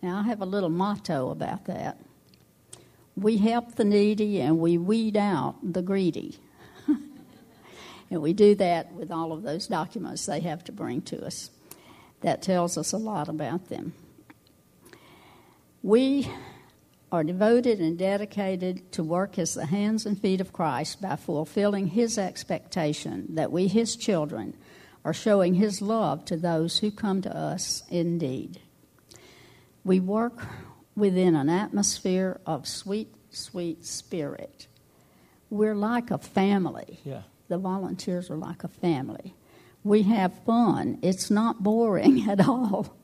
Now, 0.03 0.17
I 0.17 0.23
have 0.23 0.41
a 0.41 0.47
little 0.47 0.71
motto 0.71 1.29
about 1.29 1.67
that. 1.67 1.99
We 3.17 3.37
help 3.37 3.75
the 3.75 3.85
needy 3.85 4.41
and 4.41 4.59
we 4.59 4.79
weed 4.79 5.17
out 5.17 5.57
the 5.63 5.83
greedy. 5.83 6.39
And 8.11 8.23
we 8.23 8.33
do 8.33 8.55
that 8.57 8.93
with 8.93 9.11
all 9.11 9.33
of 9.33 9.43
those 9.43 9.67
documents 9.67 10.27
they 10.27 10.41
have 10.41 10.65
to 10.65 10.73
bring 10.73 11.03
to 11.03 11.25
us. 11.25 11.51
That 12.21 12.43
tells 12.43 12.77
us 12.77 12.93
a 12.93 12.99
lot 12.99 13.29
about 13.29 13.69
them. 13.69 13.93
We 15.83 16.29
are 17.11 17.25
devoted 17.25 17.79
and 17.81 17.99
dedicated 17.99 18.93
to 18.93 19.03
work 19.03 19.39
as 19.39 19.55
the 19.55 19.67
hands 19.67 20.05
and 20.05 20.21
feet 20.21 20.41
of 20.41 20.53
Christ 20.53 21.01
by 21.01 21.17
fulfilling 21.17 21.89
His 21.89 22.19
expectation 22.19 23.35
that 23.35 23.53
we, 23.53 23.69
His 23.69 23.97
children, 23.97 24.57
are 25.05 25.15
showing 25.15 25.55
His 25.55 25.81
love 25.81 26.25
to 26.27 26.37
those 26.37 26.79
who 26.79 26.91
come 26.91 27.23
to 27.23 27.35
us 27.35 27.83
in 27.89 28.19
need. 28.19 28.61
We 29.85 30.01
work 30.01 30.47
within 30.97 31.35
an 31.35 31.49
atmosphere 31.49 32.41
of 32.45 32.67
sweet, 32.67 33.15
sweet 33.31 33.87
spirit. 33.87 34.67
We're 35.49 35.77
like 35.77 36.11
a 36.11 36.19
family. 36.19 37.01
Yeah. 37.05 37.23
The 37.49 37.59
volunteers 37.59 38.31
are 38.31 38.37
like 38.37 38.65
a 38.65 38.69
family. 38.69 39.35
We 39.85 40.03
have 40.05 40.45
fun. 40.45 40.99
It's 41.03 41.31
not 41.31 41.63
boring 41.63 42.29
at 42.31 42.47
all. 42.47 42.95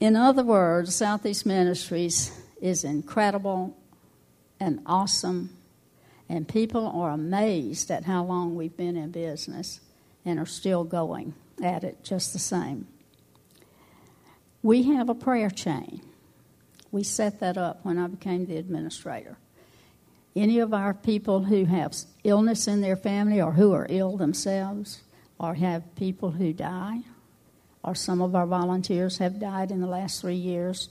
In 0.00 0.16
other 0.16 0.42
words, 0.42 0.94
Southeast 0.94 1.46
Ministries 1.46 2.32
is 2.60 2.84
incredible 2.84 3.76
and 4.58 4.80
awesome, 4.84 5.56
and 6.28 6.46
people 6.48 6.86
are 6.88 7.10
amazed 7.10 7.90
at 7.90 8.04
how 8.04 8.24
long 8.24 8.54
we've 8.54 8.76
been 8.76 8.96
in 8.96 9.10
business 9.10 9.80
and 10.24 10.38
are 10.38 10.46
still 10.46 10.84
going 10.84 11.34
at 11.62 11.84
it 11.84 12.02
just 12.02 12.32
the 12.32 12.38
same. 12.38 12.86
We 14.62 14.84
have 14.94 15.08
a 15.08 15.14
prayer 15.14 15.50
chain. 15.50 16.02
We 16.90 17.02
set 17.02 17.40
that 17.40 17.56
up 17.56 17.84
when 17.84 17.98
I 17.98 18.06
became 18.06 18.46
the 18.46 18.56
administrator. 18.56 19.36
Any 20.34 20.60
of 20.60 20.72
our 20.72 20.94
people 20.94 21.44
who 21.44 21.64
have 21.66 21.94
illness 22.24 22.66
in 22.66 22.80
their 22.80 22.96
family 22.96 23.40
or 23.40 23.52
who 23.52 23.72
are 23.72 23.86
ill 23.88 24.16
themselves 24.16 25.02
or 25.38 25.54
have 25.54 25.94
people 25.96 26.30
who 26.30 26.52
die, 26.52 27.00
or 27.84 27.94
some 27.94 28.22
of 28.22 28.34
our 28.34 28.46
volunteers 28.46 29.18
have 29.18 29.40
died 29.40 29.70
in 29.70 29.80
the 29.80 29.86
last 29.86 30.20
three 30.20 30.36
years, 30.36 30.88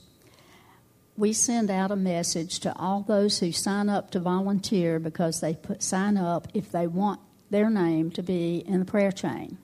we 1.16 1.32
send 1.32 1.70
out 1.70 1.90
a 1.90 1.96
message 1.96 2.60
to 2.60 2.76
all 2.76 3.02
those 3.02 3.38
who 3.38 3.52
sign 3.52 3.88
up 3.88 4.10
to 4.10 4.20
volunteer 4.20 4.98
because 4.98 5.40
they 5.40 5.54
put 5.54 5.82
sign 5.82 6.16
up 6.16 6.48
if 6.54 6.70
they 6.70 6.86
want 6.86 7.20
their 7.50 7.70
name 7.70 8.10
to 8.10 8.22
be 8.22 8.58
in 8.66 8.80
the 8.80 8.84
prayer 8.84 9.12
chain. 9.12 9.58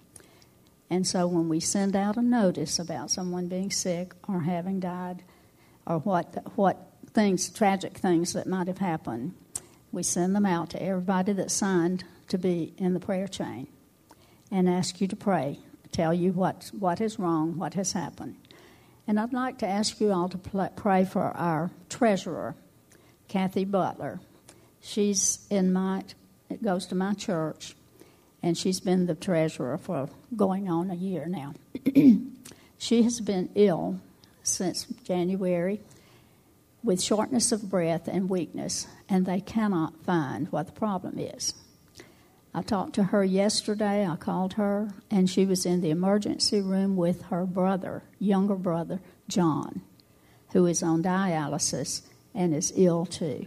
And 0.91 1.07
so 1.07 1.27
when 1.27 1.49
we 1.49 1.61
send 1.61 1.95
out 1.97 2.17
a 2.17 2.23
notice 2.23 2.79
about 2.79 3.11
someone 3.11 3.49
being 3.49 3.71
sick 3.71 4.15
or 4.27 4.41
having 4.41 4.81
died 4.81 5.23
or 5.87 5.99
what 5.99 6.45
what 6.57 6.79
things 7.13 7.49
tragic 7.51 7.97
things 7.97 8.35
that 8.35 8.47
might 8.47 8.69
have 8.69 8.79
happened, 8.79 9.35
we 9.93 10.03
send 10.03 10.35
them 10.35 10.47
out 10.47 10.71
to 10.71 10.83
everybody 10.83 11.33
that 11.33 11.51
signed 11.51 12.05
to 12.29 12.39
be 12.39 12.75
in 12.77 12.95
the 12.95 13.01
prayer 13.01 13.29
chain 13.29 13.67
and 14.51 14.69
ask 14.69 15.01
you 15.01 15.09
to 15.09 15.17
pray, 15.17 15.59
tell 15.93 16.13
you 16.13 16.33
what 16.33 16.71
what 16.79 17.01
is 17.01 17.19
wrong, 17.19 17.59
what 17.59 17.75
has 17.75 17.93
happened. 17.93 18.37
And 19.07 19.19
I'd 19.19 19.33
like 19.33 19.59
to 19.59 19.67
ask 19.67 20.01
you 20.01 20.13
all 20.13 20.29
to 20.29 20.39
pl- 20.39 20.73
pray 20.77 21.05
for 21.05 21.23
our 21.37 21.71
treasurer, 21.89 22.55
Kathy 23.27 23.65
Butler. 23.65 24.21
She's 24.81 25.47
in 25.51 25.73
my, 25.73 26.05
it 26.51 26.63
goes 26.63 26.87
to 26.87 26.95
my 26.95 27.15
church, 27.15 27.75
and 28.43 28.57
she's 28.57 28.81
been 28.81 29.07
the 29.07 29.15
treasurer 29.15 29.79
for 29.79 30.11
going 30.37 30.69
on 30.69 30.91
a 30.91 30.95
year 30.95 31.27
now. 31.27 31.55
she 32.79 33.03
has 33.03 33.21
been 33.21 33.49
ill 33.55 33.99
since 34.43 34.85
January 35.05 35.81
with 36.83 37.03
shortness 37.03 37.53
of 37.53 37.69
breath 37.69 38.09
and 38.09 38.29
weakness, 38.29 38.87
and 39.09 39.27
they 39.27 39.41
cannot 39.41 40.05
find 40.05 40.51
what 40.53 40.67
the 40.67 40.73
problem 40.73 41.19
is. 41.19 41.55
I 42.55 42.63
talked 42.63 42.95
to 42.95 43.05
her 43.05 43.23
yesterday. 43.23 44.07
I 44.07 44.17
called 44.17 44.55
her, 44.55 44.89
and 45.11 45.29
she 45.29 45.45
was 45.45 45.67
in 45.67 45.81
the 45.81 45.91
emergency 45.91 46.61
room 46.61 46.97
with 46.97 47.23
her 47.23 47.45
brother, 47.45 48.03
younger 48.19 48.57
brother, 48.57 49.01
John, 49.29 49.83
who 50.53 50.67
is 50.67 50.83
on 50.83 51.03
dialysis 51.03 52.03
and 52.35 52.55
is 52.55 52.73
ill 52.75 53.07
too. 53.07 53.47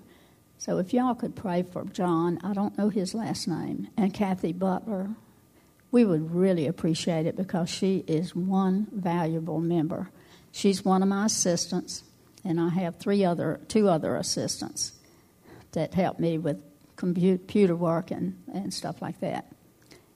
So 0.58 0.78
if 0.78 0.94
y'all 0.94 1.16
could 1.16 1.36
pray 1.36 1.64
for 1.64 1.86
John, 1.86 2.40
I 2.44 2.54
don't 2.54 2.78
know 2.78 2.90
his 2.90 3.16
last 3.16 3.48
name, 3.48 3.88
and 3.98 4.14
Kathy 4.14 4.54
Butler, 4.54 5.10
we 5.92 6.06
would 6.06 6.32
really 6.32 6.68
appreciate 6.68 7.26
it 7.26 7.36
because 7.36 7.70
she 7.70 8.04
is 8.08 8.36
one 8.36 8.88
valuable 8.92 9.60
member. 9.60 10.10
She's 10.52 10.86
one 10.86 11.02
of 11.02 11.10
my 11.10 11.26
assistants, 11.26 12.04
and 12.44 12.60
I 12.60 12.70
have 12.70 12.98
three 12.98 13.24
other, 13.24 13.60
two 13.68 13.88
other 13.88 14.16
assistants 14.16 14.94
that 15.74 15.94
help 15.94 16.20
me 16.20 16.38
with 16.38 16.62
computer 16.96 17.76
work 17.76 18.12
and, 18.12 18.42
and 18.54 18.74
stuff 18.74 19.02
like 19.02 19.20
that. 19.22 19.46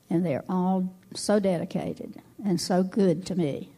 And 0.09 0.25
they're 0.25 0.45
all 0.47 0.95
so 1.13 1.39
dedicated 1.39 2.21
and 2.43 2.59
so 2.59 2.83
good 2.83 3.25
to 3.27 3.35
me. 3.35 3.69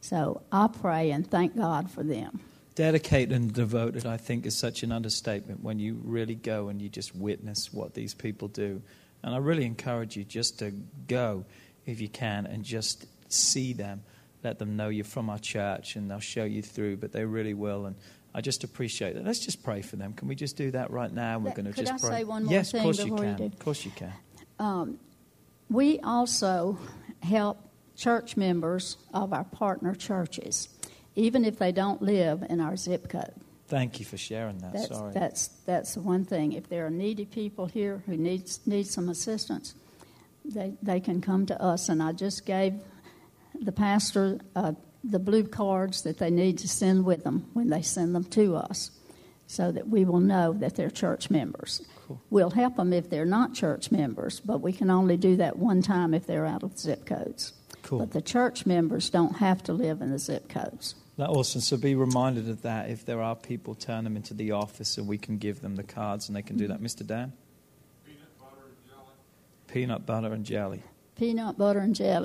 So 0.00 0.42
I 0.50 0.68
pray 0.68 1.10
and 1.10 1.28
thank 1.28 1.56
God 1.56 1.90
for 1.90 2.02
them. 2.02 2.40
Dedicated 2.74 3.32
and 3.32 3.52
devoted, 3.52 4.06
I 4.06 4.16
think, 4.16 4.46
is 4.46 4.56
such 4.56 4.82
an 4.82 4.92
understatement 4.92 5.62
when 5.62 5.78
you 5.78 6.00
really 6.04 6.36
go 6.36 6.68
and 6.68 6.80
you 6.80 6.88
just 6.88 7.14
witness 7.14 7.72
what 7.72 7.94
these 7.94 8.14
people 8.14 8.48
do. 8.48 8.80
And 9.22 9.34
I 9.34 9.38
really 9.38 9.64
encourage 9.64 10.16
you 10.16 10.24
just 10.24 10.60
to 10.60 10.70
go 11.08 11.44
if 11.86 12.00
you 12.00 12.08
can 12.08 12.46
and 12.46 12.64
just 12.64 13.06
see 13.28 13.72
them. 13.72 14.02
Let 14.44 14.58
them 14.58 14.76
know 14.76 14.88
you're 14.88 15.04
from 15.04 15.30
our 15.30 15.38
church 15.38 15.96
and 15.96 16.10
they'll 16.10 16.20
show 16.20 16.44
you 16.44 16.62
through, 16.62 16.98
but 16.98 17.12
they 17.12 17.24
really 17.24 17.54
will. 17.54 17.86
And 17.86 17.96
I 18.34 18.40
just 18.40 18.62
appreciate 18.62 19.14
that. 19.14 19.24
Let's 19.24 19.40
just 19.40 19.62
pray 19.62 19.82
for 19.82 19.96
them. 19.96 20.12
Can 20.12 20.28
we 20.28 20.34
just 20.34 20.56
do 20.56 20.70
that 20.72 20.90
right 20.90 21.12
now? 21.12 21.38
We're 21.38 21.50
going 21.52 21.64
to 21.64 21.72
just 21.72 22.04
I 22.04 22.08
pray. 22.08 22.18
say 22.18 22.24
one 22.24 22.44
more 22.44 22.52
yes, 22.52 22.70
thing 22.70 22.80
of 22.80 22.84
course 22.84 22.98
you 22.98 23.06
you 23.06 23.16
can. 23.16 23.36
do? 23.36 23.44
Of 23.44 23.58
course 23.58 23.84
you 23.84 23.90
can. 23.90 24.12
Um, 24.58 24.98
we 25.68 25.98
also 26.00 26.78
help 27.22 27.58
church 27.96 28.36
members 28.36 28.96
of 29.12 29.32
our 29.32 29.44
partner 29.44 29.94
churches, 29.94 30.68
even 31.16 31.44
if 31.44 31.58
they 31.58 31.72
don't 31.72 32.00
live 32.00 32.44
in 32.48 32.60
our 32.60 32.76
zip 32.76 33.08
code. 33.08 33.34
Thank 33.66 33.98
you 33.98 34.06
for 34.06 34.16
sharing 34.16 34.58
that. 34.58 34.72
That's, 34.72 34.88
Sorry. 34.88 35.12
that's, 35.12 35.48
that's 35.66 35.94
the 35.94 36.00
one 36.00 36.24
thing. 36.24 36.52
If 36.52 36.68
there 36.68 36.86
are 36.86 36.90
needy 36.90 37.26
people 37.26 37.66
here 37.66 38.02
who 38.06 38.16
needs, 38.16 38.60
need 38.66 38.86
some 38.86 39.08
assistance, 39.10 39.74
they, 40.44 40.72
they 40.80 41.00
can 41.00 41.20
come 41.20 41.44
to 41.46 41.62
us. 41.62 41.90
And 41.90 42.02
I 42.02 42.12
just 42.12 42.46
gave 42.46 42.74
the 43.60 43.72
pastor 43.72 44.38
uh, 44.54 44.72
the 45.04 45.18
blue 45.18 45.44
cards 45.44 46.02
that 46.02 46.18
they 46.18 46.30
need 46.30 46.58
to 46.58 46.68
send 46.68 47.04
with 47.04 47.24
them 47.24 47.48
when 47.54 47.68
they 47.68 47.82
send 47.82 48.14
them 48.14 48.24
to 48.24 48.56
us 48.56 48.90
so 49.46 49.72
that 49.72 49.88
we 49.88 50.04
will 50.04 50.20
know 50.20 50.52
that 50.52 50.76
they're 50.76 50.90
church 50.90 51.30
members. 51.30 51.86
Cool. 52.06 52.20
We'll 52.30 52.50
help 52.50 52.76
them 52.76 52.92
if 52.92 53.08
they're 53.08 53.24
not 53.24 53.54
church 53.54 53.90
members, 53.90 54.40
but 54.40 54.60
we 54.60 54.72
can 54.72 54.90
only 54.90 55.16
do 55.16 55.36
that 55.36 55.56
one 55.56 55.82
time 55.82 56.14
if 56.14 56.26
they're 56.26 56.46
out 56.46 56.62
of 56.62 56.78
zip 56.78 57.06
codes. 57.06 57.52
Cool. 57.82 58.00
But 58.00 58.12
the 58.12 58.20
church 58.20 58.66
members 58.66 59.08
don't 59.08 59.36
have 59.36 59.62
to 59.64 59.72
live 59.72 60.02
in 60.02 60.10
the 60.10 60.18
zip 60.18 60.48
codes. 60.48 60.94
That's 61.16 61.30
awesome. 61.30 61.60
So 61.62 61.76
be 61.76 61.94
reminded 61.94 62.48
of 62.48 62.62
that. 62.62 62.90
If 62.90 63.06
there 63.06 63.22
are 63.22 63.34
people, 63.34 63.74
turn 63.74 64.04
them 64.04 64.16
into 64.16 64.34
the 64.34 64.52
office 64.52 64.98
and 64.98 65.08
we 65.08 65.16
can 65.18 65.38
give 65.38 65.62
them 65.62 65.76
the 65.76 65.82
cards 65.82 66.28
and 66.28 66.36
they 66.36 66.42
can 66.42 66.56
do 66.56 66.68
that. 66.68 66.80
Mr. 66.80 67.06
Dan? 67.06 67.32
Peanut 68.04 68.38
butter 68.38 68.66
and 68.66 68.76
jelly. 68.86 69.14
Peanut 69.66 70.06
butter 70.06 70.32
and 70.32 70.44
jelly. 70.44 70.82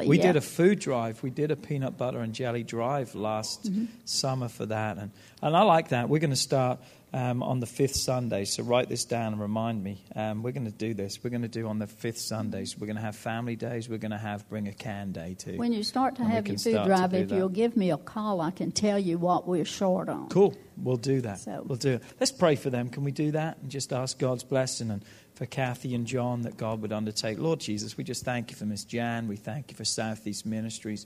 We 0.08 0.18
yeah. 0.18 0.22
We 0.24 0.28
did 0.28 0.36
a 0.38 0.42
food 0.42 0.80
drive. 0.80 1.22
We 1.24 1.30
did 1.30 1.52
a 1.52 1.56
peanut 1.56 1.98
butter 1.98 2.20
and 2.20 2.34
jelly 2.34 2.64
drive 2.64 3.16
last 3.16 3.64
Mm-hmm. 3.72 3.86
summer 4.06 4.48
for 4.48 4.66
that. 4.68 4.98
And, 4.98 5.12
and 5.42 5.56
I 5.58 5.64
like 5.64 5.90
that. 5.90 6.10
We're 6.10 6.20
going 6.20 6.30
to 6.30 6.36
start 6.36 6.80
um, 7.14 7.44
on 7.44 7.60
the 7.60 7.66
fifth 7.68 7.96
Sunday. 7.96 8.44
So 8.46 8.64
write 8.64 8.90
this 8.90 9.06
down 9.06 9.34
and 9.34 9.42
remind 9.42 9.84
me. 9.84 10.04
Um, 10.16 10.42
we're 10.42 10.52
going 10.52 10.66
to 10.66 10.72
do 10.72 10.94
this. 10.96 11.24
We're 11.24 11.30
going 11.30 11.44
to 11.44 11.48
do 11.48 11.68
on 11.68 11.78
the 11.80 11.86
fifth 11.88 12.18
Sundays. 12.18 12.78
We're 12.78 12.88
going 12.88 12.96
to 12.96 13.02
have 13.04 13.16
family 13.16 13.56
days. 13.56 13.88
We're 13.88 14.00
going 14.00 14.12
to 14.12 14.18
have 14.18 14.50
bring 14.50 14.68
a 14.68 14.74
can 14.74 15.12
day 15.12 15.36
too. 15.38 15.58
When 15.58 15.74
you 15.74 15.84
start 15.84 16.16
to 16.16 16.24
And 16.24 16.32
have 16.32 16.48
your 16.48 16.58
food 16.58 16.84
drive, 16.86 17.14
if 17.14 17.30
that. 17.30 17.36
you'll 17.36 17.50
give 17.50 17.78
me 17.78 17.92
a 17.92 17.98
call, 17.98 18.42
I 18.42 18.52
can 18.52 18.72
tell 18.72 18.98
you 18.98 19.18
what 19.20 19.48
we're 19.48 19.64
short 19.66 20.10
on. 20.10 20.30
Cool. 20.30 20.56
We'll 20.76 20.98
do 20.98 21.22
that. 21.22 21.40
So- 21.40 21.64
We'll 21.66 21.78
do 21.78 21.92
it. 21.94 22.04
Let's 22.20 22.32
pray 22.32 22.56
for 22.56 22.70
them. 22.72 22.90
Can 22.90 23.04
we 23.04 23.12
do 23.12 23.32
that? 23.32 23.58
And 23.62 23.70
just 23.70 23.94
ask 23.94 24.18
God's 24.18 24.44
blessing 24.44 24.90
and 24.90 25.06
for 25.36 25.46
Kathy 25.46 25.94
and 25.96 26.06
John 26.08 26.42
that 26.44 26.58
God 26.58 26.82
would 26.82 26.92
undertake. 26.92 27.38
Lord 27.40 27.60
Jesus, 27.60 27.96
we 27.98 28.04
just 28.04 28.26
thank 28.26 28.50
you 28.52 28.58
for 28.58 28.66
Miss 28.66 28.84
Jan. 28.84 29.28
We 29.28 29.36
thank 29.36 29.72
you 29.72 29.78
for 29.78 29.86
Southeast 29.86 30.46
Ministries. 30.46 31.06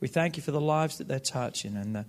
We 0.00 0.08
thank 0.08 0.36
you 0.36 0.42
for 0.42 0.50
the 0.50 0.60
lives 0.60 0.98
that 0.98 1.08
they're 1.08 1.18
touching 1.18 1.76
and 1.76 1.94
the, 1.94 2.04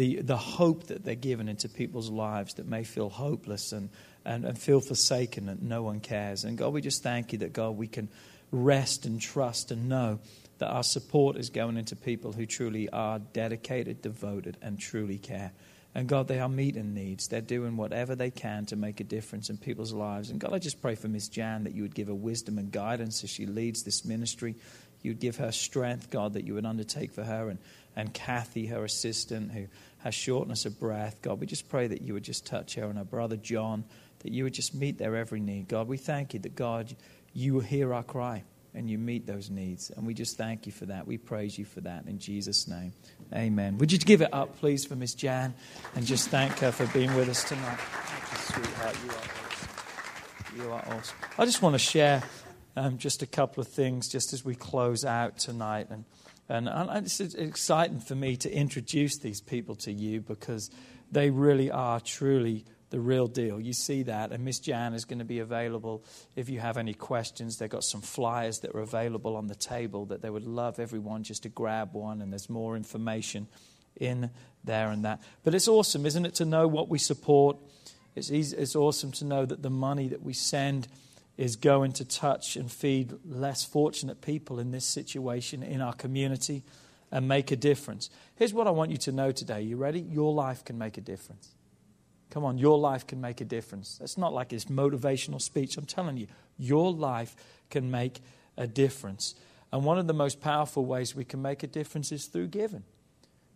the, 0.00 0.22
the 0.22 0.36
hope 0.38 0.86
that 0.86 1.04
they're 1.04 1.14
given 1.14 1.46
into 1.46 1.68
people's 1.68 2.08
lives 2.08 2.54
that 2.54 2.66
may 2.66 2.84
feel 2.84 3.10
hopeless 3.10 3.72
and, 3.72 3.90
and, 4.24 4.46
and 4.46 4.58
feel 4.58 4.80
forsaken 4.80 5.44
that 5.44 5.60
no 5.60 5.82
one 5.82 6.00
cares. 6.00 6.44
And 6.44 6.56
God, 6.56 6.72
we 6.72 6.80
just 6.80 7.02
thank 7.02 7.34
you 7.34 7.40
that, 7.40 7.52
God, 7.52 7.76
we 7.76 7.86
can 7.86 8.08
rest 8.50 9.04
and 9.04 9.20
trust 9.20 9.70
and 9.70 9.90
know 9.90 10.18
that 10.56 10.70
our 10.70 10.82
support 10.82 11.36
is 11.36 11.50
going 11.50 11.76
into 11.76 11.96
people 11.96 12.32
who 12.32 12.46
truly 12.46 12.88
are 12.88 13.18
dedicated, 13.18 14.00
devoted, 14.00 14.56
and 14.62 14.78
truly 14.78 15.18
care. 15.18 15.52
And 15.94 16.08
God, 16.08 16.28
they 16.28 16.40
are 16.40 16.48
meeting 16.48 16.94
needs. 16.94 17.28
They're 17.28 17.42
doing 17.42 17.76
whatever 17.76 18.14
they 18.14 18.30
can 18.30 18.64
to 18.66 18.76
make 18.76 19.00
a 19.00 19.04
difference 19.04 19.50
in 19.50 19.58
people's 19.58 19.92
lives. 19.92 20.30
And 20.30 20.40
God, 20.40 20.54
I 20.54 20.58
just 20.60 20.80
pray 20.80 20.94
for 20.94 21.08
Miss 21.08 21.28
Jan 21.28 21.64
that 21.64 21.74
you 21.74 21.82
would 21.82 21.94
give 21.94 22.08
her 22.08 22.14
wisdom 22.14 22.56
and 22.56 22.72
guidance 22.72 23.22
as 23.22 23.28
she 23.28 23.44
leads 23.44 23.82
this 23.82 24.02
ministry. 24.06 24.56
You 25.02 25.10
would 25.10 25.20
give 25.20 25.36
her 25.36 25.52
strength, 25.52 26.08
God, 26.08 26.32
that 26.34 26.46
you 26.46 26.54
would 26.54 26.64
undertake 26.64 27.12
for 27.12 27.24
her. 27.24 27.50
And, 27.50 27.58
and 27.96 28.12
Kathy, 28.12 28.66
her 28.66 28.84
assistant, 28.84 29.52
who 29.52 29.66
has 29.98 30.14
shortness 30.14 30.64
of 30.64 30.78
breath. 30.78 31.20
God, 31.22 31.40
we 31.40 31.46
just 31.46 31.68
pray 31.68 31.86
that 31.86 32.02
you 32.02 32.14
would 32.14 32.22
just 32.22 32.46
touch 32.46 32.74
her 32.74 32.84
and 32.84 32.98
her 32.98 33.04
brother 33.04 33.36
John, 33.36 33.84
that 34.20 34.32
you 34.32 34.44
would 34.44 34.54
just 34.54 34.74
meet 34.74 34.98
their 34.98 35.16
every 35.16 35.40
need. 35.40 35.68
God, 35.68 35.88
we 35.88 35.96
thank 35.96 36.34
you 36.34 36.40
that, 36.40 36.54
God, 36.54 36.94
you 37.32 37.60
hear 37.60 37.92
our 37.92 38.02
cry 38.02 38.44
and 38.74 38.88
you 38.88 38.98
meet 38.98 39.26
those 39.26 39.50
needs. 39.50 39.90
And 39.90 40.06
we 40.06 40.14
just 40.14 40.36
thank 40.36 40.66
you 40.66 40.72
for 40.72 40.86
that. 40.86 41.06
We 41.06 41.18
praise 41.18 41.58
you 41.58 41.64
for 41.64 41.80
that 41.82 42.06
in 42.06 42.18
Jesus' 42.18 42.68
name. 42.68 42.92
Amen. 43.34 43.78
Would 43.78 43.92
you 43.92 43.98
give 43.98 44.22
it 44.22 44.32
up, 44.32 44.58
please, 44.58 44.84
for 44.84 44.96
Miss 44.96 45.14
Jan 45.14 45.54
and 45.94 46.06
just 46.06 46.28
thank 46.28 46.58
her 46.58 46.72
for 46.72 46.86
being 46.86 47.14
with 47.14 47.28
us 47.28 47.44
tonight? 47.44 47.78
Thank 47.78 48.32
you, 48.32 48.62
sweetheart. 48.62 48.96
You 49.04 49.10
are 49.10 49.14
awesome. 49.48 50.58
You 50.58 50.72
are 50.72 50.98
awesome. 50.98 51.16
I 51.38 51.44
just 51.44 51.62
want 51.62 51.74
to 51.74 51.78
share 51.78 52.22
um, 52.76 52.98
just 52.98 53.22
a 53.22 53.26
couple 53.26 53.60
of 53.60 53.68
things 53.68 54.08
just 54.08 54.32
as 54.32 54.44
we 54.44 54.54
close 54.54 55.04
out 55.04 55.38
tonight. 55.38 55.88
And, 55.90 56.04
and, 56.50 57.06
it's 57.06 57.20
exciting 57.20 58.00
for 58.00 58.14
me 58.14 58.36
to 58.38 58.50
introduce 58.52 59.18
these 59.18 59.40
people 59.40 59.76
to 59.76 59.92
you 59.92 60.20
because 60.20 60.70
they 61.10 61.30
really 61.30 61.70
are 61.70 62.00
truly 62.00 62.64
the 62.90 63.00
real 63.00 63.28
deal. 63.28 63.60
You 63.60 63.72
see 63.72 64.02
that. 64.04 64.32
And 64.32 64.44
Miss 64.44 64.58
Jan 64.58 64.94
is 64.94 65.04
going 65.04 65.20
to 65.20 65.24
be 65.24 65.38
available 65.38 66.04
if 66.34 66.48
you 66.48 66.60
have 66.60 66.76
any 66.76 66.92
questions. 66.92 67.56
They've 67.56 67.70
got 67.70 67.84
some 67.84 68.00
flyers 68.00 68.60
that 68.60 68.74
are 68.74 68.80
available 68.80 69.36
on 69.36 69.46
the 69.46 69.54
table 69.54 70.06
that 70.06 70.22
they 70.22 70.30
would 70.30 70.46
love 70.46 70.80
everyone 70.80 71.22
just 71.22 71.44
to 71.44 71.48
grab 71.48 71.94
one. 71.94 72.20
And 72.20 72.32
there's 72.32 72.50
more 72.50 72.76
information 72.76 73.46
in 73.96 74.30
there 74.64 74.90
and 74.90 75.04
that. 75.04 75.22
But 75.44 75.54
it's 75.54 75.68
awesome, 75.68 76.04
isn't 76.04 76.26
it, 76.26 76.34
to 76.36 76.44
know 76.44 76.66
what 76.66 76.88
we 76.88 76.98
support? 76.98 77.56
It's, 78.16 78.30
easy, 78.30 78.56
it's 78.56 78.74
awesome 78.74 79.12
to 79.12 79.24
know 79.24 79.46
that 79.46 79.62
the 79.62 79.70
money 79.70 80.08
that 80.08 80.22
we 80.22 80.32
send 80.32 80.88
is 81.40 81.56
going 81.56 81.90
to 81.90 82.04
touch 82.04 82.54
and 82.54 82.70
feed 82.70 83.14
less 83.24 83.64
fortunate 83.64 84.20
people 84.20 84.58
in 84.58 84.72
this 84.72 84.84
situation 84.84 85.62
in 85.62 85.80
our 85.80 85.94
community 85.94 86.62
and 87.10 87.26
make 87.26 87.50
a 87.50 87.56
difference. 87.56 88.10
Here's 88.34 88.52
what 88.52 88.66
I 88.66 88.70
want 88.70 88.90
you 88.90 88.98
to 88.98 89.12
know 89.12 89.32
today. 89.32 89.62
You 89.62 89.78
ready? 89.78 90.00
Your 90.00 90.34
life 90.34 90.66
can 90.66 90.76
make 90.76 90.98
a 90.98 91.00
difference. 91.00 91.48
Come 92.28 92.44
on, 92.44 92.58
your 92.58 92.78
life 92.78 93.06
can 93.06 93.22
make 93.22 93.40
a 93.40 93.46
difference. 93.46 93.96
That's 93.96 94.18
not 94.18 94.34
like 94.34 94.52
it's 94.52 94.66
motivational 94.66 95.40
speech. 95.40 95.78
I'm 95.78 95.86
telling 95.86 96.18
you, 96.18 96.26
your 96.58 96.92
life 96.92 97.34
can 97.70 97.90
make 97.90 98.20
a 98.58 98.66
difference. 98.66 99.34
And 99.72 99.82
one 99.82 99.98
of 99.98 100.06
the 100.06 100.12
most 100.12 100.42
powerful 100.42 100.84
ways 100.84 101.16
we 101.16 101.24
can 101.24 101.40
make 101.40 101.62
a 101.62 101.66
difference 101.66 102.12
is 102.12 102.26
through 102.26 102.48
giving, 102.48 102.84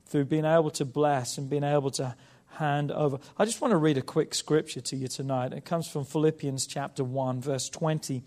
through 0.07 0.25
being 0.25 0.47
able 0.47 0.71
to 0.71 0.87
bless 0.87 1.37
and 1.37 1.51
being 1.51 1.65
able 1.65 1.91
to 1.91 2.17
hand 2.55 2.91
over. 2.93 3.19
I 3.37 3.45
just 3.45 3.61
want 3.61 3.73
to 3.73 3.77
read 3.77 3.99
a 3.99 4.03
quick 4.03 4.35
scripture 4.35 4.81
to 4.81 4.97
you 4.97 5.09
tonight. 5.09 5.53
It 5.53 5.65
comes 5.65 5.89
from 5.89 6.05
Philippians 6.05 6.67
chapter 6.67 7.05
1, 7.05 7.41
verse 7.41 7.69
20 7.69 8.23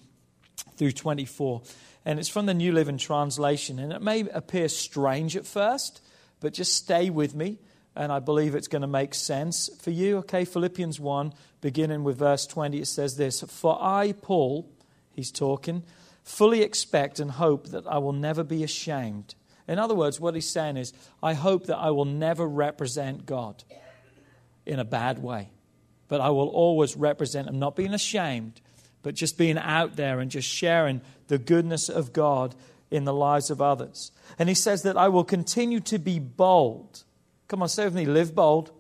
through 0.75 0.91
24. 0.91 1.61
And 2.05 2.19
it's 2.19 2.29
from 2.29 2.45
the 2.45 2.53
New 2.53 2.71
Living 2.71 2.97
Translation. 2.97 3.79
And 3.79 3.91
it 3.91 4.01
may 4.01 4.21
appear 4.29 4.69
strange 4.69 5.35
at 5.35 5.45
first, 5.45 6.01
but 6.39 6.53
just 6.53 6.75
stay 6.75 7.09
with 7.09 7.35
me. 7.35 7.59
And 7.95 8.11
I 8.11 8.19
believe 8.19 8.53
it's 8.53 8.67
going 8.67 8.83
to 8.83 8.87
make 8.87 9.13
sense 9.13 9.69
for 9.81 9.91
you. 9.91 10.17
Okay, 10.17 10.45
Philippians 10.45 10.99
1, 10.99 11.33
beginning 11.61 12.03
with 12.03 12.19
verse 12.19 12.45
20, 12.45 12.79
it 12.79 12.87
says 12.87 13.17
this 13.17 13.41
For 13.41 13.77
I, 13.81 14.13
Paul, 14.21 14.69
he's 15.11 15.31
talking, 15.31 15.83
fully 16.23 16.61
expect 16.61 17.19
and 17.19 17.31
hope 17.31 17.67
that 17.69 17.87
I 17.87 17.97
will 17.97 18.13
never 18.13 18.43
be 18.43 18.63
ashamed. 18.63 19.33
In 19.67 19.79
other 19.79 19.95
words, 19.95 20.19
what 20.19 20.35
he's 20.35 20.49
saying 20.49 20.77
is, 20.77 20.93
I 21.21 21.33
hope 21.33 21.65
that 21.65 21.77
I 21.77 21.89
will 21.91 22.05
never 22.05 22.47
represent 22.47 23.25
God 23.25 23.63
in 24.67 24.79
a 24.79 24.85
bad 24.85 25.19
way, 25.19 25.49
but 26.07 26.21
I 26.21 26.29
will 26.29 26.49
always 26.49 26.95
represent 26.95 27.47
Him, 27.47 27.59
not 27.59 27.75
being 27.75 27.93
ashamed, 27.93 28.61
but 29.03 29.15
just 29.15 29.37
being 29.37 29.57
out 29.57 29.95
there 29.95 30.19
and 30.19 30.29
just 30.29 30.47
sharing 30.47 31.01
the 31.27 31.37
goodness 31.37 31.89
of 31.89 32.13
God 32.13 32.55
in 32.89 33.03
the 33.03 33.13
lives 33.13 33.49
of 33.49 33.61
others. 33.61 34.11
And 34.39 34.49
he 34.49 34.55
says 34.55 34.83
that 34.83 34.97
I 34.97 35.09
will 35.09 35.23
continue 35.23 35.79
to 35.81 35.99
be 35.99 36.19
bold. 36.19 37.03
Come 37.47 37.61
on, 37.61 37.69
say 37.69 37.85
with 37.85 37.95
me, 37.95 38.05
live 38.05 38.33
bold. 38.33 38.71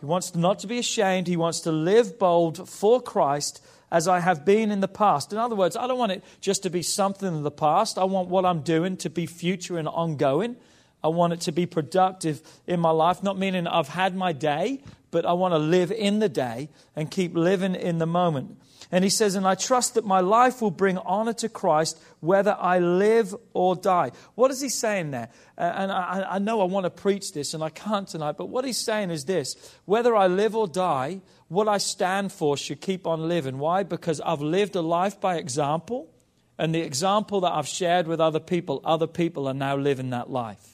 He 0.00 0.06
wants 0.06 0.34
not 0.34 0.58
to 0.60 0.66
be 0.66 0.78
ashamed. 0.78 1.28
He 1.28 1.36
wants 1.36 1.60
to 1.60 1.72
live 1.72 2.18
bold 2.18 2.68
for 2.68 3.00
Christ 3.00 3.64
as 3.90 4.08
I 4.08 4.20
have 4.20 4.44
been 4.44 4.72
in 4.72 4.80
the 4.80 4.88
past. 4.88 5.32
In 5.32 5.38
other 5.38 5.54
words, 5.54 5.76
I 5.76 5.86
don't 5.86 5.98
want 5.98 6.12
it 6.12 6.24
just 6.40 6.62
to 6.64 6.70
be 6.70 6.82
something 6.82 7.28
in 7.28 7.42
the 7.42 7.50
past. 7.50 7.98
I 7.98 8.04
want 8.04 8.28
what 8.28 8.44
I'm 8.44 8.62
doing 8.62 8.96
to 8.98 9.10
be 9.10 9.26
future 9.26 9.78
and 9.78 9.86
ongoing. 9.86 10.56
I 11.04 11.08
want 11.08 11.32
it 11.34 11.40
to 11.42 11.52
be 11.52 11.66
productive 11.66 12.42
in 12.66 12.80
my 12.80 12.90
life, 12.90 13.22
not 13.22 13.38
meaning 13.38 13.66
I've 13.66 13.88
had 13.88 14.16
my 14.16 14.32
day, 14.32 14.82
but 15.12 15.24
I 15.24 15.34
want 15.34 15.52
to 15.52 15.58
live 15.58 15.92
in 15.92 16.18
the 16.18 16.28
day 16.28 16.70
and 16.96 17.08
keep 17.08 17.36
living 17.36 17.76
in 17.76 17.98
the 17.98 18.06
moment. 18.06 18.58
And 18.90 19.04
he 19.04 19.10
says, 19.10 19.34
And 19.34 19.46
I 19.46 19.54
trust 19.54 19.94
that 19.94 20.04
my 20.04 20.20
life 20.20 20.60
will 20.60 20.70
bring 20.70 20.98
honor 20.98 21.34
to 21.34 21.48
Christ 21.48 22.02
whether 22.20 22.56
I 22.58 22.78
live 22.78 23.34
or 23.52 23.76
die. 23.76 24.10
What 24.34 24.50
is 24.50 24.60
he 24.60 24.70
saying 24.70 25.12
there? 25.12 25.28
Uh, 25.56 25.72
and 25.76 25.92
I, 25.92 26.26
I 26.32 26.38
know 26.38 26.60
I 26.60 26.64
want 26.64 26.84
to 26.84 26.90
preach 26.90 27.32
this 27.32 27.54
and 27.54 27.62
I 27.62 27.68
can't 27.68 28.08
tonight, 28.08 28.36
but 28.36 28.48
what 28.48 28.64
he's 28.64 28.78
saying 28.78 29.10
is 29.10 29.26
this 29.26 29.54
whether 29.84 30.16
I 30.16 30.26
live 30.26 30.56
or 30.56 30.66
die, 30.66 31.20
what 31.48 31.68
I 31.68 31.78
stand 31.78 32.32
for 32.32 32.56
should 32.56 32.80
keep 32.80 33.06
on 33.06 33.28
living. 33.28 33.58
Why? 33.58 33.82
Because 33.82 34.20
I've 34.22 34.42
lived 34.42 34.76
a 34.76 34.82
life 34.82 35.20
by 35.20 35.36
example, 35.36 36.10
and 36.58 36.74
the 36.74 36.80
example 36.80 37.42
that 37.42 37.52
I've 37.52 37.68
shared 37.68 38.06
with 38.06 38.20
other 38.20 38.40
people, 38.40 38.80
other 38.82 39.06
people 39.06 39.46
are 39.46 39.54
now 39.54 39.76
living 39.76 40.10
that 40.10 40.30
life. 40.30 40.71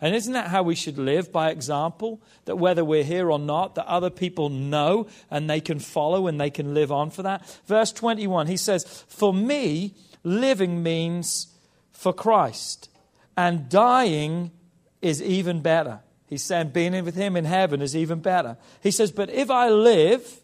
And 0.00 0.14
isn't 0.14 0.32
that 0.32 0.48
how 0.48 0.62
we 0.62 0.74
should 0.74 0.98
live 0.98 1.30
by 1.30 1.50
example? 1.50 2.20
That 2.46 2.56
whether 2.56 2.84
we're 2.84 3.04
here 3.04 3.30
or 3.30 3.38
not, 3.38 3.74
that 3.74 3.86
other 3.86 4.10
people 4.10 4.48
know 4.48 5.06
and 5.30 5.48
they 5.48 5.60
can 5.60 5.78
follow 5.78 6.26
and 6.26 6.40
they 6.40 6.50
can 6.50 6.74
live 6.74 6.90
on 6.90 7.10
for 7.10 7.22
that. 7.22 7.46
Verse 7.66 7.92
21, 7.92 8.46
he 8.46 8.56
says, 8.56 9.04
For 9.08 9.34
me, 9.34 9.94
living 10.24 10.82
means 10.82 11.48
for 11.92 12.12
Christ, 12.12 12.88
and 13.36 13.68
dying 13.68 14.50
is 15.02 15.22
even 15.22 15.60
better. 15.60 16.00
He's 16.26 16.42
saying 16.42 16.68
being 16.68 17.04
with 17.04 17.16
him 17.16 17.36
in 17.36 17.44
heaven 17.44 17.82
is 17.82 17.96
even 17.96 18.20
better. 18.20 18.56
He 18.82 18.90
says, 18.90 19.10
But 19.10 19.30
if 19.30 19.50
I 19.50 19.68
live, 19.68 20.39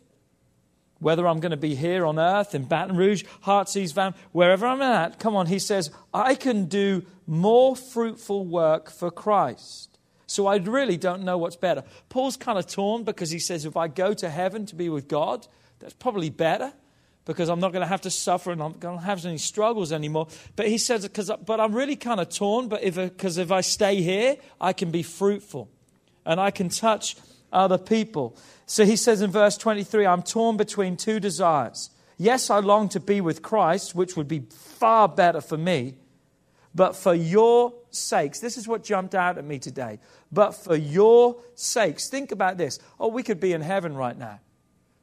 whether 0.99 1.26
I'm 1.26 1.40
going 1.40 1.51
to 1.51 1.57
be 1.57 1.74
here 1.74 2.07
on 2.07 2.18
earth, 2.18 2.55
in 2.55 2.64
Baton 2.64 2.97
Rouge, 2.97 3.24
Heartsease 3.42 3.92
Van, 3.92 4.14
wherever 4.32 4.66
I'm 4.66 4.82
at, 4.82 5.18
come 5.18 5.36
on, 5.36 5.47
he 5.47 5.59
says, 5.59 5.90
I 6.14 6.34
can 6.34 6.66
do 6.66 7.05
more 7.26 7.76
fruitful 7.76 8.47
work 8.47 8.90
for 8.90 9.11
Christ. 9.11 9.99
So 10.26 10.47
I 10.47 10.57
really 10.57 10.97
don't 10.97 11.22
know 11.22 11.38
what's 11.38 11.57
better. 11.57 11.84
Paul's 12.09 12.36
kind 12.36 12.59
of 12.59 12.66
torn 12.66 13.05
because 13.05 13.30
he 13.30 13.38
says, 13.38 13.64
if 13.64 13.76
I 13.76 13.88
go 13.88 14.14
to 14.14 14.28
heaven 14.28 14.66
to 14.66 14.74
be 14.74 14.88
with 14.88 15.07
God, 15.07 15.47
that's 15.78 15.94
probably 15.94 16.30
better 16.30 16.72
because 17.26 17.49
I'm 17.49 17.61
not 17.61 17.72
going 17.72 17.82
to 17.82 17.88
have 17.88 18.03
to 18.03 18.11
suffer 18.11 18.53
and 18.53 18.62
I'm 18.62 18.72
not 18.72 18.80
going 18.80 18.99
to 18.99 19.05
have 19.05 19.24
any 19.26 19.38
struggles 19.38 19.92
anymore. 19.92 20.28
But 20.55 20.68
he 20.68 20.78
says, 20.78 21.09
Cause, 21.12 21.30
but 21.44 21.61
I'm 21.61 21.74
really 21.74 21.97
kind 21.97 22.20
of 22.20 22.28
torn, 22.30 22.68
but 22.68 22.82
because 22.82 23.38
if, 23.38 23.47
if 23.47 23.53
I 23.53 23.61
stay 23.61 24.01
here, 24.01 24.36
I 24.61 24.72
can 24.72 24.90
be 24.90 25.03
fruitful 25.03 25.68
and 26.24 26.40
I 26.40 26.51
can 26.51 26.70
touch 26.70 27.16
other 27.53 27.78
people. 27.78 28.36
So 28.67 28.85
he 28.85 28.97
says 28.97 29.23
in 29.23 29.31
verse 29.31 29.57
23 29.57 30.07
I'm 30.07 30.23
torn 30.23 30.57
between 30.57 30.97
two 30.97 31.21
desires. 31.21 31.91
Yes, 32.19 32.51
I 32.51 32.59
long 32.59 32.89
to 32.91 33.01
be 33.01 33.21
with 33.21 33.43
Christ, 33.43 33.95
which 33.95 34.17
would 34.17 34.29
be 34.29 34.41
far 34.51 35.09
better 35.09 35.41
for 35.41 35.57
me, 35.57 35.95
but 36.75 36.97
for 36.97 37.14
your 37.14 37.73
sakes, 37.91 38.41
this 38.41 38.59
is 38.59 38.69
what 38.69 38.85
jumped 38.85 39.14
out 39.14 39.39
at 39.39 39.45
me 39.45 39.59
today. 39.59 39.99
But 40.31 40.53
for 40.53 40.77
your 40.77 41.37
sakes, 41.55 42.09
think 42.09 42.33
about 42.33 42.59
this. 42.59 42.79
Oh, 43.01 43.09
we 43.09 43.23
could 43.23 43.41
be 43.41 43.53
in 43.53 43.62
heaven 43.62 43.97
right 43.97 44.17
now. 44.17 44.41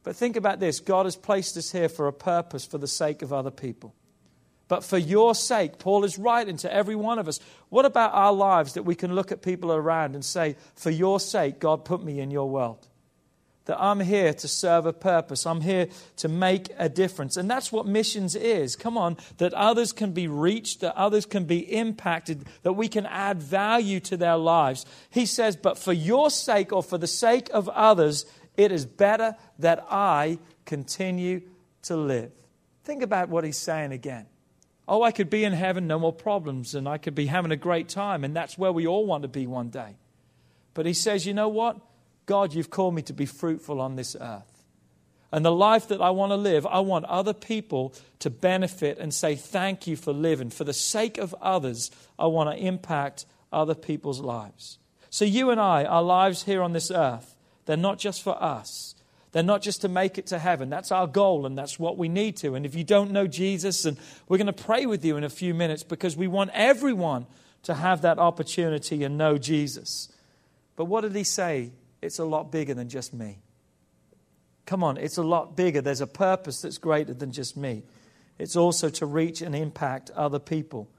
But 0.04 0.16
think 0.16 0.36
about 0.36 0.60
this 0.60 0.80
God 0.80 1.06
has 1.06 1.16
placed 1.16 1.56
us 1.56 1.72
here 1.72 1.88
for 1.88 2.06
a 2.06 2.12
purpose, 2.12 2.64
for 2.64 2.78
the 2.78 2.86
sake 2.86 3.22
of 3.22 3.32
other 3.32 3.50
people. 3.50 3.94
But 4.68 4.84
for 4.84 4.98
your 4.98 5.34
sake, 5.34 5.78
Paul 5.78 6.04
is 6.04 6.18
writing 6.18 6.56
to 6.58 6.72
every 6.72 6.96
one 6.96 7.18
of 7.18 7.28
us. 7.28 7.40
What 7.68 7.84
about 7.84 8.14
our 8.14 8.32
lives 8.32 8.74
that 8.74 8.84
we 8.84 8.94
can 8.94 9.14
look 9.14 9.32
at 9.32 9.42
people 9.42 9.72
around 9.72 10.14
and 10.14 10.24
say, 10.24 10.56
For 10.74 10.90
your 10.90 11.20
sake, 11.20 11.58
God 11.58 11.84
put 11.84 12.02
me 12.02 12.20
in 12.20 12.30
your 12.30 12.48
world? 12.48 12.86
That 13.66 13.80
I'm 13.80 14.00
here 14.00 14.34
to 14.34 14.48
serve 14.48 14.84
a 14.84 14.92
purpose. 14.92 15.46
I'm 15.46 15.62
here 15.62 15.88
to 16.16 16.28
make 16.28 16.68
a 16.78 16.88
difference. 16.88 17.38
And 17.38 17.50
that's 17.50 17.72
what 17.72 17.86
missions 17.86 18.34
is. 18.34 18.76
Come 18.76 18.98
on, 18.98 19.16
that 19.38 19.54
others 19.54 19.92
can 19.92 20.12
be 20.12 20.28
reached, 20.28 20.80
that 20.80 20.94
others 20.96 21.24
can 21.24 21.44
be 21.44 21.60
impacted, 21.60 22.44
that 22.62 22.74
we 22.74 22.88
can 22.88 23.06
add 23.06 23.42
value 23.42 24.00
to 24.00 24.18
their 24.18 24.36
lives. 24.36 24.84
He 25.08 25.24
says, 25.24 25.56
But 25.56 25.78
for 25.78 25.94
your 25.94 26.28
sake 26.28 26.72
or 26.72 26.82
for 26.82 26.98
the 26.98 27.06
sake 27.06 27.48
of 27.54 27.68
others, 27.70 28.26
it 28.56 28.70
is 28.70 28.84
better 28.84 29.34
that 29.58 29.84
I 29.90 30.38
continue 30.66 31.42
to 31.82 31.96
live. 31.96 32.32
Think 32.84 33.02
about 33.02 33.28
what 33.28 33.44
he's 33.44 33.56
saying 33.56 33.92
again. 33.92 34.26
Oh, 34.86 35.02
I 35.02 35.12
could 35.12 35.30
be 35.30 35.44
in 35.44 35.54
heaven, 35.54 35.86
no 35.86 35.98
more 35.98 36.12
problems, 36.12 36.74
and 36.74 36.86
I 36.86 36.98
could 36.98 37.14
be 37.14 37.26
having 37.26 37.50
a 37.50 37.56
great 37.56 37.88
time, 37.88 38.22
and 38.22 38.36
that's 38.36 38.58
where 38.58 38.72
we 38.72 38.86
all 38.86 39.06
want 39.06 39.22
to 39.22 39.28
be 39.28 39.46
one 39.46 39.70
day. 39.70 39.96
But 40.74 40.84
he 40.84 40.92
says, 40.92 41.26
you 41.26 41.32
know 41.32 41.48
what? 41.48 41.78
God, 42.26 42.54
you've 42.54 42.70
called 42.70 42.94
me 42.94 43.02
to 43.02 43.12
be 43.12 43.26
fruitful 43.26 43.80
on 43.80 43.96
this 43.96 44.16
earth. 44.18 44.54
And 45.34 45.44
the 45.44 45.52
life 45.52 45.88
that 45.88 46.00
I 46.00 46.10
want 46.10 46.30
to 46.30 46.36
live, 46.36 46.64
I 46.64 46.78
want 46.78 47.06
other 47.06 47.34
people 47.34 47.92
to 48.20 48.30
benefit 48.30 48.98
and 48.98 49.12
say, 49.12 49.34
Thank 49.34 49.86
you 49.86 49.96
for 49.96 50.12
living. 50.12 50.48
For 50.48 50.62
the 50.62 50.72
sake 50.72 51.18
of 51.18 51.34
others, 51.42 51.90
I 52.18 52.26
want 52.26 52.50
to 52.50 52.64
impact 52.64 53.26
other 53.52 53.74
people's 53.74 54.20
lives. 54.20 54.78
So, 55.10 55.24
you 55.24 55.50
and 55.50 55.60
I, 55.60 55.84
our 55.84 56.04
lives 56.04 56.44
here 56.44 56.62
on 56.62 56.72
this 56.72 56.90
earth, 56.90 57.36
they're 57.66 57.76
not 57.76 57.98
just 57.98 58.22
for 58.22 58.40
us, 58.40 58.94
they're 59.32 59.42
not 59.42 59.60
just 59.60 59.80
to 59.80 59.88
make 59.88 60.18
it 60.18 60.28
to 60.28 60.38
heaven. 60.38 60.70
That's 60.70 60.92
our 60.92 61.08
goal, 61.08 61.46
and 61.46 61.58
that's 61.58 61.80
what 61.80 61.98
we 61.98 62.08
need 62.08 62.36
to. 62.36 62.54
And 62.54 62.64
if 62.64 62.76
you 62.76 62.84
don't 62.84 63.10
know 63.10 63.26
Jesus, 63.26 63.84
and 63.84 63.98
we're 64.28 64.38
going 64.38 64.46
to 64.46 64.52
pray 64.52 64.86
with 64.86 65.04
you 65.04 65.16
in 65.16 65.24
a 65.24 65.30
few 65.30 65.52
minutes 65.52 65.82
because 65.82 66.16
we 66.16 66.28
want 66.28 66.52
everyone 66.54 67.26
to 67.64 67.74
have 67.74 68.02
that 68.02 68.20
opportunity 68.20 69.02
and 69.02 69.18
know 69.18 69.36
Jesus. 69.36 70.08
But 70.76 70.84
what 70.84 71.00
did 71.00 71.16
he 71.16 71.24
say? 71.24 71.72
It's 72.04 72.18
a 72.18 72.24
lot 72.24 72.52
bigger 72.52 72.74
than 72.74 72.88
just 72.88 73.14
me. 73.14 73.38
Come 74.66 74.84
on, 74.84 74.96
it's 74.96 75.18
a 75.18 75.22
lot 75.22 75.56
bigger. 75.56 75.80
There's 75.80 76.00
a 76.00 76.06
purpose 76.06 76.62
that's 76.62 76.78
greater 76.78 77.14
than 77.14 77.32
just 77.32 77.56
me. 77.56 77.82
It's 78.38 78.56
also 78.56 78.88
to 78.90 79.06
reach 79.06 79.42
and 79.42 79.54
impact 79.54 80.10
other 80.10 80.38
people, 80.38 80.90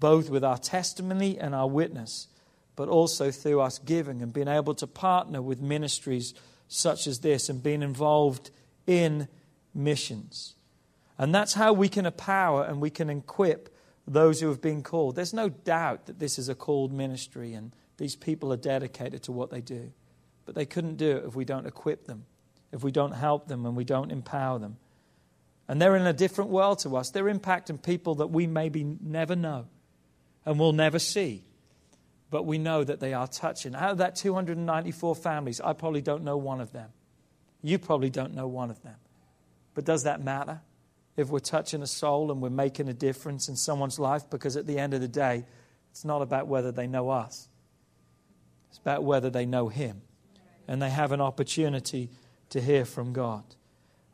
both 0.00 0.30
with 0.30 0.44
our 0.44 0.58
testimony 0.58 1.38
and 1.38 1.54
our 1.54 1.68
witness, 1.68 2.28
but 2.76 2.88
also 2.88 3.30
through 3.30 3.60
us 3.60 3.78
giving 3.78 4.22
and 4.22 4.32
being 4.32 4.48
able 4.48 4.74
to 4.74 4.86
partner 4.86 5.42
with 5.42 5.60
ministries 5.60 6.34
such 6.68 7.06
as 7.06 7.20
this 7.20 7.48
and 7.48 7.62
being 7.62 7.82
involved 7.82 8.50
in 8.86 9.28
missions. 9.74 10.54
And 11.18 11.34
that's 11.34 11.54
how 11.54 11.72
we 11.72 11.88
can 11.88 12.06
empower 12.06 12.64
and 12.64 12.80
we 12.80 12.90
can 12.90 13.10
equip 13.10 13.74
those 14.06 14.40
who 14.40 14.48
have 14.48 14.60
been 14.60 14.82
called. 14.82 15.16
There's 15.16 15.34
no 15.34 15.48
doubt 15.48 16.06
that 16.06 16.18
this 16.18 16.38
is 16.38 16.48
a 16.48 16.54
called 16.54 16.92
ministry 16.92 17.54
and 17.54 17.74
these 17.96 18.14
people 18.14 18.52
are 18.52 18.56
dedicated 18.56 19.24
to 19.24 19.32
what 19.32 19.50
they 19.50 19.60
do. 19.60 19.92
But 20.48 20.54
they 20.54 20.64
couldn't 20.64 20.96
do 20.96 21.18
it 21.18 21.24
if 21.26 21.36
we 21.36 21.44
don't 21.44 21.66
equip 21.66 22.06
them, 22.06 22.24
if 22.72 22.82
we 22.82 22.90
don't 22.90 23.12
help 23.12 23.48
them 23.48 23.66
and 23.66 23.76
we 23.76 23.84
don't 23.84 24.10
empower 24.10 24.58
them. 24.58 24.78
And 25.68 25.82
they're 25.82 25.96
in 25.96 26.06
a 26.06 26.14
different 26.14 26.48
world 26.48 26.78
to 26.80 26.96
us. 26.96 27.10
They're 27.10 27.24
impacting 27.24 27.82
people 27.82 28.14
that 28.16 28.28
we 28.28 28.46
maybe 28.46 28.82
never 28.82 29.36
know 29.36 29.66
and 30.46 30.58
will 30.58 30.72
never 30.72 30.98
see 30.98 31.44
but 32.30 32.44
we 32.44 32.58
know 32.58 32.84
that 32.84 33.00
they 33.00 33.14
are 33.14 33.26
touching. 33.26 33.74
Out 33.74 33.92
of 33.92 33.98
that 33.98 34.14
294 34.16 35.14
families, 35.14 35.60
I 35.60 35.72
probably 35.72 36.02
don't 36.02 36.24
know 36.24 36.36
one 36.36 36.60
of 36.60 36.72
them. 36.72 36.90
You 37.62 37.78
probably 37.78 38.10
don't 38.10 38.34
know 38.34 38.46
one 38.46 38.70
of 38.70 38.82
them. 38.82 38.96
But 39.74 39.84
does 39.84 40.04
that 40.04 40.22
matter? 40.22 40.60
If 41.16 41.30
we're 41.30 41.38
touching 41.40 41.82
a 41.82 41.86
soul 41.86 42.30
and 42.30 42.40
we're 42.40 42.50
making 42.50 42.88
a 42.88 42.92
difference 42.92 43.48
in 43.48 43.56
someone's 43.56 43.98
life, 43.98 44.28
because 44.30 44.56
at 44.56 44.66
the 44.66 44.78
end 44.78 44.94
of 44.94 45.00
the 45.00 45.08
day, 45.08 45.46
it's 45.90 46.04
not 46.04 46.22
about 46.22 46.46
whether 46.46 46.70
they 46.70 46.86
know 46.86 47.08
us, 47.08 47.48
it's 48.68 48.78
about 48.78 49.02
whether 49.02 49.30
they 49.30 49.46
know 49.46 49.68
Him. 49.68 50.02
And 50.68 50.80
they 50.80 50.90
have 50.90 51.10
an 51.10 51.20
opportunity 51.20 52.10
to 52.50 52.60
hear 52.60 52.84
from 52.84 53.12
God. 53.12 53.42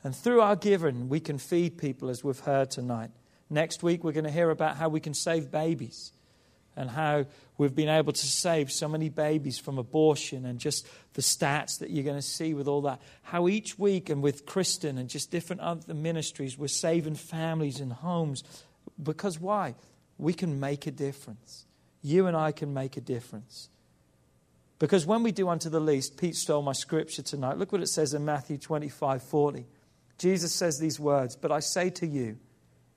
And 0.04 0.14
through 0.14 0.40
our 0.40 0.56
giving, 0.56 1.08
we 1.08 1.20
can 1.20 1.38
feed 1.38 1.76
people, 1.76 2.08
as 2.08 2.22
we've 2.22 2.38
heard 2.38 2.70
tonight. 2.70 3.10
Next 3.50 3.82
week, 3.82 4.04
we're 4.04 4.12
going 4.12 4.24
to 4.24 4.30
hear 4.30 4.50
about 4.50 4.76
how 4.76 4.88
we 4.88 5.00
can 5.00 5.14
save 5.14 5.50
babies 5.50 6.12
and 6.76 6.90
how 6.90 7.24
we've 7.56 7.74
been 7.74 7.88
able 7.88 8.12
to 8.12 8.26
save 8.26 8.70
so 8.70 8.88
many 8.88 9.08
babies 9.08 9.58
from 9.58 9.78
abortion 9.78 10.44
and 10.44 10.58
just 10.58 10.86
the 11.14 11.22
stats 11.22 11.78
that 11.78 11.90
you're 11.90 12.04
going 12.04 12.16
to 12.16 12.22
see 12.22 12.54
with 12.54 12.66
all 12.68 12.82
that. 12.82 13.00
How 13.22 13.48
each 13.48 13.78
week 13.78 14.10
and 14.10 14.22
with 14.22 14.44
Kristen 14.44 14.98
and 14.98 15.08
just 15.08 15.30
different 15.30 15.62
other 15.62 15.94
ministries, 15.94 16.58
we're 16.58 16.68
saving 16.68 17.14
families 17.14 17.80
and 17.80 17.92
homes. 17.92 18.42
Because 19.02 19.38
why? 19.40 19.74
We 20.18 20.32
can 20.34 20.60
make 20.60 20.86
a 20.86 20.90
difference. 20.90 21.66
You 22.02 22.26
and 22.26 22.36
I 22.36 22.52
can 22.52 22.74
make 22.74 22.96
a 22.96 23.00
difference. 23.00 23.68
Because 24.84 25.06
when 25.06 25.22
we 25.22 25.32
do 25.32 25.48
unto 25.48 25.70
the 25.70 25.80
least, 25.80 26.18
Pete 26.18 26.36
stole 26.36 26.60
my 26.60 26.74
scripture 26.74 27.22
tonight. 27.22 27.56
Look 27.56 27.72
what 27.72 27.80
it 27.80 27.86
says 27.86 28.12
in 28.12 28.26
Matthew 28.26 28.58
25 28.58 29.22
40. 29.22 29.64
Jesus 30.18 30.52
says 30.52 30.78
these 30.78 31.00
words, 31.00 31.36
But 31.36 31.50
I 31.50 31.60
say 31.60 31.88
to 31.88 32.06
you, 32.06 32.36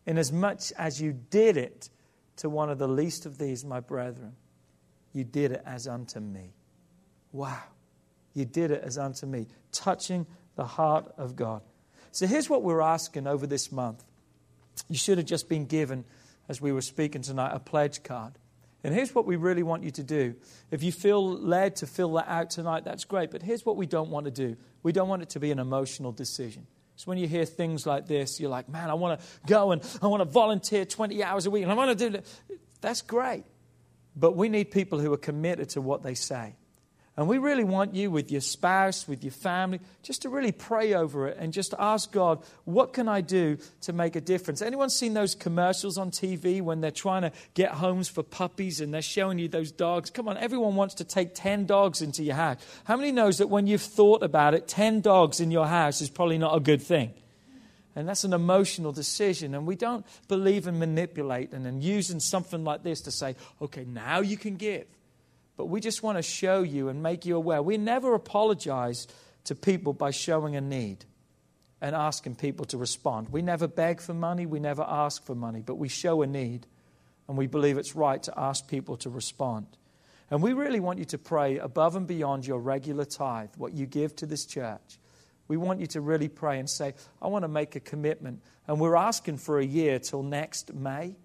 inasmuch 0.06 0.74
as 0.78 1.02
you 1.02 1.14
did 1.14 1.56
it, 1.56 1.90
to 2.36 2.50
one 2.50 2.70
of 2.70 2.78
the 2.78 2.90
least 2.90 3.26
of 3.26 3.38
these, 3.38 3.64
my 3.64 3.80
brethren, 3.80 4.36
you 5.14 5.24
did 5.24 5.54
it 5.54 5.64
as 5.66 5.88
unto 5.88 6.20
me. 6.20 6.52
Wow. 7.32 7.64
You 8.34 8.44
did 8.44 8.72
it 8.72 8.84
as 8.84 8.98
unto 8.98 9.26
me, 9.26 9.48
touching 9.72 10.28
the 10.58 10.66
heart 10.66 11.10
of 11.18 11.38
God. 11.38 11.62
So 12.12 12.28
here's 12.28 12.50
what 12.50 12.64
we're 12.64 12.82
asking 12.82 13.28
over 13.28 13.48
this 13.48 13.72
month. 13.72 14.04
You 14.90 14.98
should 14.98 15.20
have 15.20 15.28
just 15.28 15.48
been 15.48 15.68
given, 15.68 16.04
as 16.50 16.60
we 16.60 16.74
were 16.74 16.82
speaking 16.82 17.22
tonight, 17.22 17.52
a 17.54 17.62
pledge 17.62 18.04
card. 18.04 18.34
And 18.88 18.96
here's 18.96 19.14
what 19.14 19.26
we 19.26 19.36
really 19.36 19.64
want 19.64 19.84
you 19.84 19.92
to 19.92 20.02
do. 20.02 20.36
If 20.72 20.82
you 20.82 20.94
feel 20.94 21.22
led 21.22 21.76
to 21.78 21.86
fill 21.86 22.14
that 22.14 22.30
out 22.30 22.50
tonight, 22.50 22.86
that's 22.86 23.04
great. 23.04 23.32
But 23.32 23.42
here's 23.42 23.66
what 23.66 23.76
we 23.76 23.86
don't 23.86 24.10
want 24.10 24.28
to 24.28 24.32
do 24.32 24.56
we 24.82 24.94
don't 24.94 25.10
want 25.10 25.22
it 25.22 25.30
to 25.32 25.42
be 25.42 25.52
an 25.52 25.60
emotional 25.60 26.14
decision. 26.14 26.66
So 26.96 27.04
when 27.08 27.18
you 27.18 27.28
hear 27.28 27.44
things 27.44 27.86
like 27.86 28.08
this, 28.08 28.40
you're 28.40 28.50
like, 28.50 28.70
man, 28.70 28.90
I 28.90 28.94
want 28.94 29.20
to 29.20 29.26
go 29.46 29.74
and 29.74 29.82
I 30.02 30.08
want 30.08 30.22
to 30.22 30.26
volunteer 30.26 30.86
20 30.86 31.22
hours 31.22 31.46
a 31.46 31.52
week 31.52 31.64
and 31.64 31.72
I 31.74 31.76
want 31.76 32.00
to 32.00 32.06
do 32.06 32.12
that. 32.12 32.26
That's 32.80 33.02
great. 33.02 33.44
But 34.16 34.38
we 34.38 34.48
need 34.48 34.72
people 34.72 35.00
who 35.00 35.12
are 35.12 35.18
committed 35.18 35.68
to 35.72 35.82
what 35.82 36.02
they 36.02 36.14
say. 36.14 36.56
And 37.18 37.28
we 37.28 37.39
really 37.39 37.63
want 37.63 37.95
you 37.95 38.11
with 38.11 38.32
your 38.32 38.41
spouse, 38.41 39.07
with 39.07 39.24
your 39.24 39.32
family, 39.32 39.80
just 40.03 40.22
to 40.22 40.30
really 40.30 40.51
pray 40.51 40.93
over 40.93 41.28
it 41.28 41.38
and 41.39 41.51
just 41.51 41.74
ask 41.80 42.11
God, 42.11 42.43
what 42.63 42.93
can 42.93 43.07
I 43.07 43.22
do 43.22 43.57
to 43.82 43.91
make 43.91 44.15
a 44.15 44.22
difference? 44.22 44.61
Anyone 44.61 44.91
seen 44.91 45.15
those 45.15 45.34
commercials 45.34 45.97
on 45.97 46.11
TV 46.11 46.61
when 46.61 46.80
they're 46.80 46.91
trying 46.91 47.24
to 47.24 47.32
get 47.55 47.72
homes 47.72 48.07
for 48.07 48.22
puppies 48.22 48.82
and 48.82 48.93
they're 48.93 49.01
showing 49.01 49.39
you 49.39 49.47
those 49.47 49.72
dogs? 49.72 50.11
Come 50.11 50.28
on, 50.28 50.38
everyone 50.38 50.76
wants 50.76 50.93
to 50.95 51.03
take 51.03 51.34
10 51.34 51.65
dogs 51.65 52.03
into 52.03 52.22
your 52.22 52.36
house. 52.36 52.59
How 52.84 52.95
many 52.95 53.11
knows 53.11 53.39
that 53.39 53.49
when 53.49 53.65
you've 53.65 53.82
thought 53.82 54.22
about 54.22 54.53
it, 54.53 54.68
10 54.68 55.01
dogs 55.01 55.39
in 55.39 55.49
your 55.49 55.65
house 55.65 56.01
is 56.01 56.11
probably 56.11 56.38
not 56.38 56.55
a 56.55 56.59
good 56.59 56.84
thing? 56.84 57.15
And 57.95 58.07
that's 58.07 58.26
an 58.26 58.34
emotional 58.34 58.91
decision. 58.91 59.55
And 59.55 59.65
we 59.65 59.76
don't 59.76 60.05
believe 60.28 60.68
in 60.68 60.78
manipulating 60.78 61.65
and 61.65 61.84
using 61.84 62.20
something 62.20 62.63
like 62.63 62.84
this 62.84 63.01
to 63.01 63.11
say, 63.11 63.36
okay, 63.59 63.86
now 63.86 64.20
you 64.20 64.38
can 64.38 64.55
give. 64.55 64.86
But 65.58 65.66
we 65.66 65.82
just 65.82 66.03
want 66.03 66.18
to 66.18 66.22
show 66.22 66.62
you 66.62 66.88
and 66.88 67.03
make 67.03 67.26
you 67.26 67.36
aware. 67.36 67.62
We 67.62 67.78
never 67.78 68.14
apologize 68.14 69.08
to 69.45 69.55
people 69.55 69.93
by 69.93 70.12
showing 70.12 70.55
a 70.55 70.62
need 70.62 71.03
and 71.82 71.95
asking 71.95 72.36
people 72.36 72.66
to 72.66 72.78
respond. 72.78 73.30
We 73.30 73.41
never 73.41 73.68
beg 73.68 73.99
for 73.99 74.14
money, 74.14 74.45
we 74.45 74.60
never 74.60 74.84
ask 74.88 75.26
for 75.26 75.36
money, 75.36 75.62
but 75.66 75.76
we 75.76 75.89
show 75.89 76.22
a 76.22 76.28
need 76.28 76.68
and 77.28 77.38
we 77.38 77.47
believe 77.47 77.78
it's 77.78 77.95
right 77.95 78.22
to 78.24 78.34
ask 78.38 78.68
people 78.68 78.97
to 78.97 79.10
respond. 79.10 79.68
And 80.30 80.41
we 80.41 80.53
really 80.53 80.80
want 80.80 80.99
you 80.99 81.05
to 81.05 81.18
pray 81.18 81.58
above 81.58 81.95
and 81.95 82.05
beyond 82.05 82.45
your 82.45 82.60
regular 82.60 83.05
tithe, 83.05 83.49
what 83.58 83.74
you 83.74 83.86
give 83.86 84.16
to 84.18 84.26
this 84.26 84.45
church. 84.45 84.99
We 85.47 85.55
want 85.55 85.80
you 85.80 85.88
to 85.88 86.01
really 86.01 86.28
pray 86.28 86.60
and 86.60 86.70
say, 86.70 86.93
I 87.22 87.28
want 87.28 87.43
to 87.43 87.47
make 87.47 87.76
a 87.76 87.80
commitment. 87.80 88.41
And 88.68 88.80
we're 88.80 88.97
asking 88.97 89.38
for 89.38 89.60
a 89.60 89.66
year 89.66 89.99
till 89.99 90.24
next 90.24 90.74
May. 90.74 91.16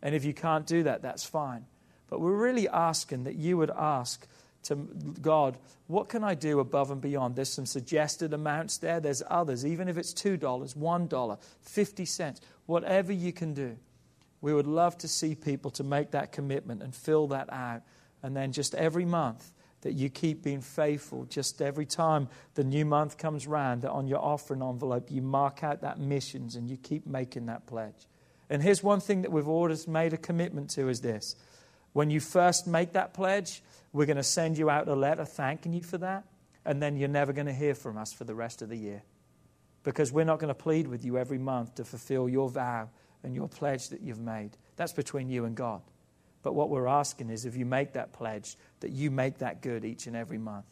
And 0.00 0.14
if 0.14 0.24
you 0.24 0.32
can't 0.32 0.66
do 0.66 0.84
that, 0.84 1.02
that's 1.02 1.24
fine. 1.24 1.66
But 2.08 2.20
we're 2.20 2.36
really 2.36 2.68
asking 2.68 3.24
that 3.24 3.36
you 3.36 3.56
would 3.56 3.70
ask 3.70 4.26
to 4.64 4.74
God, 5.22 5.58
what 5.86 6.08
can 6.08 6.24
I 6.24 6.34
do 6.34 6.58
above 6.60 6.90
and 6.90 7.00
beyond? 7.00 7.36
There's 7.36 7.52
some 7.52 7.66
suggested 7.66 8.32
amounts 8.32 8.78
there. 8.78 8.98
There's 9.00 9.22
others, 9.28 9.64
even 9.64 9.88
if 9.88 9.96
it's 9.96 10.12
$2, 10.12 10.38
$1, 10.38 11.38
50 11.60 12.04
cents, 12.04 12.40
whatever 12.66 13.12
you 13.12 13.32
can 13.32 13.54
do. 13.54 13.76
We 14.40 14.52
would 14.52 14.66
love 14.66 14.98
to 14.98 15.08
see 15.08 15.34
people 15.34 15.70
to 15.72 15.84
make 15.84 16.10
that 16.10 16.32
commitment 16.32 16.82
and 16.82 16.94
fill 16.94 17.28
that 17.28 17.52
out. 17.52 17.82
And 18.22 18.36
then 18.36 18.52
just 18.52 18.74
every 18.74 19.04
month 19.04 19.52
that 19.82 19.92
you 19.92 20.08
keep 20.08 20.42
being 20.42 20.60
faithful, 20.60 21.24
just 21.26 21.62
every 21.62 21.86
time 21.86 22.28
the 22.54 22.64
new 22.64 22.84
month 22.84 23.18
comes 23.18 23.46
round, 23.46 23.82
that 23.82 23.92
on 23.92 24.08
your 24.08 24.18
offering 24.18 24.62
envelope 24.62 25.10
you 25.10 25.22
mark 25.22 25.62
out 25.62 25.82
that 25.82 25.98
missions 25.98 26.56
and 26.56 26.68
you 26.68 26.76
keep 26.76 27.06
making 27.06 27.46
that 27.46 27.66
pledge. 27.66 28.06
And 28.50 28.62
here's 28.62 28.82
one 28.82 29.00
thing 29.00 29.22
that 29.22 29.30
we've 29.30 29.48
always 29.48 29.86
made 29.86 30.12
a 30.12 30.16
commitment 30.16 30.70
to 30.70 30.88
is 30.88 31.00
this. 31.00 31.36
When 31.96 32.10
you 32.10 32.20
first 32.20 32.66
make 32.66 32.92
that 32.92 33.14
pledge, 33.14 33.62
we're 33.90 34.04
going 34.04 34.18
to 34.18 34.22
send 34.22 34.58
you 34.58 34.68
out 34.68 34.86
a 34.86 34.94
letter 34.94 35.24
thanking 35.24 35.72
you 35.72 35.80
for 35.80 35.96
that, 35.96 36.24
and 36.62 36.82
then 36.82 36.98
you're 36.98 37.08
never 37.08 37.32
going 37.32 37.46
to 37.46 37.54
hear 37.54 37.74
from 37.74 37.96
us 37.96 38.12
for 38.12 38.24
the 38.24 38.34
rest 38.34 38.60
of 38.60 38.68
the 38.68 38.76
year. 38.76 39.02
Because 39.82 40.12
we're 40.12 40.26
not 40.26 40.38
going 40.38 40.48
to 40.48 40.54
plead 40.54 40.88
with 40.88 41.06
you 41.06 41.16
every 41.16 41.38
month 41.38 41.76
to 41.76 41.86
fulfill 41.86 42.28
your 42.28 42.50
vow 42.50 42.90
and 43.22 43.34
your 43.34 43.48
pledge 43.48 43.88
that 43.88 44.02
you've 44.02 44.20
made. 44.20 44.50
That's 44.76 44.92
between 44.92 45.30
you 45.30 45.46
and 45.46 45.56
God. 45.56 45.80
But 46.42 46.52
what 46.52 46.68
we're 46.68 46.86
asking 46.86 47.30
is 47.30 47.46
if 47.46 47.56
you 47.56 47.64
make 47.64 47.94
that 47.94 48.12
pledge, 48.12 48.58
that 48.80 48.90
you 48.90 49.10
make 49.10 49.38
that 49.38 49.62
good 49.62 49.82
each 49.82 50.06
and 50.06 50.14
every 50.14 50.36
month. 50.36 50.66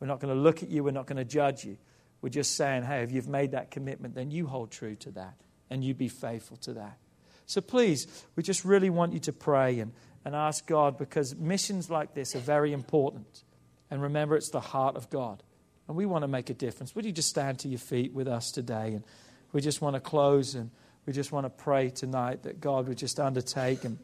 We're 0.00 0.06
not 0.06 0.20
going 0.20 0.34
to 0.34 0.40
look 0.40 0.62
at 0.62 0.70
you, 0.70 0.82
we're 0.82 0.92
not 0.92 1.04
going 1.04 1.18
to 1.18 1.24
judge 1.26 1.66
you. 1.66 1.76
We're 2.22 2.30
just 2.30 2.56
saying, 2.56 2.84
hey, 2.84 3.02
if 3.02 3.12
you've 3.12 3.28
made 3.28 3.50
that 3.50 3.70
commitment, 3.70 4.14
then 4.14 4.30
you 4.30 4.46
hold 4.46 4.70
true 4.70 4.94
to 4.94 5.10
that 5.10 5.34
and 5.68 5.84
you 5.84 5.92
be 5.92 6.08
faithful 6.08 6.56
to 6.62 6.72
that. 6.72 6.96
So 7.44 7.60
please, 7.60 8.06
we 8.36 8.42
just 8.42 8.64
really 8.64 8.88
want 8.88 9.12
you 9.12 9.18
to 9.18 9.32
pray 9.32 9.80
and, 9.80 9.92
and 10.24 10.34
ask 10.34 10.66
God 10.66 10.98
because 10.98 11.34
missions 11.34 11.90
like 11.90 12.14
this 12.14 12.34
are 12.36 12.40
very 12.40 12.72
important. 12.72 13.44
And 13.90 14.02
remember, 14.02 14.36
it's 14.36 14.50
the 14.50 14.60
heart 14.60 14.96
of 14.96 15.10
God. 15.10 15.42
And 15.88 15.96
we 15.96 16.06
want 16.06 16.22
to 16.22 16.28
make 16.28 16.48
a 16.48 16.54
difference. 16.54 16.94
Would 16.94 17.04
you 17.04 17.12
just 17.12 17.28
stand 17.28 17.58
to 17.60 17.68
your 17.68 17.78
feet 17.78 18.12
with 18.12 18.28
us 18.28 18.52
today? 18.52 18.94
And 18.94 19.04
we 19.52 19.60
just 19.60 19.82
want 19.82 19.94
to 19.94 20.00
close 20.00 20.54
and 20.54 20.70
we 21.06 21.12
just 21.12 21.32
want 21.32 21.44
to 21.44 21.50
pray 21.50 21.90
tonight 21.90 22.44
that 22.44 22.60
God 22.60 22.88
would 22.88 22.98
just 22.98 23.18
undertake. 23.18 23.84
And 23.84 23.98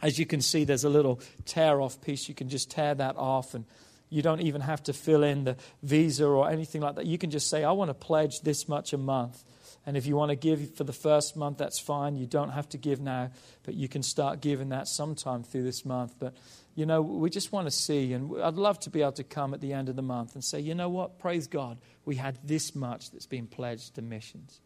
as 0.00 0.18
you 0.18 0.26
can 0.26 0.40
see, 0.40 0.64
there's 0.64 0.84
a 0.84 0.88
little 0.88 1.20
tear 1.44 1.80
off 1.80 2.00
piece. 2.00 2.28
You 2.28 2.34
can 2.34 2.48
just 2.48 2.70
tear 2.70 2.94
that 2.94 3.16
off. 3.16 3.54
And 3.54 3.64
you 4.10 4.22
don't 4.22 4.40
even 4.40 4.60
have 4.60 4.82
to 4.84 4.92
fill 4.92 5.22
in 5.22 5.44
the 5.44 5.56
visa 5.82 6.26
or 6.26 6.48
anything 6.48 6.80
like 6.80 6.94
that. 6.94 7.06
You 7.06 7.18
can 7.18 7.30
just 7.30 7.50
say, 7.50 7.64
I 7.64 7.72
want 7.72 7.90
to 7.90 7.94
pledge 7.94 8.40
this 8.40 8.68
much 8.68 8.92
a 8.92 8.98
month. 8.98 9.42
And 9.88 9.96
if 9.96 10.06
you 10.06 10.16
want 10.16 10.28
to 10.28 10.36
give 10.36 10.74
for 10.74 10.84
the 10.84 10.92
first 10.92 11.34
month, 11.34 11.56
that's 11.56 11.78
fine. 11.78 12.14
You 12.14 12.26
don't 12.26 12.50
have 12.50 12.68
to 12.68 12.76
give 12.76 13.00
now, 13.00 13.30
but 13.62 13.72
you 13.72 13.88
can 13.88 14.02
start 14.02 14.42
giving 14.42 14.68
that 14.68 14.86
sometime 14.86 15.42
through 15.42 15.62
this 15.62 15.82
month. 15.86 16.16
But, 16.18 16.34
you 16.74 16.84
know, 16.84 17.00
we 17.00 17.30
just 17.30 17.52
want 17.52 17.68
to 17.68 17.70
see, 17.70 18.12
and 18.12 18.30
I'd 18.42 18.56
love 18.56 18.78
to 18.80 18.90
be 18.90 19.00
able 19.00 19.12
to 19.12 19.24
come 19.24 19.54
at 19.54 19.62
the 19.62 19.72
end 19.72 19.88
of 19.88 19.96
the 19.96 20.02
month 20.02 20.34
and 20.34 20.44
say, 20.44 20.60
you 20.60 20.74
know 20.74 20.90
what, 20.90 21.18
praise 21.18 21.46
God, 21.46 21.80
we 22.04 22.16
had 22.16 22.38
this 22.44 22.74
much 22.74 23.12
that's 23.12 23.24
been 23.24 23.46
pledged 23.46 23.94
to 23.94 24.02
missions. 24.02 24.60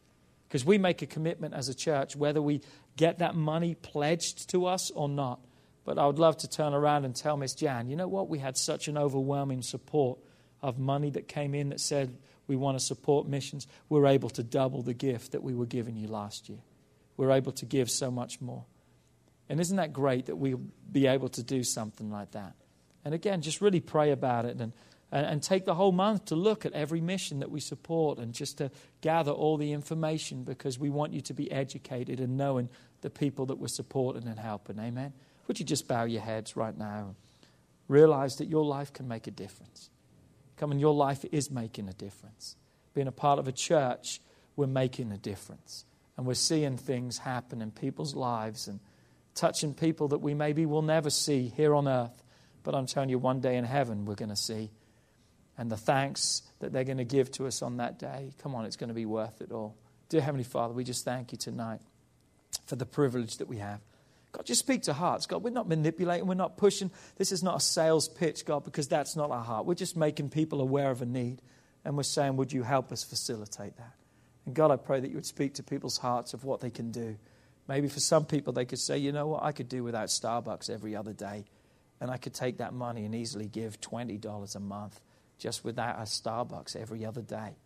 Because 0.49 0.65
we 0.65 0.77
make 0.77 1.03
a 1.03 1.07
commitment 1.07 1.55
as 1.55 1.69
a 1.69 1.75
church, 1.75 2.17
whether 2.17 2.43
we 2.43 2.61
get 2.97 3.21
that 3.21 3.37
money 3.37 3.77
pledged 3.77 4.51
to 4.51 4.67
us 4.67 4.91
or 4.91 5.09
not. 5.09 5.39
But 5.85 6.01
I 6.01 6.07
would 6.09 6.19
love 6.19 6.39
to 6.39 6.49
turn 6.49 6.75
around 6.75 7.05
and 7.05 7.15
tell 7.15 7.37
Miss 7.37 7.55
Jan, 7.55 7.89
you 7.89 7.95
know 7.95 8.09
what, 8.09 8.29
we 8.29 8.41
had 8.41 8.57
such 8.57 8.89
an 8.89 8.99
overwhelming 8.99 9.63
support 9.63 10.19
of 10.61 10.81
money 10.81 11.11
that 11.11 11.29
came 11.29 11.55
in 11.55 11.69
that 11.69 11.79
said, 11.79 12.19
we 12.53 12.57
want 12.57 12.79
to 12.79 12.85
support 12.85 13.27
missions, 13.27 13.67
we're 13.89 14.05
able 14.07 14.29
to 14.29 14.43
double 14.43 14.83
the 14.83 14.93
gift 14.93 15.33
that 15.33 15.43
we 15.43 15.55
were 15.55 15.65
giving 15.65 15.97
you 15.97 16.07
last 16.07 16.51
year. 16.51 16.59
We're 17.17 17.31
able 17.31 17.53
to 17.53 17.65
give 17.65 17.91
so 17.91 18.11
much 18.11 18.43
more. 18.43 18.67
And 19.49 19.59
isn't 19.59 19.79
that 19.79 19.95
great 19.95 20.27
that 20.27 20.37
we'll 20.37 20.61
be 20.91 21.07
able 21.07 21.31
to 21.31 21.43
do 21.43 21.65
something 21.65 22.11
like 22.11 22.33
that? 22.33 22.53
And 23.07 23.15
again, 23.15 23.41
just 23.41 23.63
really 23.63 23.81
pray 23.81 24.11
about 24.11 24.45
it 24.45 24.61
and, 24.61 24.75
and, 25.11 25.25
and 25.25 25.43
take 25.43 25.65
the 25.65 25.75
whole 25.75 25.93
month 25.93 26.27
to 26.27 26.35
look 26.35 26.67
at 26.67 26.75
every 26.75 27.01
mission 27.01 27.39
that 27.39 27.51
we 27.51 27.59
support 27.59 28.19
and 28.19 28.35
just 28.35 28.59
to 28.59 28.71
gather 29.01 29.31
all 29.31 29.57
the 29.57 29.73
information 29.73 30.45
because 30.45 30.79
we 30.79 30.91
want 30.91 31.15
you 31.15 31.23
to 31.23 31.33
be 31.33 31.51
educated 31.51 32.21
and 32.21 32.37
knowing 32.37 32.69
the 33.01 33.09
people 33.09 33.47
that 33.47 33.57
we're 33.57 33.69
supporting 33.69 34.29
and 34.29 34.39
helping. 34.39 34.79
Amen? 34.79 35.15
Would 35.47 35.59
you 35.59 35.65
just 35.65 35.89
bow 35.89 36.05
your 36.05 36.21
heads 36.21 36.55
right 36.55 36.77
now? 36.77 37.07
And 37.07 37.15
realize 37.89 38.37
that 38.37 38.49
your 38.49 38.65
life 38.65 38.93
can 38.93 39.09
make 39.09 39.27
a 39.27 39.31
difference. 39.31 39.89
Come 40.57 40.71
on, 40.71 40.79
your 40.79 40.95
life 40.95 41.25
is 41.33 41.51
making 41.51 41.89
a 41.89 41.93
difference. 41.93 42.57
Being 42.95 43.09
a 43.09 43.13
part 43.13 43.39
of 43.39 43.49
a 43.49 43.53
church, 43.53 44.21
we're 44.57 44.67
making 44.67 45.13
a 45.13 45.19
difference. 45.19 45.85
And 46.17 46.27
we're 46.27 46.35
seeing 46.35 46.77
things 46.77 47.19
happen 47.19 47.63
in 47.63 47.71
people's 47.71 48.15
lives 48.15 48.69
and 48.69 48.81
touching 49.35 49.75
people 49.75 50.09
that 50.09 50.19
we 50.19 50.35
maybe 50.35 50.67
will 50.67 50.83
never 50.83 51.11
see 51.11 51.49
here 51.57 51.75
on 51.75 51.89
earth. 51.89 52.23
But 52.63 52.75
I'm 52.75 52.87
telling 52.87 53.09
you, 53.09 53.19
one 53.19 53.41
day 53.41 53.57
in 53.57 53.65
heaven, 53.65 54.05
we're 54.05 54.15
going 54.15 54.29
to 54.29 54.37
see. 54.37 54.71
And 55.59 55.71
the 55.71 55.77
thanks 55.77 56.43
that 56.61 56.73
they're 56.73 56.85
going 56.85 56.99
to 56.99 57.05
give 57.05 57.31
to 57.33 57.47
us 57.47 57.63
on 57.63 57.79
that 57.79 57.99
day, 57.99 58.33
come 58.43 58.55
on, 58.55 58.65
it's 58.65 58.77
going 58.77 58.89
to 58.89 58.95
be 58.95 59.07
worth 59.07 59.41
it 59.41 59.53
all. 59.53 59.77
Dear 60.09 60.21
Heavenly 60.21 60.45
Father, 60.45 60.75
we 60.75 60.85
just 60.85 61.05
thank 61.05 61.33
you 61.33 61.39
tonight 61.39 61.81
for 62.67 62.77
the 62.77 62.87
privilege 62.87 63.39
that 63.39 63.49
we 63.49 63.59
have 63.59 63.81
God, 64.33 64.47
just 64.47 64.61
speak 64.61 64.83
to 64.83 64.95
hearts. 64.95 65.27
God, 65.27 65.43
we're 65.43 65.51
not 65.51 65.69
manipulating, 65.69 66.27
we're 66.27 66.35
not 66.35 66.57
pushing. 66.57 66.91
This 67.17 67.33
is 67.33 67.43
not 67.43 67.57
a 67.57 67.61
sales 67.61 68.09
pitch, 68.09 68.47
God, 68.47 68.65
because 68.65 68.89
that's 68.89 69.15
not 69.15 69.31
our 69.31 69.45
heart. 69.45 69.67
We're 69.67 69.75
just 69.75 69.97
making 69.97 70.31
people 70.31 70.61
aware 70.61 70.91
of 70.91 71.03
a 71.03 71.07
need. 71.07 71.43
And 71.85 71.97
we're 71.97 72.03
saying, 72.05 72.37
Would 72.37 72.53
you 72.53 72.63
help 72.63 72.93
us 72.93 73.05
facilitate 73.05 73.77
that? 73.77 73.95
And 74.47 74.55
God, 74.55 74.71
I 74.71 74.77
pray 74.77 75.01
that 75.01 75.09
you 75.09 75.17
would 75.17 75.27
speak 75.27 75.55
to 75.55 75.63
people's 75.63 75.99
hearts 75.99 76.35
of 76.35 76.45
what 76.45 76.61
they 76.61 76.71
can 76.71 76.91
do. 76.91 77.17
Maybe 77.69 77.89
for 77.89 78.01
some 78.01 78.25
people, 78.25 78.53
they 78.53 78.65
could 78.65 78.79
say, 78.79 78.99
You 78.99 79.13
know 79.13 79.27
what? 79.27 79.43
I 79.43 79.53
could 79.53 79.69
do 79.69 79.85
without 79.85 80.09
Starbucks 80.09 80.71
every 80.71 80.97
other 80.97 81.13
day. 81.13 81.45
And 82.01 82.11
I 82.11 82.17
could 82.17 82.35
take 82.35 82.59
that 82.59 82.73
money 82.73 83.05
and 83.05 83.15
easily 83.15 83.47
give 83.47 83.81
$20 83.81 84.57
a 84.57 84.61
month 84.61 85.01
just 85.39 85.65
without 85.65 85.99
a 85.99 86.03
Starbucks 86.03 86.75
every 86.75 87.05
other 87.05 87.23
day. 87.23 87.57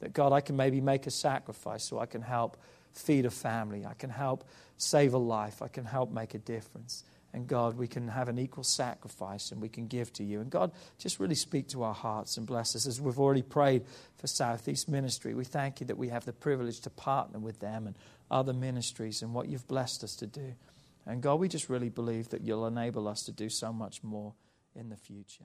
That 0.00 0.12
God, 0.12 0.32
I 0.32 0.40
can 0.40 0.56
maybe 0.56 0.80
make 0.80 1.06
a 1.06 1.10
sacrifice 1.10 1.84
so 1.84 1.98
I 1.98 2.06
can 2.06 2.22
help 2.22 2.56
feed 2.92 3.26
a 3.26 3.30
family. 3.30 3.86
I 3.86 3.94
can 3.94 4.10
help 4.10 4.44
save 4.76 5.14
a 5.14 5.18
life. 5.18 5.62
I 5.62 5.68
can 5.68 5.84
help 5.84 6.10
make 6.10 6.34
a 6.34 6.38
difference. 6.38 7.04
And 7.32 7.46
God, 7.46 7.76
we 7.76 7.86
can 7.86 8.08
have 8.08 8.28
an 8.28 8.38
equal 8.38 8.64
sacrifice 8.64 9.52
and 9.52 9.60
we 9.60 9.68
can 9.68 9.86
give 9.86 10.12
to 10.14 10.24
you. 10.24 10.40
And 10.40 10.50
God, 10.50 10.72
just 10.98 11.20
really 11.20 11.34
speak 11.34 11.68
to 11.68 11.82
our 11.82 11.92
hearts 11.94 12.38
and 12.38 12.46
bless 12.46 12.74
us 12.74 12.86
as 12.86 13.00
we've 13.00 13.18
already 13.18 13.42
prayed 13.42 13.84
for 14.16 14.26
Southeast 14.26 14.88
Ministry. 14.88 15.34
We 15.34 15.44
thank 15.44 15.80
you 15.80 15.86
that 15.86 15.98
we 15.98 16.08
have 16.08 16.24
the 16.24 16.32
privilege 16.32 16.80
to 16.80 16.90
partner 16.90 17.38
with 17.38 17.60
them 17.60 17.86
and 17.86 17.96
other 18.30 18.54
ministries 18.54 19.22
and 19.22 19.34
what 19.34 19.48
you've 19.48 19.68
blessed 19.68 20.04
us 20.04 20.16
to 20.16 20.26
do. 20.26 20.54
And 21.06 21.22
God, 21.22 21.36
we 21.36 21.48
just 21.48 21.68
really 21.68 21.90
believe 21.90 22.30
that 22.30 22.42
you'll 22.42 22.66
enable 22.66 23.08
us 23.08 23.22
to 23.24 23.32
do 23.32 23.48
so 23.48 23.72
much 23.72 24.02
more 24.02 24.34
in 24.74 24.88
the 24.88 24.96
future. 24.96 25.44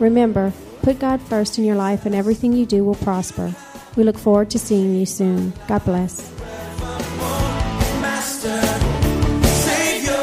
Remember, 0.00 0.52
put 0.82 0.98
God 0.98 1.20
first 1.20 1.58
in 1.58 1.64
your 1.64 1.76
life 1.76 2.06
and 2.06 2.14
everything 2.14 2.54
you 2.54 2.64
do 2.64 2.82
will 2.82 2.94
prosper. 2.94 3.54
We 3.96 4.02
look 4.02 4.16
forward 4.16 4.50
to 4.50 4.58
seeing 4.58 4.94
you 4.94 5.04
soon. 5.04 5.52
God 5.68 5.84
bless. 5.84 6.32
Master, 8.00 8.60
Savior, 9.46 10.22